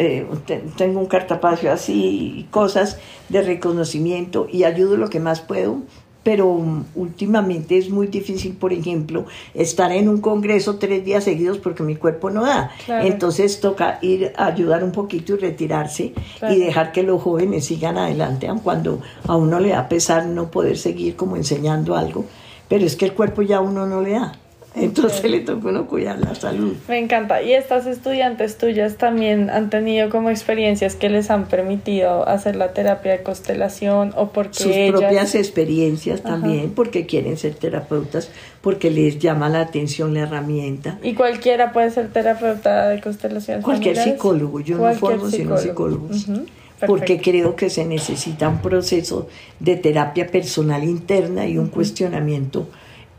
tengo 0.77 0.99
un 0.99 1.07
cartapacio 1.07 1.71
así, 1.71 2.47
cosas 2.51 2.99
de 3.29 3.41
reconocimiento 3.41 4.47
y 4.51 4.63
ayudo 4.63 4.97
lo 4.97 5.09
que 5.09 5.19
más 5.19 5.41
puedo 5.41 5.81
pero 6.23 6.59
últimamente 6.95 7.77
es 7.77 7.89
muy 7.89 8.07
difícil, 8.07 8.53
por 8.53 8.73
ejemplo, 8.73 9.25
estar 9.53 9.91
en 9.91 10.07
un 10.07 10.21
congreso 10.21 10.77
tres 10.77 11.03
días 11.03 11.25
seguidos 11.25 11.57
porque 11.57 11.83
mi 11.83 11.95
cuerpo 11.95 12.29
no 12.29 12.45
da. 12.45 12.71
Entonces 12.87 13.59
toca 13.59 13.99
ir 14.01 14.31
a 14.37 14.47
ayudar 14.47 14.83
un 14.83 14.91
poquito 14.91 15.33
y 15.33 15.37
retirarse 15.37 16.13
y 16.49 16.57
dejar 16.57 16.91
que 16.91 17.03
los 17.03 17.21
jóvenes 17.21 17.65
sigan 17.65 17.97
adelante, 17.97 18.47
aun 18.47 18.59
cuando 18.59 19.01
a 19.27 19.35
uno 19.35 19.59
le 19.59 19.69
da 19.69 19.89
pesar 19.89 20.25
no 20.25 20.49
poder 20.49 20.77
seguir 20.77 21.15
como 21.15 21.35
enseñando 21.35 21.95
algo, 21.95 22.25
pero 22.69 22.85
es 22.85 22.95
que 22.95 23.05
el 23.05 23.13
cuerpo 23.13 23.41
ya 23.41 23.57
a 23.57 23.61
uno 23.61 23.85
no 23.85 24.01
le 24.01 24.11
da. 24.11 24.39
Entonces 24.75 25.29
le 25.29 25.39
toca 25.41 25.67
a 25.67 25.71
uno 25.71 25.87
cuidar 25.87 26.19
la 26.19 26.33
salud. 26.33 26.75
Me 26.87 26.97
encanta. 26.97 27.41
¿Y 27.43 27.53
estas 27.53 27.85
estudiantes 27.85 28.57
tuyas 28.57 28.97
también 28.97 29.49
han 29.49 29.69
tenido 29.69 30.09
como 30.09 30.29
experiencias 30.29 30.95
que 30.95 31.09
les 31.09 31.29
han 31.29 31.45
permitido 31.45 32.27
hacer 32.27 32.55
la 32.55 32.73
terapia 32.73 33.11
de 33.11 33.23
constelación 33.23 34.13
o 34.15 34.29
porque 34.29 34.63
Sus 34.63 34.71
ellas... 34.71 34.99
propias 34.99 35.35
experiencias 35.35 36.23
también, 36.23 36.71
porque 36.71 37.05
quieren 37.05 37.37
ser 37.37 37.53
terapeutas, 37.53 38.31
porque 38.61 38.89
les 38.89 39.19
llama 39.19 39.49
la 39.49 39.61
atención 39.61 40.13
la 40.13 40.21
herramienta. 40.21 40.97
Y 41.03 41.13
cualquiera 41.13 41.71
puede 41.71 41.91
ser 41.91 42.09
terapeuta 42.11 42.89
de 42.89 42.99
constelación. 43.01 43.61
Cualquier 43.61 43.95
familiares? 43.95 44.21
psicólogo, 44.21 44.59
yo 44.59 44.77
no 44.77 44.93
formo 44.93 45.29
sino 45.29 45.57
psicólogo. 45.57 46.11
psicólogos. 46.13 46.49
Porque 46.85 47.21
creo 47.21 47.55
que 47.55 47.69
se 47.69 47.85
necesita 47.85 48.49
un 48.49 48.59
proceso 48.59 49.27
de 49.59 49.75
terapia 49.77 50.27
personal 50.27 50.83
interna 50.83 51.47
y 51.47 51.57
un 51.57 51.67
cuestionamiento, 51.67 52.67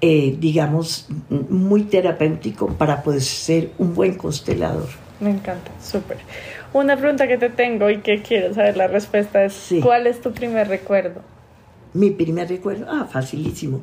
eh, 0.06 0.36
digamos, 0.38 1.08
muy 1.48 1.84
terapéutico 1.84 2.66
para 2.66 3.02
poder 3.02 3.22
ser 3.22 3.70
un 3.78 3.94
buen 3.94 4.14
constelador. 4.16 4.86
Me 5.18 5.30
encanta, 5.30 5.70
súper. 5.82 6.18
Una 6.74 6.94
pregunta 6.98 7.26
que 7.26 7.38
te 7.38 7.48
tengo 7.48 7.88
y 7.88 7.98
que 8.02 8.20
quiero 8.20 8.52
saber 8.52 8.76
la 8.76 8.86
respuesta 8.86 9.42
es, 9.46 9.54
Sí. 9.54 9.80
¿cuál 9.80 10.06
es 10.06 10.20
tu 10.20 10.32
primer 10.32 10.68
recuerdo? 10.68 11.22
Mi 11.94 12.10
primer 12.10 12.50
recuerdo, 12.50 12.84
ah, 12.90 13.06
facilísimo. 13.10 13.80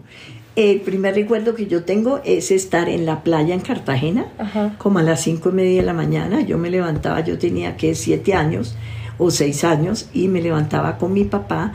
El 0.56 0.82
primer 0.82 1.16
recuerdo 1.16 1.56
que 1.56 1.66
yo 1.66 1.86
tengo 1.86 2.22
es 2.24 2.52
estar 2.52 2.88
en 2.88 3.08
la 3.08 3.24
playa 3.24 3.56
en 3.56 3.62
Cartagena, 3.62 4.26
Ajá. 4.38 4.76
como 4.78 5.00
a 5.00 5.02
las 5.04 5.22
cinco 5.22 5.50
y 5.50 5.54
media 5.54 5.80
de 5.80 5.86
la 5.88 5.94
mañana. 5.94 6.42
Yo 6.42 6.60
me 6.60 6.70
levantaba, 6.70 7.22
yo 7.22 7.40
tenía 7.40 7.78
que 7.78 7.96
siete 7.96 8.36
años 8.36 8.76
o 9.18 9.32
seis 9.32 9.64
años 9.64 10.08
y 10.14 10.28
me 10.28 10.40
levantaba 10.42 10.98
con 11.00 11.14
mi 11.14 11.24
papá 11.24 11.72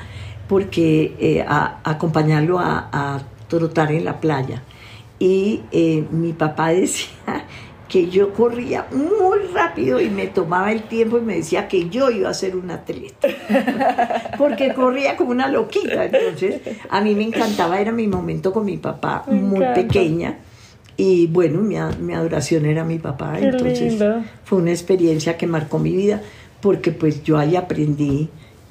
porque 0.46 1.16
eh, 1.18 1.42
a, 1.48 1.80
a 1.82 1.90
acompañarlo 1.90 2.60
a, 2.60 2.88
a 2.92 3.22
trotar 3.48 3.92
en 3.92 4.04
la 4.04 4.20
playa. 4.20 4.62
Y 5.18 5.62
eh, 5.72 6.04
mi 6.10 6.32
papá 6.32 6.68
decía 6.72 7.44
que 7.88 8.08
yo 8.10 8.32
corría 8.32 8.86
muy 8.90 9.38
rápido 9.54 10.00
y 10.00 10.10
me 10.10 10.26
tomaba 10.26 10.72
el 10.72 10.82
tiempo 10.82 11.18
y 11.18 11.20
me 11.20 11.36
decía 11.36 11.68
que 11.68 11.88
yo 11.88 12.10
iba 12.10 12.28
a 12.28 12.34
ser 12.34 12.56
un 12.56 12.68
atleta 12.72 13.28
porque 14.38 14.74
corría 14.74 15.16
como 15.16 15.30
una 15.30 15.48
loquita. 15.48 16.04
Entonces, 16.04 16.60
a 16.90 17.00
mí 17.00 17.14
me 17.14 17.22
encantaba, 17.24 17.80
era 17.80 17.92
mi 17.92 18.08
momento 18.08 18.52
con 18.52 18.64
mi 18.64 18.76
papá, 18.76 19.24
Me 19.28 19.34
muy 19.40 19.58
encanta. 19.58 19.74
pequeña. 19.82 20.38
Y 20.96 21.26
bueno, 21.28 21.60
mi, 21.60 21.76
mi 22.00 22.14
adoración 22.14 22.66
era 22.66 22.82
mi 22.82 22.98
papá. 22.98 23.34
Qué 23.38 23.46
entonces, 23.48 23.80
lindo. 23.92 24.22
fue 24.44 24.58
una 24.58 24.70
experiencia 24.70 25.36
que 25.36 25.46
marcó 25.46 25.78
mi 25.78 25.94
vida, 25.94 26.22
porque 26.60 26.90
pues 26.90 27.22
yo 27.22 27.38
ahí 27.38 27.54
aprendí. 27.54 28.28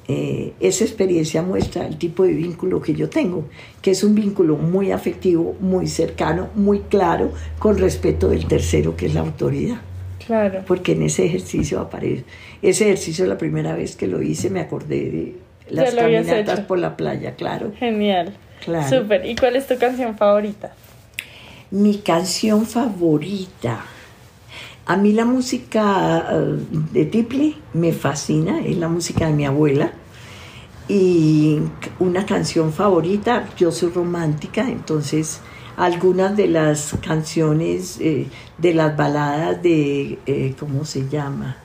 Eh, 0.08 0.52
esa 0.60 0.84
experiencia 0.84 1.42
muestra 1.42 1.86
el 1.86 1.96
tipo 1.98 2.22
de 2.22 2.32
vínculo 2.32 2.80
que 2.80 2.94
yo 2.94 3.08
tengo, 3.08 3.44
que 3.82 3.90
es 3.90 4.04
un 4.04 4.14
vínculo 4.14 4.56
muy 4.56 4.92
afectivo, 4.92 5.56
muy 5.60 5.88
cercano, 5.88 6.48
muy 6.54 6.80
claro, 6.80 7.32
con 7.58 7.76
respeto 7.78 8.28
del 8.28 8.46
tercero, 8.46 8.96
que 8.96 9.06
es 9.06 9.14
la 9.14 9.20
autoridad 9.20 9.78
Claro. 10.24 10.62
porque 10.66 10.92
en 10.92 11.02
ese 11.02 11.24
ejercicio 11.24 11.80
aparece. 11.80 12.24
Ese 12.62 12.84
ejercicio, 12.84 13.26
la 13.26 13.38
primera 13.38 13.74
vez 13.74 13.94
que 13.96 14.06
lo 14.08 14.22
hice, 14.22 14.50
me 14.50 14.60
acordé 14.60 15.10
de 15.10 15.34
las 15.68 15.94
caminatas 15.94 16.60
por 16.60 16.78
la 16.78 16.96
playa, 16.96 17.34
claro. 17.36 17.72
Genial. 17.78 18.34
Claro. 18.64 19.02
Súper. 19.02 19.26
¿Y 19.26 19.36
cuál 19.36 19.56
es 19.56 19.66
tu 19.66 19.76
canción 19.78 20.16
favorita? 20.16 20.72
Mi 21.70 21.98
canción 21.98 22.66
favorita. 22.66 23.84
A 24.88 24.96
mí 24.96 25.12
la 25.12 25.24
música 25.24 26.28
eh, 26.30 26.58
de 26.92 27.06
Tiple 27.06 27.56
me 27.74 27.92
fascina, 27.92 28.60
es 28.60 28.78
la 28.78 28.88
música 28.88 29.26
de 29.26 29.32
mi 29.32 29.44
abuela. 29.44 29.90
Y 30.88 31.58
una 31.98 32.24
canción 32.24 32.72
favorita, 32.72 33.48
yo 33.56 33.72
soy 33.72 33.90
romántica, 33.90 34.68
entonces 34.70 35.40
algunas 35.76 36.36
de 36.36 36.46
las 36.46 36.94
canciones 37.04 37.98
eh, 38.00 38.28
de 38.58 38.74
las 38.74 38.96
baladas 38.96 39.60
de, 39.60 40.20
eh, 40.24 40.54
¿cómo 40.56 40.84
se 40.84 41.08
llama? 41.08 41.56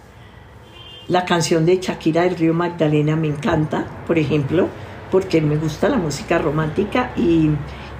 La 1.08 1.24
canción 1.24 1.64
de 1.68 1.78
Shakira 1.80 2.24
del 2.24 2.38
Río 2.38 2.56
Magdalena 2.56 3.16
me 3.16 3.28
encanta, 3.28 3.86
por 4.08 4.18
ejemplo, 4.18 4.68
porque 5.12 5.42
me 5.42 5.58
gusta 5.58 5.90
la 5.90 5.98
música 5.98 6.40
romántica 6.40 7.12
y, 7.16 7.52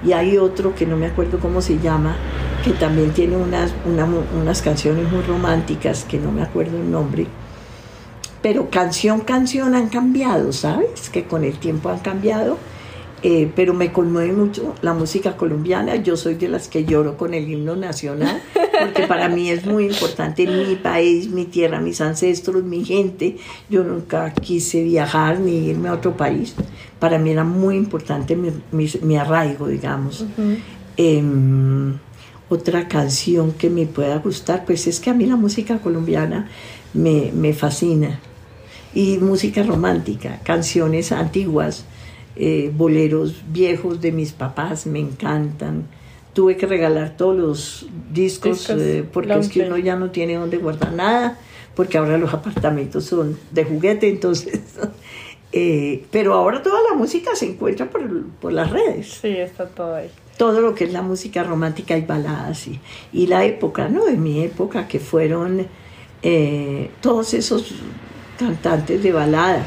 y 0.04 0.12
hay 0.12 0.36
otro 0.38 0.74
que 0.74 0.86
no 0.86 0.96
me 0.96 1.06
acuerdo 1.06 1.38
cómo 1.38 1.60
se 1.62 1.78
llama, 1.78 2.16
que 2.64 2.72
también 2.72 3.12
tiene 3.12 3.36
unas, 3.36 3.72
una- 3.84 4.06
unas 4.40 4.62
canciones 4.62 5.10
muy 5.10 5.22
románticas, 5.22 6.04
que 6.04 6.18
no 6.18 6.30
me 6.32 6.42
acuerdo 6.42 6.76
el 6.78 6.90
nombre. 6.90 7.26
Pero 8.42 8.70
canción, 8.70 9.20
canción 9.20 9.74
han 9.74 9.88
cambiado, 9.88 10.52
¿sabes? 10.52 11.08
Que 11.10 11.24
con 11.24 11.44
el 11.44 11.58
tiempo 11.58 11.88
han 11.90 12.00
cambiado. 12.00 12.58
Eh, 13.24 13.48
pero 13.54 13.72
me 13.72 13.92
conmueve 13.92 14.32
mucho 14.32 14.74
la 14.82 14.94
música 14.94 15.36
colombiana. 15.36 15.94
Yo 15.94 16.16
soy 16.16 16.34
de 16.34 16.48
las 16.48 16.66
que 16.66 16.84
lloro 16.84 17.16
con 17.16 17.34
el 17.34 17.48
himno 17.48 17.76
nacional, 17.76 18.42
porque 18.80 19.06
para 19.06 19.28
mí 19.28 19.48
es 19.48 19.64
muy 19.64 19.84
importante 19.86 20.44
mi 20.46 20.74
país, 20.74 21.28
mi 21.28 21.44
tierra, 21.44 21.80
mis 21.80 22.00
ancestros, 22.00 22.64
mi 22.64 22.84
gente. 22.84 23.36
Yo 23.70 23.84
nunca 23.84 24.32
quise 24.32 24.82
viajar 24.82 25.38
ni 25.38 25.68
irme 25.68 25.88
a 25.88 25.92
otro 25.94 26.16
país. 26.16 26.54
Para 26.98 27.18
mí 27.18 27.30
era 27.30 27.44
muy 27.44 27.76
importante 27.76 28.34
mi, 28.34 28.50
mi- 28.72 28.90
mi 29.02 29.16
arraigo, 29.16 29.68
digamos. 29.68 30.24
Em, 30.96 31.94
otra 32.48 32.86
canción 32.88 33.52
que 33.52 33.70
me 33.70 33.86
pueda 33.86 34.18
gustar, 34.18 34.64
pues 34.66 34.86
es 34.86 35.00
que 35.00 35.10
a 35.10 35.14
mí 35.14 35.26
la 35.26 35.36
música 35.36 35.78
colombiana 35.78 36.48
me, 36.92 37.30
me 37.34 37.52
fascina. 37.54 38.20
Y 38.94 39.16
música 39.18 39.62
romántica, 39.62 40.40
canciones 40.44 41.12
antiguas, 41.12 41.86
eh, 42.36 42.70
boleros 42.74 43.42
viejos 43.52 44.00
de 44.00 44.12
mis 44.12 44.32
papás 44.32 44.86
me 44.86 44.98
encantan. 44.98 45.86
Tuve 46.32 46.56
que 46.56 46.66
regalar 46.66 47.16
todos 47.16 47.36
los 47.36 47.86
discos, 48.12 48.58
Discos 48.60 48.80
eh, 48.80 49.04
porque 49.12 49.34
es 49.34 49.48
que 49.48 49.62
uno 49.62 49.76
ya 49.76 49.96
no 49.96 50.10
tiene 50.10 50.36
dónde 50.36 50.56
guardar 50.56 50.92
nada, 50.92 51.38
porque 51.74 51.98
ahora 51.98 52.16
los 52.16 52.32
apartamentos 52.32 53.04
son 53.04 53.38
de 53.50 53.64
juguete, 53.64 54.08
entonces... 54.08 54.60
eh, 55.52 56.04
pero 56.10 56.32
ahora 56.32 56.62
toda 56.62 56.80
la 56.90 56.96
música 56.96 57.36
se 57.36 57.44
encuentra 57.50 57.90
por, 57.90 58.24
por 58.40 58.52
las 58.54 58.70
redes 58.70 59.18
Sí, 59.20 59.28
está 59.28 59.66
todo 59.66 59.96
ahí. 59.96 60.08
todo 60.38 60.62
lo 60.62 60.74
que 60.74 60.84
es 60.84 60.92
la 60.94 61.02
música 61.02 61.42
romántica 61.42 61.98
y 61.98 62.00
baladas 62.00 62.66
y, 62.66 62.80
y 63.12 63.26
la 63.26 63.44
época, 63.44 63.90
¿no? 63.90 64.06
De 64.06 64.16
mi 64.16 64.42
época, 64.42 64.88
que 64.88 64.98
fueron 64.98 65.66
eh, 66.22 66.90
todos 67.02 67.34
esos 67.34 67.74
cantantes 68.38 69.02
de 69.02 69.12
balada. 69.12 69.62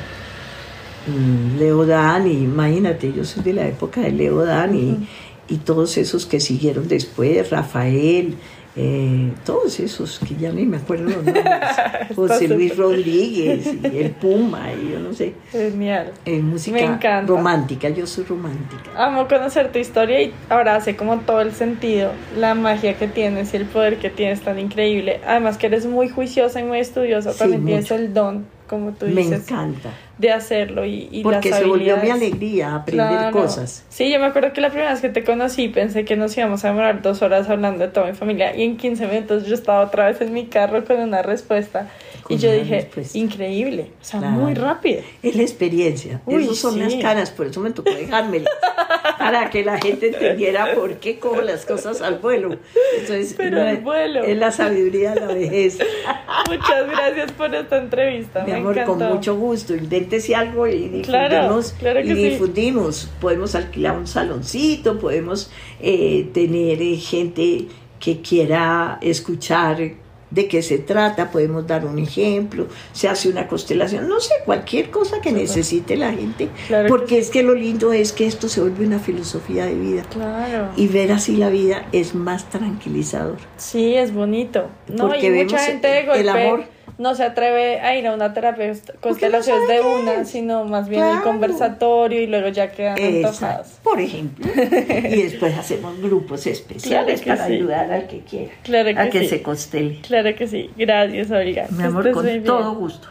Mm, 1.07 1.59
Leo 1.59 1.85
Dan, 1.85 2.27
y 2.27 2.31
imagínate, 2.43 3.13
yo 3.13 3.23
soy 3.23 3.43
de 3.43 3.53
la 3.53 3.67
época 3.67 4.01
de 4.01 4.11
Leo 4.11 4.43
Dan 4.43 4.75
y, 4.75 5.07
y 5.47 5.57
todos 5.57 5.97
esos 5.97 6.25
que 6.25 6.39
siguieron 6.39 6.87
después, 6.87 7.49
Rafael, 7.51 8.35
eh, 8.77 9.31
todos 9.45 9.79
esos 9.79 10.19
que 10.19 10.35
ya 10.35 10.51
ni 10.51 10.65
me 10.65 10.77
acuerdo 10.77 11.05
los 11.05 11.23
nombres, 11.23 11.45
José 12.15 12.47
Luis 12.49 12.75
Rodríguez 12.75 13.67
y 13.83 13.97
el 13.99 14.11
Puma, 14.11 14.73
y 14.73 14.91
yo 14.91 14.99
no 14.99 15.13
sé, 15.13 15.33
Genial. 15.51 16.11
eh, 16.25 16.39
música 16.41 16.75
Me 16.75 16.83
encanta. 16.83 17.21
romántica, 17.27 17.87
yo 17.89 18.05
soy 18.05 18.25
romántica. 18.25 18.89
Amo 18.97 19.27
conocer 19.29 19.71
tu 19.71 19.77
historia 19.79 20.21
y 20.23 20.33
ahora 20.49 20.75
hace 20.75 20.95
como 20.97 21.19
todo 21.19 21.39
el 21.41 21.53
sentido, 21.53 22.11
la 22.37 22.53
magia 22.55 22.97
que 22.97 23.07
tienes 23.07 23.53
y 23.53 23.57
el 23.57 23.65
poder 23.65 23.97
que 23.97 24.09
tienes 24.09 24.41
tan 24.41 24.59
increíble. 24.59 25.21
Además 25.25 25.57
que 25.57 25.67
eres 25.67 25.85
muy 25.85 26.09
juiciosa 26.09 26.59
y 26.59 26.63
muy 26.63 26.79
estudiosa, 26.79 27.31
Sí, 27.31 27.39
también 27.39 27.63
tienes 27.65 27.83
mucho. 27.85 27.95
el 27.95 28.13
don, 28.13 28.45
como 28.67 28.91
tú 28.91 29.05
Me 29.05 29.21
dices, 29.21 29.49
encanta. 29.49 29.91
De 30.17 30.31
hacerlo 30.31 30.85
y, 30.85 31.09
y 31.11 31.23
Porque 31.23 31.49
las 31.49 31.59
se 31.59 31.65
volvió 31.65 31.97
mi 31.97 32.09
alegría 32.09 32.75
aprender 32.75 33.07
Claro. 33.17 33.31
cosas. 33.31 33.83
Sí, 33.89 34.11
yo 34.11 34.19
me 34.19 34.25
acuerdo 34.25 34.53
que 34.53 34.61
la 34.61 34.69
primera 34.69 34.91
vez 34.91 35.01
que 35.01 35.09
te 35.09 35.23
conocí 35.23 35.67
pensé 35.67 36.05
que 36.05 36.15
nos 36.15 36.37
íbamos 36.37 36.63
a 36.63 36.69
demorar 36.69 37.01
dos 37.01 37.21
horas 37.21 37.49
hablando 37.49 37.79
de 37.85 37.91
toda 37.91 38.07
mi 38.07 38.13
familia 38.13 38.55
y 38.55 38.63
en 38.63 38.77
15 38.77 39.07
minutos 39.07 39.45
yo 39.45 39.55
estaba 39.55 39.81
otra 39.81 40.05
vez 40.07 40.21
en 40.21 40.31
mi 40.33 40.45
carro 40.45 40.85
con 40.85 40.99
una 40.99 41.21
respuesta 41.21 41.89
y 42.29 42.37
yo 42.37 42.51
dije, 42.51 42.75
respuesta. 42.81 43.17
increíble, 43.17 43.91
o 44.01 44.03
sea, 44.05 44.19
Claro. 44.19 44.35
muy 44.35 44.53
rápido. 44.53 45.01
Es 45.21 45.35
la 45.35 45.43
experiencia. 45.43 46.21
Esas 46.27 46.57
son 46.57 46.73
sí. 46.75 46.79
las 46.79 46.95
caras, 46.95 47.31
por 47.31 47.47
eso 47.47 47.59
me 47.61 47.71
tocó 47.71 47.91
dejármelas. 47.91 48.51
para 49.17 49.49
que 49.49 49.63
la 49.63 49.77
gente 49.79 50.07
entendiera 50.09 50.75
por 50.75 50.95
qué 50.95 51.19
cojo 51.19 51.41
las 51.41 51.65
cosas 51.65 52.01
al 52.01 52.19
vuelo. 52.19 52.57
Entonces, 52.99 53.33
Pero 53.37 53.61
al 53.61 53.77
vuelo. 53.77 54.23
Es 54.23 54.37
la 54.37 54.51
sabiduría 54.51 55.13
de 55.13 55.21
la 55.21 55.27
vejez. 55.27 55.77
Muchas 56.49 56.89
gracias 56.89 57.31
por 57.31 57.53
esta 57.55 57.77
entrevista, 57.77 58.43
Mi 58.43 58.51
me 58.51 58.57
amor, 58.57 58.77
encantó. 58.77 58.99
con 59.05 59.15
mucho 59.15 59.35
gusto. 59.35 59.75
Invéntese 59.75 60.35
algo 60.35 60.67
y 60.67 60.89
difundimos. 60.89 61.07
Claro, 61.07 61.61
claro 61.79 62.01
que 62.01 62.07
y 62.07 62.15
sí. 62.15 62.29
difundimos. 62.29 63.09
Podemos 63.21 63.55
alquilar 63.55 63.97
un 63.97 64.07
saloncito, 64.07 64.99
podemos 64.99 65.49
eh, 65.79 66.29
tener 66.33 66.81
eh, 66.81 66.95
gente 66.97 67.65
que 67.99 68.21
quiera 68.21 68.99
escuchar 69.01 69.77
de 70.35 70.47
qué 70.49 70.61
se 70.61 70.77
trata, 70.77 71.31
podemos 71.31 71.65
dar 71.65 71.85
un 71.85 71.97
ejemplo, 71.97 72.67
se 72.91 73.07
hace 73.07 73.29
una 73.29 73.47
constelación, 73.47 74.07
no 74.09 74.19
sé, 74.19 74.33
cualquier 74.43 74.91
cosa 74.91 75.21
que 75.21 75.31
necesite 75.31 75.95
la 75.95 76.11
gente. 76.11 76.49
Claro 76.67 76.83
que 76.83 76.89
porque 76.89 77.17
es 77.17 77.29
que 77.29 77.41
lo 77.41 77.55
lindo 77.55 77.93
es 77.93 78.11
que 78.11 78.27
esto 78.27 78.49
se 78.49 78.59
vuelve 78.61 78.85
una 78.85 78.99
filosofía 78.99 79.65
de 79.65 79.75
vida. 79.75 80.03
Claro. 80.11 80.69
Y 80.75 80.87
ver 80.87 81.13
así 81.13 81.37
la 81.37 81.49
vida 81.49 81.87
es 81.93 82.13
más 82.13 82.49
tranquilizador. 82.49 83.37
Sí, 83.57 83.95
es 83.95 84.13
bonito. 84.13 84.67
No, 84.87 85.07
Porque 85.07 85.27
y 85.27 85.29
mucha 85.29 85.55
vemos 85.55 85.61
gente 85.61 85.87
de 85.87 86.19
el 86.19 86.29
amor. 86.29 86.74
No 86.97 87.15
se 87.15 87.23
atreve 87.23 87.81
a 87.81 87.95
ir 87.97 88.07
a 88.07 88.13
una 88.13 88.33
terapia 88.33 88.67
de 88.67 88.79
constelaciones 89.01 89.67
de 89.67 89.81
una, 89.81 90.25
sino 90.25 90.65
más 90.65 90.87
bien 90.87 91.03
el 91.03 91.21
conversatorio 91.21 92.21
y 92.21 92.27
luego 92.27 92.49
ya 92.49 92.71
quedan 92.71 92.97
antojadas. 93.01 93.79
Por 93.83 93.99
ejemplo. 93.99 94.45
y 94.55 95.23
después 95.23 95.57
hacemos 95.57 95.99
grupos 96.01 96.47
especiales 96.47 97.21
para 97.21 97.45
ayudar 97.45 97.91
al 97.91 98.07
que 98.07 98.19
quiera. 98.21 98.53
Claro 98.63 98.93
que 98.93 98.99
a 98.99 99.09
que 99.09 99.19
sí. 99.21 99.27
se 99.27 99.41
constele. 99.41 99.99
Claro 100.01 100.35
que 100.35 100.47
sí. 100.47 100.69
Gracias, 100.77 101.31
Olga. 101.31 101.67
Mi 101.71 101.83
amor, 101.83 102.11
con 102.11 102.43
todo 102.43 102.75
gusto. 102.75 103.07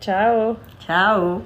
Chao. 0.00 0.56
Chao. 0.86 1.42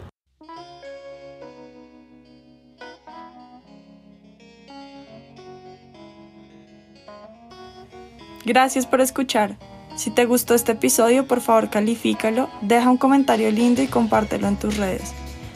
Gracias 8.45 8.87
por 8.87 9.01
escuchar. 9.01 9.57
Si 9.97 10.11
te 10.11 10.27
gustó 10.27 10.55
este 10.55 10.73
episodio, 10.73 11.27
por 11.27 11.41
favor 11.41 11.71
califícalo, 11.71 12.51
deja 12.61 12.91
un 12.91 12.99
comentario 12.99 13.51
lindo 13.51 13.83
y 13.83 13.87
compártelo 13.87 14.47
en 14.47 14.57
tus 14.57 14.77
redes. 14.77 15.15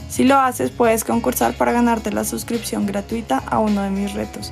Si 0.09 0.25
lo 0.25 0.39
haces, 0.39 0.71
puedes 0.71 1.05
concursar 1.05 1.53
para 1.55 1.73
ganarte 1.73 2.11
la 2.11 2.25
suscripción 2.25 2.87
gratuita 2.87 3.43
a 3.47 3.59
uno 3.59 3.83
de 3.83 3.91
mis 3.91 4.15
retos. 4.15 4.51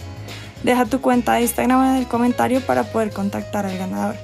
Deja 0.63 0.85
tu 0.85 1.01
cuenta 1.01 1.33
de 1.35 1.43
Instagram 1.43 1.95
en 1.95 1.97
el 1.97 2.07
comentario 2.07 2.61
para 2.61 2.85
poder 2.85 3.13
contactar 3.13 3.65
al 3.67 3.79
ganador. 3.79 4.15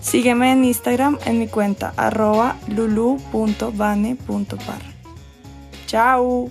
Sígueme 0.00 0.52
en 0.52 0.64
Instagram 0.64 1.18
en 1.24 1.38
mi 1.38 1.46
cuenta 1.46 1.94
arroba 1.96 2.56
lulu.bane.par. 2.68 4.14
¡Chao! 5.86 6.50